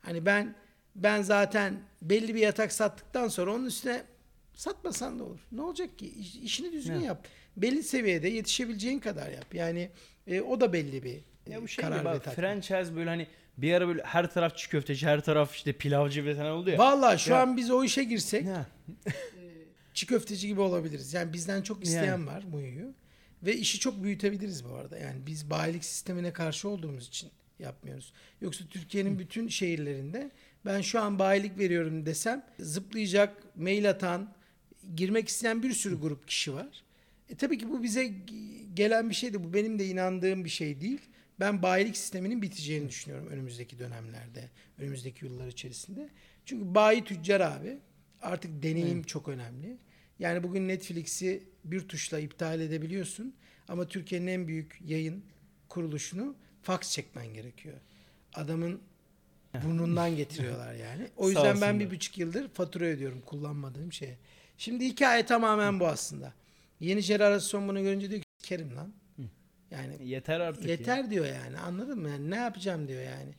[0.00, 0.54] Hani ben
[0.96, 4.02] ben zaten belli bir yatak sattıktan sonra onun üstüne
[4.54, 5.38] satmasan da olur.
[5.52, 6.06] Ne olacak ki?
[6.20, 7.00] İş- İşini düzgün Ya.
[7.00, 7.26] yap.
[7.56, 9.54] Belli seviyede yetişebileceğin kadar yap.
[9.54, 9.90] Yani
[10.26, 13.26] e, o da belli bir Ya e, bu şey karar gibi bak franchise böyle hani
[13.58, 16.78] bir ara böyle her taraf çiğ köfteci, her taraf işte pilavcı falan oldu ya.
[16.78, 17.42] Vallahi şu Ya.
[17.42, 18.66] an biz o işe girsek Ya.
[19.94, 21.14] çiğ köfteci gibi olabiliriz.
[21.14, 22.26] Yani bizden çok isteyen Yani.
[22.26, 22.92] var Muyu'yu.
[23.42, 24.98] Ve işi çok büyütebiliriz bu arada.
[24.98, 28.12] Yani biz bayilik sistemine karşı olduğumuz için yapmıyoruz.
[28.40, 30.30] Yoksa Türkiye'nin bütün şehirlerinde
[30.66, 34.32] ben şu an bayilik veriyorum desem zıplayacak, mail atan,
[34.96, 36.84] girmek isteyen bir sürü grup kişi var.
[37.30, 38.14] E tabii ki bu bize g-
[38.74, 39.44] gelen bir şeydi.
[39.44, 41.00] Bu benim de inandığım bir şey değil.
[41.40, 46.08] Ben bayilik sisteminin biteceğini düşünüyorum önümüzdeki dönemlerde, önümüzdeki yıllar içerisinde.
[46.44, 47.78] Çünkü bayi tüccar abi
[48.22, 49.76] artık deneyim çok önemli.
[50.18, 53.34] Yani bugün Netflix'i bir tuşla iptal edebiliyorsun
[53.68, 55.24] ama Türkiye'nin en büyük yayın
[55.68, 57.76] kuruluşunu fax çekmen gerekiyor.
[58.34, 58.80] Adamın
[59.64, 61.08] burnundan getiriyorlar yani.
[61.16, 64.18] O yüzden ben bir buçuk yıldır fatura ödüyorum kullanmadığım şeye.
[64.58, 66.32] Şimdi hikaye tamamen bu aslında.
[66.80, 68.92] Yeni jenerasyon bunu görünce diyor ki kerim lan.
[69.70, 70.70] Yani Yeter artık ya.
[70.70, 72.08] yeter diyor yani anladın mı?
[72.08, 73.32] Yani ne yapacağım diyor yani.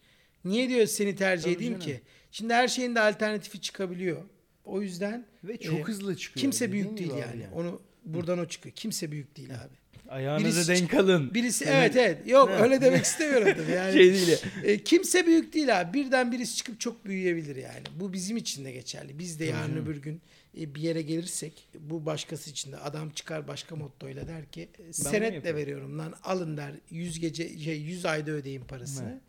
[0.46, 1.86] Niye diyor seni tercih Tabii edeyim canım.
[1.86, 2.02] ki?
[2.32, 4.22] Şimdi her şeyin de alternatifi çıkabiliyor.
[4.66, 6.42] O yüzden Ve çok e, hızlı çıkıyor.
[6.42, 7.48] kimse büyük değil yani.
[7.48, 8.76] abi Onu buradan o çıkıyor.
[8.76, 9.80] Kimse büyük değil abi.
[10.10, 11.34] Ayağınızı Birisi- denk alın.
[11.34, 12.28] Birisi Yani- evet evet.
[12.28, 12.56] Yok Ne?
[12.56, 13.94] öyle demek istemiyorum tabii yani.
[13.94, 14.38] Şey değil ya.
[14.64, 15.94] E, kimse büyük değil abi.
[15.94, 17.84] Birden birisi çıkıp çok büyüyebilir yani.
[18.00, 19.20] Bu bizim için de geçerli.
[19.20, 20.22] Biz de yarın öbür gün
[20.56, 25.56] bir yere gelirsek bu başkası için de adam çıkar başka mottoyla der ki e, senetle
[25.56, 29.10] veriyorum lan alın der 100 gece şey 100 ayda ödeyin parasını.
[29.10, 29.22] Evet.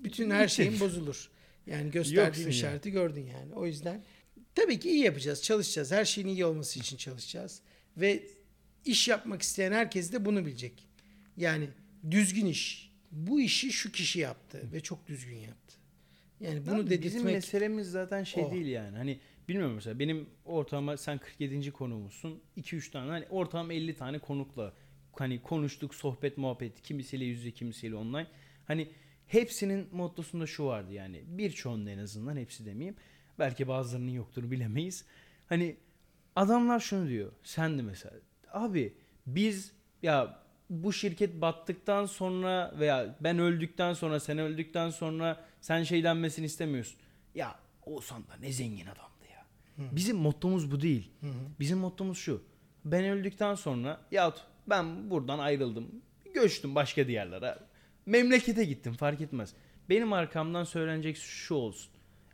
[0.00, 1.30] Bütün her şeyin bozulur.
[1.66, 3.54] Yani gösterdiğim Yoksun işareti gördün yani.
[3.54, 4.04] O yüzden
[4.54, 5.92] tabii ki iyi yapacağız, çalışacağız.
[5.92, 7.60] Her şeyin iyi olması için çalışacağız.
[7.96, 8.22] Ve
[8.84, 10.88] iş yapmak isteyen herkes de bunu bilecek.
[11.36, 11.68] Yani
[12.10, 12.94] düzgün iş.
[13.10, 15.74] Bu işi şu kişi yaptı ve çok düzgün yaptı.
[16.40, 18.52] Yani bunu Abi dedirtmek Bizim meselemiz zaten şey o.
[18.52, 18.96] değil yani.
[18.96, 19.18] Hani
[19.48, 21.72] bilmiyorum mesela benim ortalama sen 47.
[21.72, 22.40] konuğumuzsun.
[22.56, 24.72] 2-3 tane hani ortalama 50 tane konukla
[25.18, 26.82] hani konuştuk, sohbet, muhabbet.
[26.82, 28.26] Kimisiyle yüz yüze, kimisiyle online.
[28.66, 28.88] Hani
[29.26, 31.22] hepsinin mottosunda şu vardı yani.
[31.26, 32.96] Birçoğunun en azından hepsi demeyeyim.
[33.38, 35.04] Belki bazılarının yoktur bilemeyiz.
[35.48, 35.76] Hani
[36.36, 37.32] adamlar şunu diyor.
[37.42, 38.14] Sen de mesela.
[38.52, 38.94] Abi
[39.26, 39.72] biz
[40.02, 46.46] ya bu şirket battıktan sonra veya ben öldükten sonra sen öldükten sonra sen şey denmesini
[46.46, 46.98] istemiyorsun.
[47.34, 49.13] Ya Oğuzhan da ne zengin adamdı ya.
[49.78, 51.10] Bizim mottomuz bu değil.
[51.60, 52.42] Bizim mottomuz şu.
[52.84, 55.88] Ben öldükten sonra yahut ben buradan ayrıldım.
[56.34, 57.58] Göçtüm başka diyarlara.
[58.06, 59.54] Memlekete gittim fark etmez.
[59.88, 61.90] Benim arkamdan söylenecek şu olsun.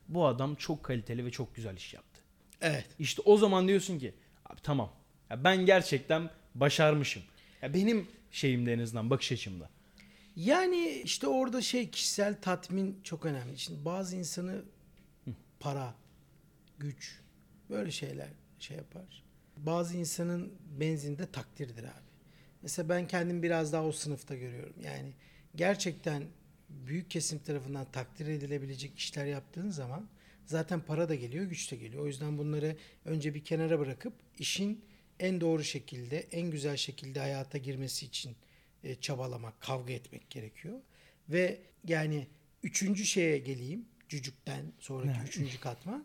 [0.09, 2.21] bu adam çok kaliteli ve çok güzel iş yaptı.
[2.61, 2.87] Evet.
[2.99, 4.15] İşte o zaman diyorsun ki
[4.47, 4.93] abi tamam
[5.31, 7.23] ya ben gerçekten başarmışım.
[7.63, 9.71] Ya benim şeyimde en azından bakış açımda.
[10.37, 13.59] Yani işte orada şey kişisel tatmin çok önemli.
[13.59, 14.63] Şimdi bazı insanı
[15.61, 15.95] para,
[16.79, 17.20] güç
[17.71, 18.29] böyle şeyler
[18.59, 19.23] şey yapar.
[19.57, 22.11] Bazı insanın benzinde takdirdir abi.
[22.63, 24.75] Mesela ben kendimi biraz daha o sınıfta görüyorum.
[24.85, 25.13] Yani
[25.57, 26.23] gerçekten
[26.69, 30.09] büyük kesim tarafından takdir edilebilecek işler yaptığın zaman
[30.47, 32.03] zaten para da geliyor, güç de geliyor.
[32.03, 34.85] O yüzden bunları önce bir kenara bırakıp işin
[35.21, 38.37] en doğru şekilde, en güzel şekilde hayata girmesi için
[38.85, 40.81] e, çabalamak, kavga etmek gerekiyor.
[41.29, 42.27] Ve yani
[42.63, 43.85] üçüncü şeye geleyim.
[44.09, 45.29] Cücükten sonraki Evet.
[45.29, 46.05] üçüncü katman.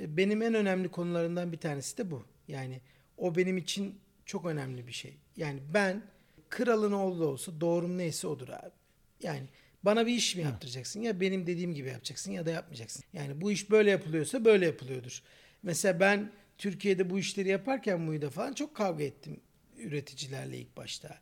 [0.00, 2.24] E, Benim en önemli konularından bir tanesi de bu.
[2.48, 2.80] Yani
[3.16, 5.16] o benim için çok önemli bir şey.
[5.36, 6.02] Yani ben
[6.50, 8.70] kralın oğlu olsa doğrum neyse odur abi.
[9.22, 9.42] Yani
[9.82, 13.04] bana bir iş mi yaptıracaksın ya benim dediğim gibi yapacaksın ya da yapmayacaksın.
[13.12, 15.22] Yani bu iş böyle yapılıyorsa böyle yapılıyordur.
[15.62, 19.40] Mesela ben Türkiye'de bu işleri yaparken Muğda falan çok kavga ettim
[19.78, 21.18] üreticilerle ilk başta.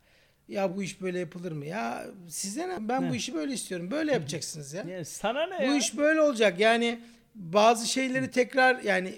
[0.49, 1.67] Ya bu iş böyle yapılır mı?
[1.67, 2.89] Ya size ne?
[2.89, 3.17] Ben bu Ne?
[3.17, 3.91] işi böyle istiyorum.
[3.91, 4.83] Böyle yapacaksınız ya.
[4.85, 5.77] Ya sana ne Bu ya?
[5.77, 6.61] iş böyle olacak.
[6.61, 7.01] Yani
[7.35, 9.15] bazı şeyleri tekrar yani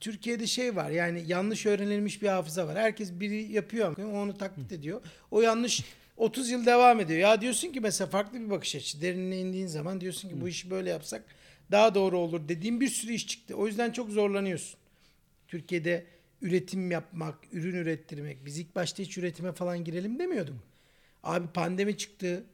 [0.00, 0.90] Türkiye'de şey var.
[0.90, 2.78] Yani yanlış öğrenilmiş bir hafıza var.
[2.78, 5.02] Herkes biri yapıyor ama onu taklit ediyor.
[5.30, 5.84] O yanlış
[6.16, 7.18] 30 yıl devam ediyor.
[7.18, 9.02] Ya diyorsun ki mesela farklı bir bakış açısı.
[9.02, 11.24] Derinine indiğin zaman diyorsun ki bu işi böyle yapsak
[11.70, 13.54] daha doğru olur dediğim bir sürü iş çıktı.
[13.54, 14.78] O yüzden çok zorlanıyorsun.
[15.48, 16.04] Türkiye'de
[16.42, 18.44] üretim yapmak, ürün ürettirmek.
[18.44, 20.56] Biz ilk başta hiç üretime falan girelim demiyorduk.
[21.22, 22.44] Abi pandemi çıktı.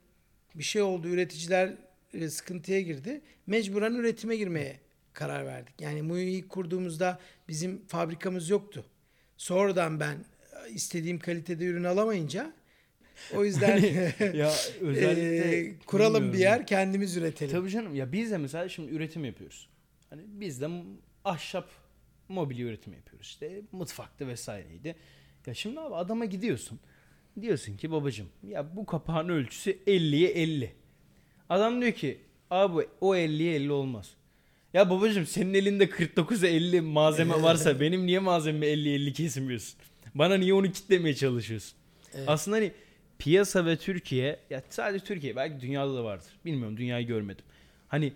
[0.54, 1.08] Bir şey oldu.
[1.08, 1.74] Üreticiler
[2.14, 3.20] e, sıkıntıya girdi.
[3.46, 4.83] Mecburen üretime girmeye
[5.14, 5.80] karar verdik.
[5.80, 7.18] Yani Mu'yu ilk kurduğumuzda
[7.48, 8.84] bizim fabrikamız yoktu.
[9.36, 12.52] Sonradan ben e, istediğim kalitede ürün alamayınca
[13.34, 13.76] o yüzden
[14.34, 17.52] ya özellikle e, kuralım bir yer kendimiz üretelim.
[17.52, 19.68] Tabii canım ya biz de mesela şimdi üretim yapıyoruz.
[20.10, 20.68] Hani biz de
[21.24, 21.70] ahşap
[22.28, 23.26] mobilya üretimi yapıyoruz.
[23.26, 24.96] İşte mutfakta vesaireydi.
[25.46, 26.80] Ya şimdi abi adama gidiyorsun.
[27.40, 30.72] Diyorsun ki babacım ya bu kapağın ölçüsü 50'ye 50.
[31.48, 32.20] Adam diyor ki
[32.50, 34.16] abi o 50'ye 50 olmaz.
[34.74, 39.80] Ya babacım senin elinde 49'a 50 malzeme varsa benim niye malzememi 50'ye 50 kesmiyorsun?
[40.14, 41.78] Bana niye onu kitlemeye çalışıyorsun?
[42.14, 42.28] Evet.
[42.28, 42.72] Aslında hani
[43.18, 46.26] piyasa ve Türkiye ya sadece Türkiye belki dünyada da vardır.
[46.44, 47.44] Bilmiyorum dünyayı görmedim.
[47.88, 48.12] Hani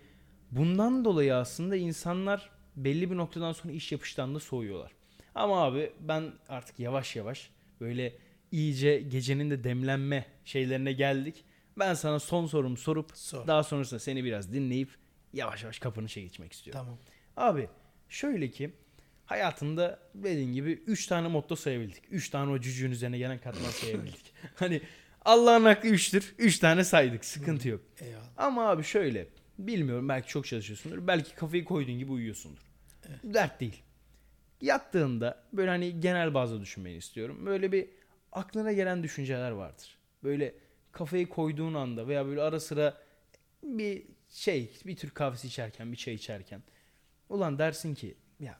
[0.51, 4.93] bundan dolayı aslında insanlar belli bir noktadan sonra iş yapıştan da soğuyorlar.
[5.35, 8.13] Ama abi ben artık yavaş yavaş böyle
[8.53, 11.45] iyice gecenin de demlenme şeylerine geldik.
[11.79, 13.47] Ben sana son sorumu sorup Sor.
[13.47, 14.89] daha sonrasında seni biraz dinleyip
[15.33, 16.83] yavaş yavaş kapını şey geçmek istiyorum.
[16.85, 16.99] Tamam.
[17.37, 17.69] Abi
[18.09, 18.73] şöyle ki
[19.27, 22.03] hayatında dediğin gibi 3 tane motto sayabildik.
[22.11, 24.35] 3 tane o cücüğün üzerine gelen katman sayabildik.
[24.55, 24.81] hani
[25.25, 26.33] Allah'ın hakkı 3'tür.
[26.39, 27.25] 3 tane saydık.
[27.25, 27.81] Sıkıntı yok.
[28.01, 28.25] Eyvallah.
[28.37, 29.29] Ama abi şöyle
[29.59, 31.07] bilmiyorum belki çok çalışıyorsundur.
[31.07, 32.63] Belki kafayı koyduğun gibi uyuyorsundur.
[33.25, 33.83] Dert değil.
[34.61, 37.47] Yattığında böyle hani genel bazda düşünmeni istiyorum.
[37.47, 37.89] Böyle bir
[38.33, 39.99] aklına gelen düşünceler vardır.
[40.25, 40.55] Böyle
[40.93, 42.99] kafayı koyduğun anda veya böyle ara sıra
[43.63, 46.63] bir şey bir Türk kahvesi içerken bir çay içerken
[47.29, 48.59] ulan dersin ki ya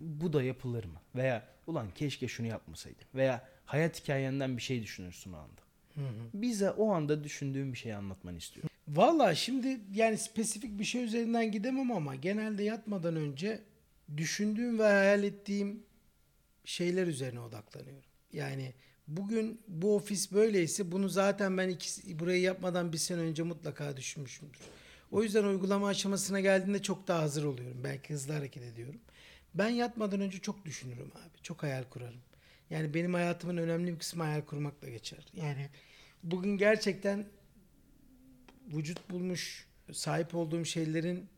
[0.00, 1.00] bu da yapılır mı?
[1.14, 3.06] Veya ulan keşke şunu yapmasaydım.
[3.14, 5.62] Veya hayat hikayenden bir şey düşünürsün o anda.
[6.34, 8.70] Bize o anda düşündüğün bir şeyi anlatmanı istiyorum.
[8.88, 13.62] Valla şimdi yani spesifik bir şey üzerinden gidemem ama genelde yatmadan önce
[14.16, 15.82] düşündüğüm ve hayal ettiğim
[16.64, 18.10] şeyler üzerine odaklanıyorum.
[18.32, 18.74] Yani
[19.16, 24.60] bugün bu ofis böyleyse bunu zaten ben iki, burayı yapmadan bir sene önce mutlaka düşünmüşümdür.
[25.10, 27.84] O yüzden uygulama aşamasına geldiğinde çok daha hazır oluyorum.
[27.84, 29.00] Belki hızlı hareket ediyorum.
[29.54, 31.42] Ben yatmadan önce çok düşünürüm abi.
[31.42, 32.20] Çok hayal kurarım.
[32.70, 35.26] Yani benim hayatımın önemli bir kısmı hayal kurmakla geçer.
[35.34, 35.68] Yani
[36.22, 37.26] bugün gerçekten
[38.66, 41.28] vücut bulmuş, sahip olduğum şeylerin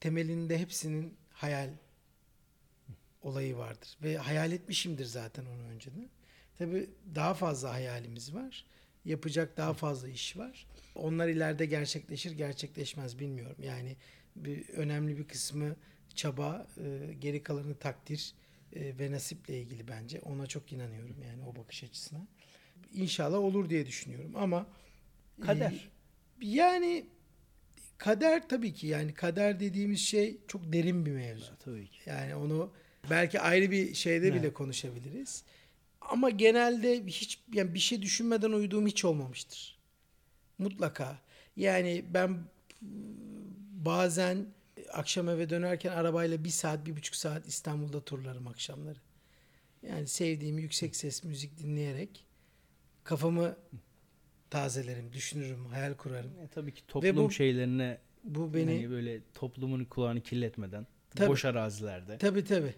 [0.00, 1.70] temelinde hepsinin hayal
[3.22, 3.98] olayı vardır.
[4.02, 6.08] Ve hayal etmişimdir zaten onu önceden.
[6.60, 8.64] Tabii daha fazla hayalimiz var.
[9.04, 10.66] Yapacak daha fazla iş var.
[10.94, 13.56] Onlar ileride gerçekleşir, gerçekleşmez bilmiyorum.
[13.62, 13.96] Yani
[14.36, 15.76] bir, önemli bir kısmı
[16.14, 18.34] çaba, e, geri kalanı takdir
[18.72, 20.20] e, ve nasiple ilgili bence.
[20.20, 22.26] Ona çok inanıyorum yani o bakış açısına.
[22.94, 24.66] İnşallah olur diye düşünüyorum ama
[25.46, 25.70] Kader.
[25.70, 27.06] e, yani
[27.98, 31.52] kader tabii ki yani kader dediğimiz şey çok derin bir mevzu.
[31.64, 31.98] Tabii ki.
[32.06, 32.72] Yani onu
[33.10, 34.42] belki ayrı bir şeyde Evet.
[34.42, 35.44] bile konuşabiliriz.
[36.00, 39.78] Ama genelde hiç yani bir şey düşünmeden uyuduğum hiç olmamıştır.
[40.58, 41.18] Mutlaka.
[41.56, 42.38] Yani ben
[43.72, 44.46] bazen
[44.92, 48.98] akşam eve dönerken arabayla bir saat, bir buçuk saat İstanbul'da turlarım akşamları.
[49.82, 52.26] Yani sevdiğim yüksek ses müzik dinleyerek
[53.04, 53.56] kafamı
[54.50, 56.30] tazelerim, düşünürüm, hayal kurarım.
[56.44, 61.28] E, tabii ki toplum bu- şeylerine Bu beni Hani böyle toplumun kulağını kirletmeden Tabii.
[61.28, 62.18] boş arazilerde.
[62.18, 62.74] tabii tabii.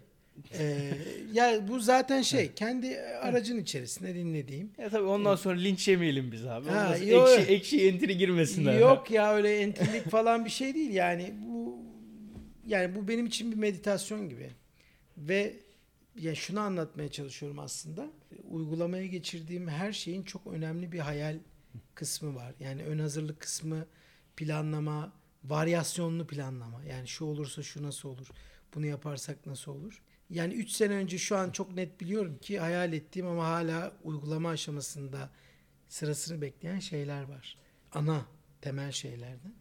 [0.59, 0.91] Ee,
[1.33, 4.71] ya bu zaten şey kendi aracın içerisinde dinlediğim.
[4.77, 6.69] Ya tabii ondan sonra linç yemeyelim biz abi.
[6.69, 8.79] Ha, Ondan sonra yo- ekşi, ekşi entry girmesinler.
[8.79, 10.89] Yok ya öyle entrilik falan bir şey değil.
[10.93, 11.77] Yani bu
[12.67, 14.49] yani bu benim için bir meditasyon gibi.
[15.17, 15.53] Ve
[16.19, 18.07] ya şunu anlatmaya çalışıyorum aslında.
[18.51, 21.37] Uygulamaya geçirdiğim her şeyin çok önemli bir hayal
[21.95, 22.53] kısmı var.
[22.59, 23.85] Yani ön hazırlık kısmı
[24.37, 25.11] planlama
[25.43, 26.81] varyasyonlu planlama.
[26.89, 28.27] Yani şu olursa şu nasıl olur
[28.75, 30.01] bunu yaparsak nasıl olur
[30.33, 34.49] yani 3 sene önce şu an çok net biliyorum ki hayal ettiğim ama hala uygulama
[34.49, 35.29] aşamasında
[35.87, 37.57] sırasını bekleyen şeyler var
[37.93, 38.25] ana
[38.61, 39.53] temel şeylerden.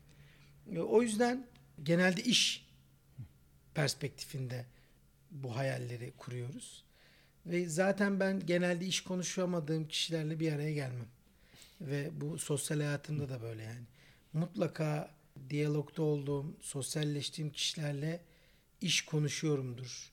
[0.74, 1.46] E, O yüzden
[1.82, 2.68] genelde iş
[3.74, 4.66] perspektifinde
[5.30, 6.84] bu hayalleri kuruyoruz.
[7.46, 11.08] Ve zaten ben genelde iş konuşamadığım kişilerle bir araya gelmem.
[11.80, 13.86] Ve bu sosyal hayatımda da böyle yani.
[14.32, 15.10] Mutlaka
[15.50, 18.20] diyalogda olduğum, sosyalleştiğim kişilerle
[18.80, 20.11] iş konuşuyorumdur.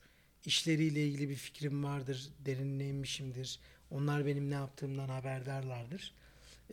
[0.54, 3.60] İşleriyle ilgili bir fikrim vardır, derinlemişimdir.
[3.92, 6.14] Onlar benim ne yaptığımdan haberdarlardır.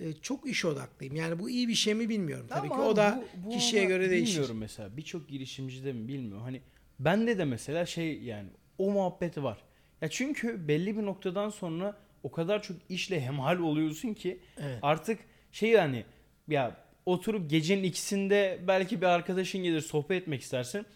[0.00, 1.16] Ee, çok iş odaklıyım.
[1.16, 2.46] Yani bu iyi bir şey mi bilmiyorum.
[2.48, 4.32] Tabii Ama ki abi o da bu- bu kişiye göre değişir.
[4.34, 6.42] Bilmiyorum mesela birçok girişimci de mi bilmiyorum.
[6.42, 6.60] Hani
[6.98, 8.48] bende de mesela şey yani
[8.78, 9.58] o muhabbeti var.
[10.00, 14.78] Ya çünkü belli bir noktadan sonra o kadar çok işle hemhal oluyorsun ki Evet.
[14.82, 15.18] artık
[15.52, 16.04] şey yani
[16.48, 16.76] ya
[17.06, 20.86] oturup gecenin ikisinde belki bir arkadaşın gelir sohbet etmek istersin.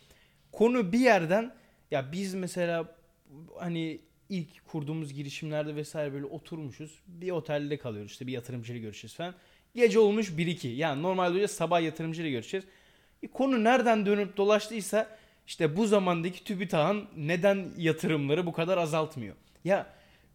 [0.53, 1.55] Konu bir yerden
[1.91, 2.97] ya biz mesela
[3.59, 7.01] hani ilk kurduğumuz girişimlerde vesaire böyle oturmuşuz.
[7.07, 9.35] Bir otelde kalıyoruz işte bir yatırımcıyla görüşeceğiz falan.
[9.75, 10.69] Gece olmuş 1-2.
[10.69, 12.65] Yani normalde öyle sabah yatırımcıyla görüşeceğiz.
[13.23, 19.37] E, konu nereden dönüp dolaştıysa işte bu zamandaki TÜBİTAK'ın neden yatırımları bu kadar azaltmıyor?
[19.65, 19.87] Ya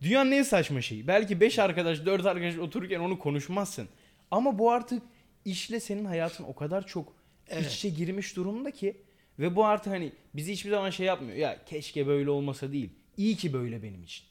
[0.02, 1.08] dünyanın en saçma şeyi.
[1.08, 3.88] Belki 5 arkadaş 4 arkadaş otururken onu konuşmazsın.
[4.32, 5.04] Ama bu artık
[5.46, 7.14] işle senin hayatın o kadar çok
[7.48, 7.66] Evet.
[7.66, 8.98] iç içe girmiş durumda ki
[9.40, 11.38] ve bu artık hani bizi hiçbir zaman şey yapmıyor.
[11.38, 12.90] Ya keşke böyle olmasa değil.
[13.18, 14.26] İyi ki böyle benim için.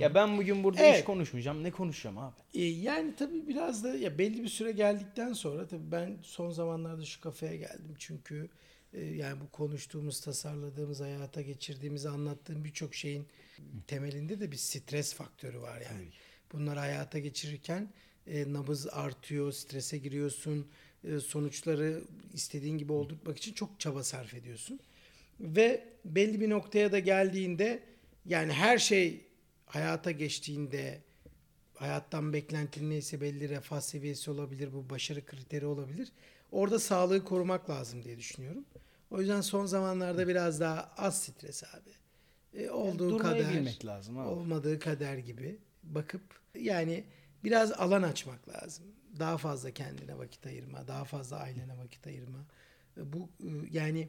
[0.00, 0.98] Ya ben bugün burada Evet.
[0.98, 1.62] iş konuşmayacağım.
[1.62, 2.34] Ne konuşacağım abi?
[2.54, 7.04] E, yani tabii biraz da ya belli bir süre geldikten sonra tabii ben son zamanlarda
[7.04, 8.48] şu kafeye geldim çünkü
[8.92, 13.26] e, yani bu konuştuğumuz, tasarladığımız, hayata geçirdiğimiz, anlattığım birçok şeyin
[13.86, 16.08] temelinde de bir stres faktörü var yani.
[16.52, 17.88] Bunları hayata geçirirken
[18.26, 20.66] e, nabız artıyor, strese giriyorsun,
[21.26, 22.00] sonuçları
[22.34, 24.80] istediğin gibi oldurtmak için çok çaba sarf ediyorsun.
[25.40, 27.82] Ve belli bir noktaya da geldiğinde
[28.26, 29.20] yani her şey
[29.66, 31.00] hayata geçtiğinde
[31.74, 36.08] hayattan beklentin neyse belli refah seviyesi olabilir, bu başarı kriteri olabilir.
[36.52, 38.64] Orada sağlığı korumak lazım diye düşünüyorum.
[39.10, 41.90] O yüzden son zamanlarda biraz daha az stres abi.
[42.62, 44.28] E, olduğu kadar, bilmek lazım abi.
[44.28, 46.22] olmadığı kader gibi bakıp
[46.58, 47.04] yani
[47.44, 48.84] biraz alan açmak lazım.
[49.18, 52.38] Daha fazla kendine vakit ayırma, daha fazla ailene vakit ayırma.
[52.96, 54.08] E, Bu e, yani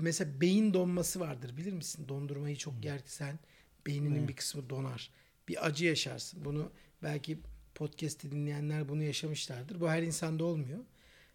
[0.00, 2.08] mesela beyin donması vardır bilir misin?
[2.08, 3.38] Dondurmayı çok yersen
[3.86, 5.10] beyninin bir kısmı donar.
[5.48, 6.44] Bir acı yaşarsın.
[6.44, 6.70] Bunu
[7.02, 7.38] belki
[7.74, 9.80] podcast'i dinleyenler bunu yaşamışlardır.
[9.80, 10.78] Bu her insanda olmuyor.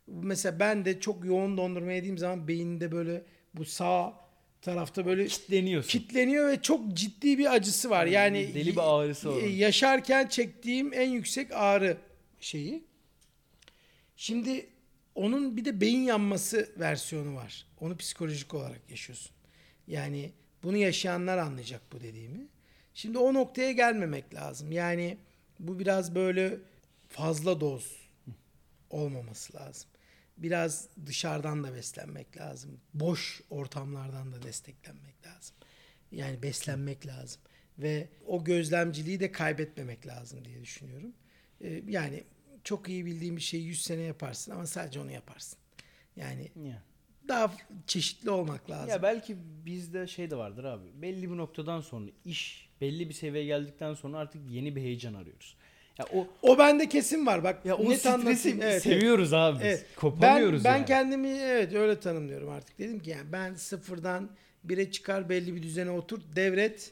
[0.07, 3.23] Mesela ben de çok yoğun dondurma yediğim zaman beyninde böyle
[3.53, 4.13] bu sağ
[4.61, 5.99] tarafta böyle Kitleniyorsun.
[5.99, 8.05] kitleniyor ve çok ciddi bir acısı var.
[8.05, 9.41] Yani Deli bir ağrısı var.
[9.41, 11.97] Yaşarken çektiğim en yüksek ağrı
[12.39, 12.83] şeyi.
[14.15, 14.69] Şimdi
[15.15, 17.67] onun bir de beyin yanması versiyonu var.
[17.79, 19.31] Onu psikolojik olarak yaşıyorsun.
[19.87, 20.31] Yani
[20.63, 22.47] bunu yaşayanlar anlayacak bu dediğimi.
[22.93, 24.71] Şimdi o noktaya gelmemek lazım.
[24.71, 25.17] Yani
[25.59, 26.59] bu biraz böyle
[27.09, 27.97] fazla doz
[28.89, 29.89] olmaması lazım.
[30.37, 32.79] Biraz dışarıdan da beslenmek lazım.
[32.93, 35.55] Boş ortamlardan da desteklenmek lazım.
[36.11, 37.41] Yani beslenmek lazım.
[37.77, 41.13] Ve o gözlemciliği de kaybetmemek lazım diye düşünüyorum.
[41.61, 42.23] Ee, yani
[42.63, 45.59] çok iyi bildiğin bir şeyi 100 sene yaparsın ama sadece onu yaparsın.
[46.15, 46.83] Yani Ya.
[47.27, 47.53] daha
[47.87, 48.89] çeşitli olmak lazım.
[48.89, 50.85] Ya belki bizde şey de vardır abi.
[51.01, 55.55] Belli bir noktadan sonra iş belli bir seviyeye geldikten sonra artık yeni bir heyecan arıyoruz.
[55.97, 57.43] Ya o o bende kesin var.
[57.43, 58.83] Bak ya o stresi evet.
[58.83, 59.65] seviyoruz abi biz.
[59.65, 59.85] Evet.
[59.95, 60.85] Kopamıyoruz ben, ben yani.
[60.85, 62.79] kendimi evet öyle tanımlıyorum artık.
[62.79, 64.29] Dedim ki yani ben sıfırdan
[64.63, 66.91] bire çıkar belli bir düzene otur devret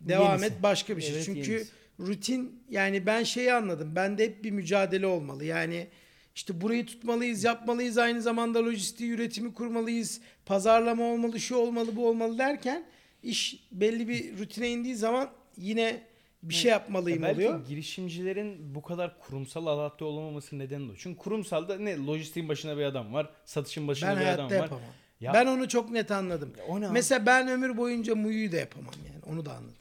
[0.00, 0.46] devam Yenisi.
[0.46, 1.14] et başka bir şey.
[1.14, 1.72] Evet, Çünkü yenisi.
[2.00, 3.92] Rutin yani ben şeyi anladım.
[3.96, 5.44] Bende hep bir mücadele olmalı.
[5.44, 5.86] Yani
[6.34, 7.98] işte burayı tutmalıyız, yapmalıyız.
[7.98, 10.20] Aynı zamanda lojistiği, üretimi kurmalıyız.
[10.46, 12.84] Pazarlama olmalı, şu olmalı, bu olmalı derken
[13.22, 16.02] iş belli bir rutine indiği zaman yine
[16.42, 17.66] bir şey yapmalıyım Ya belki oluyor.
[17.66, 20.96] girişimcilerin bu kadar kurumsal adapte olamaması nedeni de o.
[20.96, 24.54] Çünkü kurumsalda ne lojistiğin başına bir adam var, satışın başına Ben bir adam var.
[24.56, 24.84] yapamam.
[25.20, 26.52] Ya- Ben onu çok net anladım.
[26.82, 26.90] Ya?
[26.90, 29.24] Mesela ben ömür boyunca muyu da yapamam yani.
[29.34, 29.74] Onu da anladım.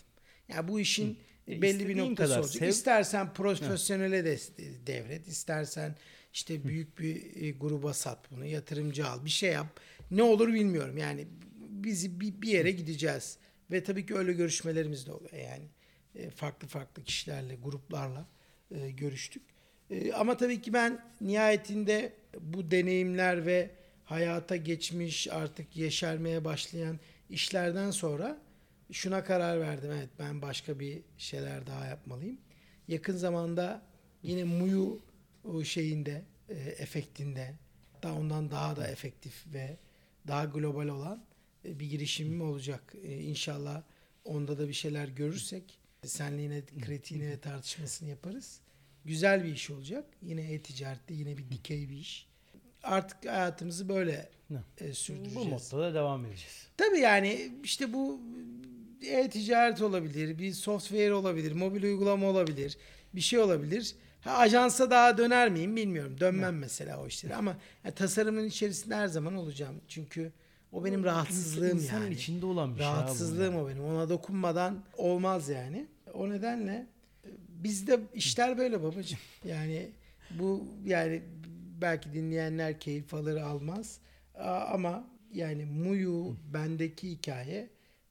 [0.47, 1.17] Ya bu işin
[1.49, 2.59] E, belli bir noktası kadar olacak.
[2.59, 2.67] sev.
[2.67, 4.37] İstersen profesyonele de
[4.87, 5.95] devret, istersen
[6.33, 9.79] işte büyük bir e, gruba sat bunu, yatırımcı al, bir şey yap.
[10.11, 10.97] Ne olur bilmiyorum.
[10.97, 11.27] Yani
[11.69, 13.37] biz bir, bir yere gideceğiz
[13.71, 15.33] ve tabii ki öyle görüşmelerimiz de oluyor.
[15.33, 15.65] Yani
[16.15, 18.27] e, farklı farklı kişilerle, gruplarla
[18.71, 19.43] e, görüştük.
[19.89, 23.69] E, ama tabii ki ben nihayetinde bu deneyimler ve
[24.05, 26.99] hayata geçmiş artık yeşermeye başlayan
[27.29, 28.37] işlerden sonra
[28.91, 29.91] şuna karar verdim.
[29.91, 32.37] Evet ben başka bir şeyler daha yapmalıyım.
[32.87, 33.81] Yakın zamanda
[34.23, 34.99] yine Muyu
[35.43, 37.53] o şeyinde, e, efektinde
[38.03, 39.77] daha ondan daha da efektif ve
[40.27, 41.23] daha global olan
[41.65, 42.93] e, bir girişimim olacak.
[43.03, 43.83] E, İnşallah
[44.25, 48.59] onda da bir şeyler görürsek senle yine kritiğini ve tartışmasını yaparız.
[49.05, 50.05] Güzel bir iş olacak.
[50.21, 52.27] Yine e-ticarette yine bir dikey bir iş.
[52.83, 54.29] Artık hayatımızı böyle
[54.77, 55.35] e, sürdüreceğiz.
[55.35, 56.67] Bu modda da devam edeceğiz.
[56.77, 58.21] Tabii yani işte bu
[59.01, 62.77] e-ticaret olabilir, bir software olabilir, mobil uygulama olabilir,
[63.15, 63.95] bir şey olabilir.
[64.21, 66.19] Ha, ajansa daha döner miyim bilmiyorum.
[66.19, 69.75] Dönmem mesela o işleri ama ya, tasarımın içerisinde her zaman olacağım.
[69.87, 70.31] Çünkü
[70.71, 72.13] o benim rahatsızlığım İnsanın yani.
[72.13, 72.87] içinde olan bir şey.
[72.87, 73.83] abi bu Rahatsızlığım o benim.
[73.83, 75.87] Ona dokunmadan olmaz yani.
[76.13, 76.87] O nedenle
[77.25, 77.29] e,
[77.63, 79.19] bizde işler böyle babacığım.
[79.45, 79.89] Yani
[80.39, 81.21] bu yani
[81.81, 83.99] belki dinleyenler keyif alır almaz.
[84.71, 87.69] Ama yani Muyu bendeki hikaye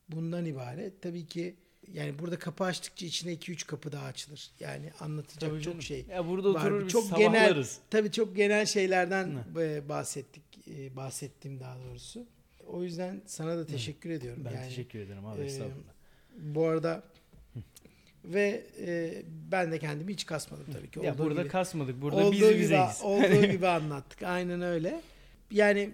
[0.09, 1.03] bundan ibaret.
[1.03, 1.57] Tabii ki
[1.93, 4.51] yani burada kapı açtıkça içine 2-3 kapı daha açılır.
[4.61, 5.83] Yani anlatacak Tabii çok canım.
[5.83, 6.05] şey.
[6.11, 6.61] Ya burada var.
[6.65, 7.79] oturur biz çok genel sabahlarız.
[7.91, 12.27] tabii çok genel şeylerden e, bahsettik e, bahsettim daha doğrusu.
[12.67, 14.43] O yüzden sana da teşekkür ediyorum.
[14.45, 15.93] Ben yani, teşekkür ederim abi e, estağfurullah.
[16.39, 17.03] Bu arada
[18.25, 19.23] ve e,
[19.53, 21.01] ben de kendimi hiç kasmadım tabii ki.
[21.03, 22.03] Ya Olduğu burada gibi, kasmadık.
[22.03, 23.01] Burada biz gibi, bizeyiz.
[23.03, 24.23] olduğu gibi anlattık.
[24.23, 25.01] Aynen öyle.
[25.51, 25.91] Yani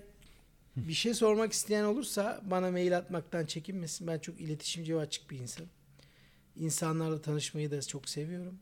[0.89, 4.07] bir şey sormak isteyen olursa bana mail atmaktan çekinmesin.
[4.07, 5.71] Ben çok iletişimci ve açık bir insanım.
[6.57, 8.59] İnsanlarla tanışmayı da çok seviyorum.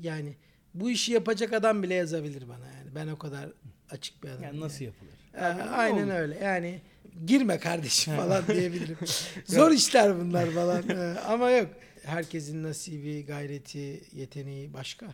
[0.00, 0.36] Yani
[0.74, 2.94] bu işi yapacak adam bile yazabilir bana yani.
[2.94, 3.48] Ben o kadar
[3.90, 4.44] açık bir adamım.
[4.44, 4.94] Yani nasıl yani.
[4.94, 5.14] yapılır?
[5.34, 6.14] Ee, aynen olur?
[6.14, 6.38] öyle.
[6.38, 6.80] Yani
[7.26, 8.98] girme kardeşim falan diyebilirim.
[9.44, 10.88] Zor işler bunlar falan.
[10.88, 11.68] Ee, ama yok.
[12.04, 15.06] Herkesin nasibi, gayreti, yeteneği başka.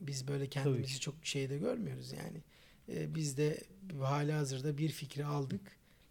[0.00, 2.42] Biz böyle kendimizi çok şeyde görmüyoruz yani.
[2.90, 3.60] Ee, biz de
[4.02, 5.60] hali hazırda bir fikri aldık.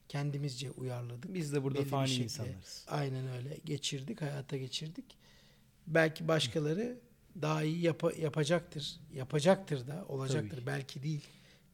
[0.07, 1.34] Kendimizce uyarladık.
[1.34, 2.23] Biz de burada Belli fani şekilde.
[2.23, 2.85] insanlarız.
[2.88, 3.57] Aynen öyle.
[3.65, 5.06] Geçirdik, hayata geçirdik.
[5.88, 6.97] Belki başkaları
[7.41, 8.99] daha iyi yapa- yapacaktır.
[9.14, 10.49] Yapacaktır da, olacaktır.
[10.49, 10.68] Tabii ki.
[10.68, 11.23] Belki değil.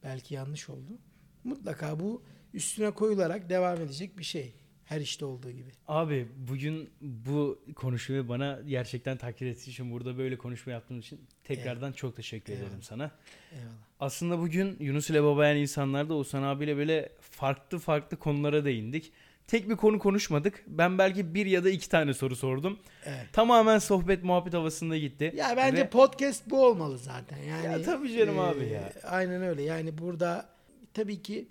[0.04, 0.98] Belki yanlış oldu.
[1.44, 2.22] Mutlaka bu
[2.54, 4.54] üstüne koyularak devam edecek bir şey.
[4.86, 5.70] Her işte olduğu gibi.
[5.88, 11.92] Abi bugün bu konuşmayı bana gerçekten takdir ettiğin için burada böyle konuşma yaptığın için tekrardan
[11.92, 12.82] çok teşekkür ederim Eyvallah.
[12.82, 13.10] sana.
[13.52, 13.70] Eyvallah.
[14.00, 19.12] Aslında bugün Yunus ile Babayan insanlarda Oğuzhan abiyle böyle farklı farklı konulara değindik.
[19.46, 20.64] Tek bir konu konuşmadık.
[20.66, 22.78] Ben belki bir ya da iki tane soru sordum.
[23.04, 23.26] Evet.
[23.32, 25.32] Tamamen sohbet muhabbet havasında gitti.
[25.36, 27.38] Ya bence Ve- podcast bu olmalı zaten.
[27.38, 28.92] Yani Ya tabii canım e, abi ya.
[29.04, 29.62] Aynen öyle.
[29.62, 30.48] Yani burada
[30.94, 31.48] tabii ki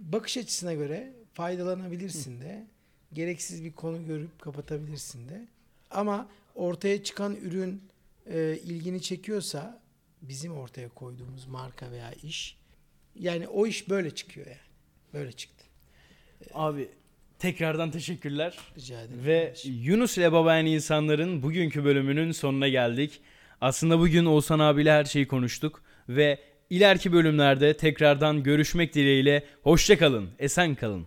[0.00, 2.66] bakış açısına göre faydalanabilirsin de.
[3.12, 5.46] Gereksiz bir konu görüp kapatabilirsin de.
[5.90, 7.82] Ama ortaya çıkan ürün
[8.26, 9.82] e, ilgini çekiyorsa
[10.22, 12.56] bizim ortaya koyduğumuz marka veya iş
[13.14, 14.58] yani o iş böyle çıkıyor yani.
[15.14, 15.64] Böyle çıktı.
[16.54, 16.88] Abi
[17.38, 18.58] tekrardan teşekkürler.
[18.76, 19.24] Rica ederim.
[19.26, 19.74] Ve kardeşim.
[19.82, 23.20] Yunus ile Babayan insanların bugünkü bölümünün sonuna geldik.
[23.60, 26.38] Aslında bugün Oğuzhan abiyle her şeyi konuştuk ve
[26.70, 31.06] ileriki bölümlerde tekrardan görüşmek dileğiyle hoşça kalın, esen kalın.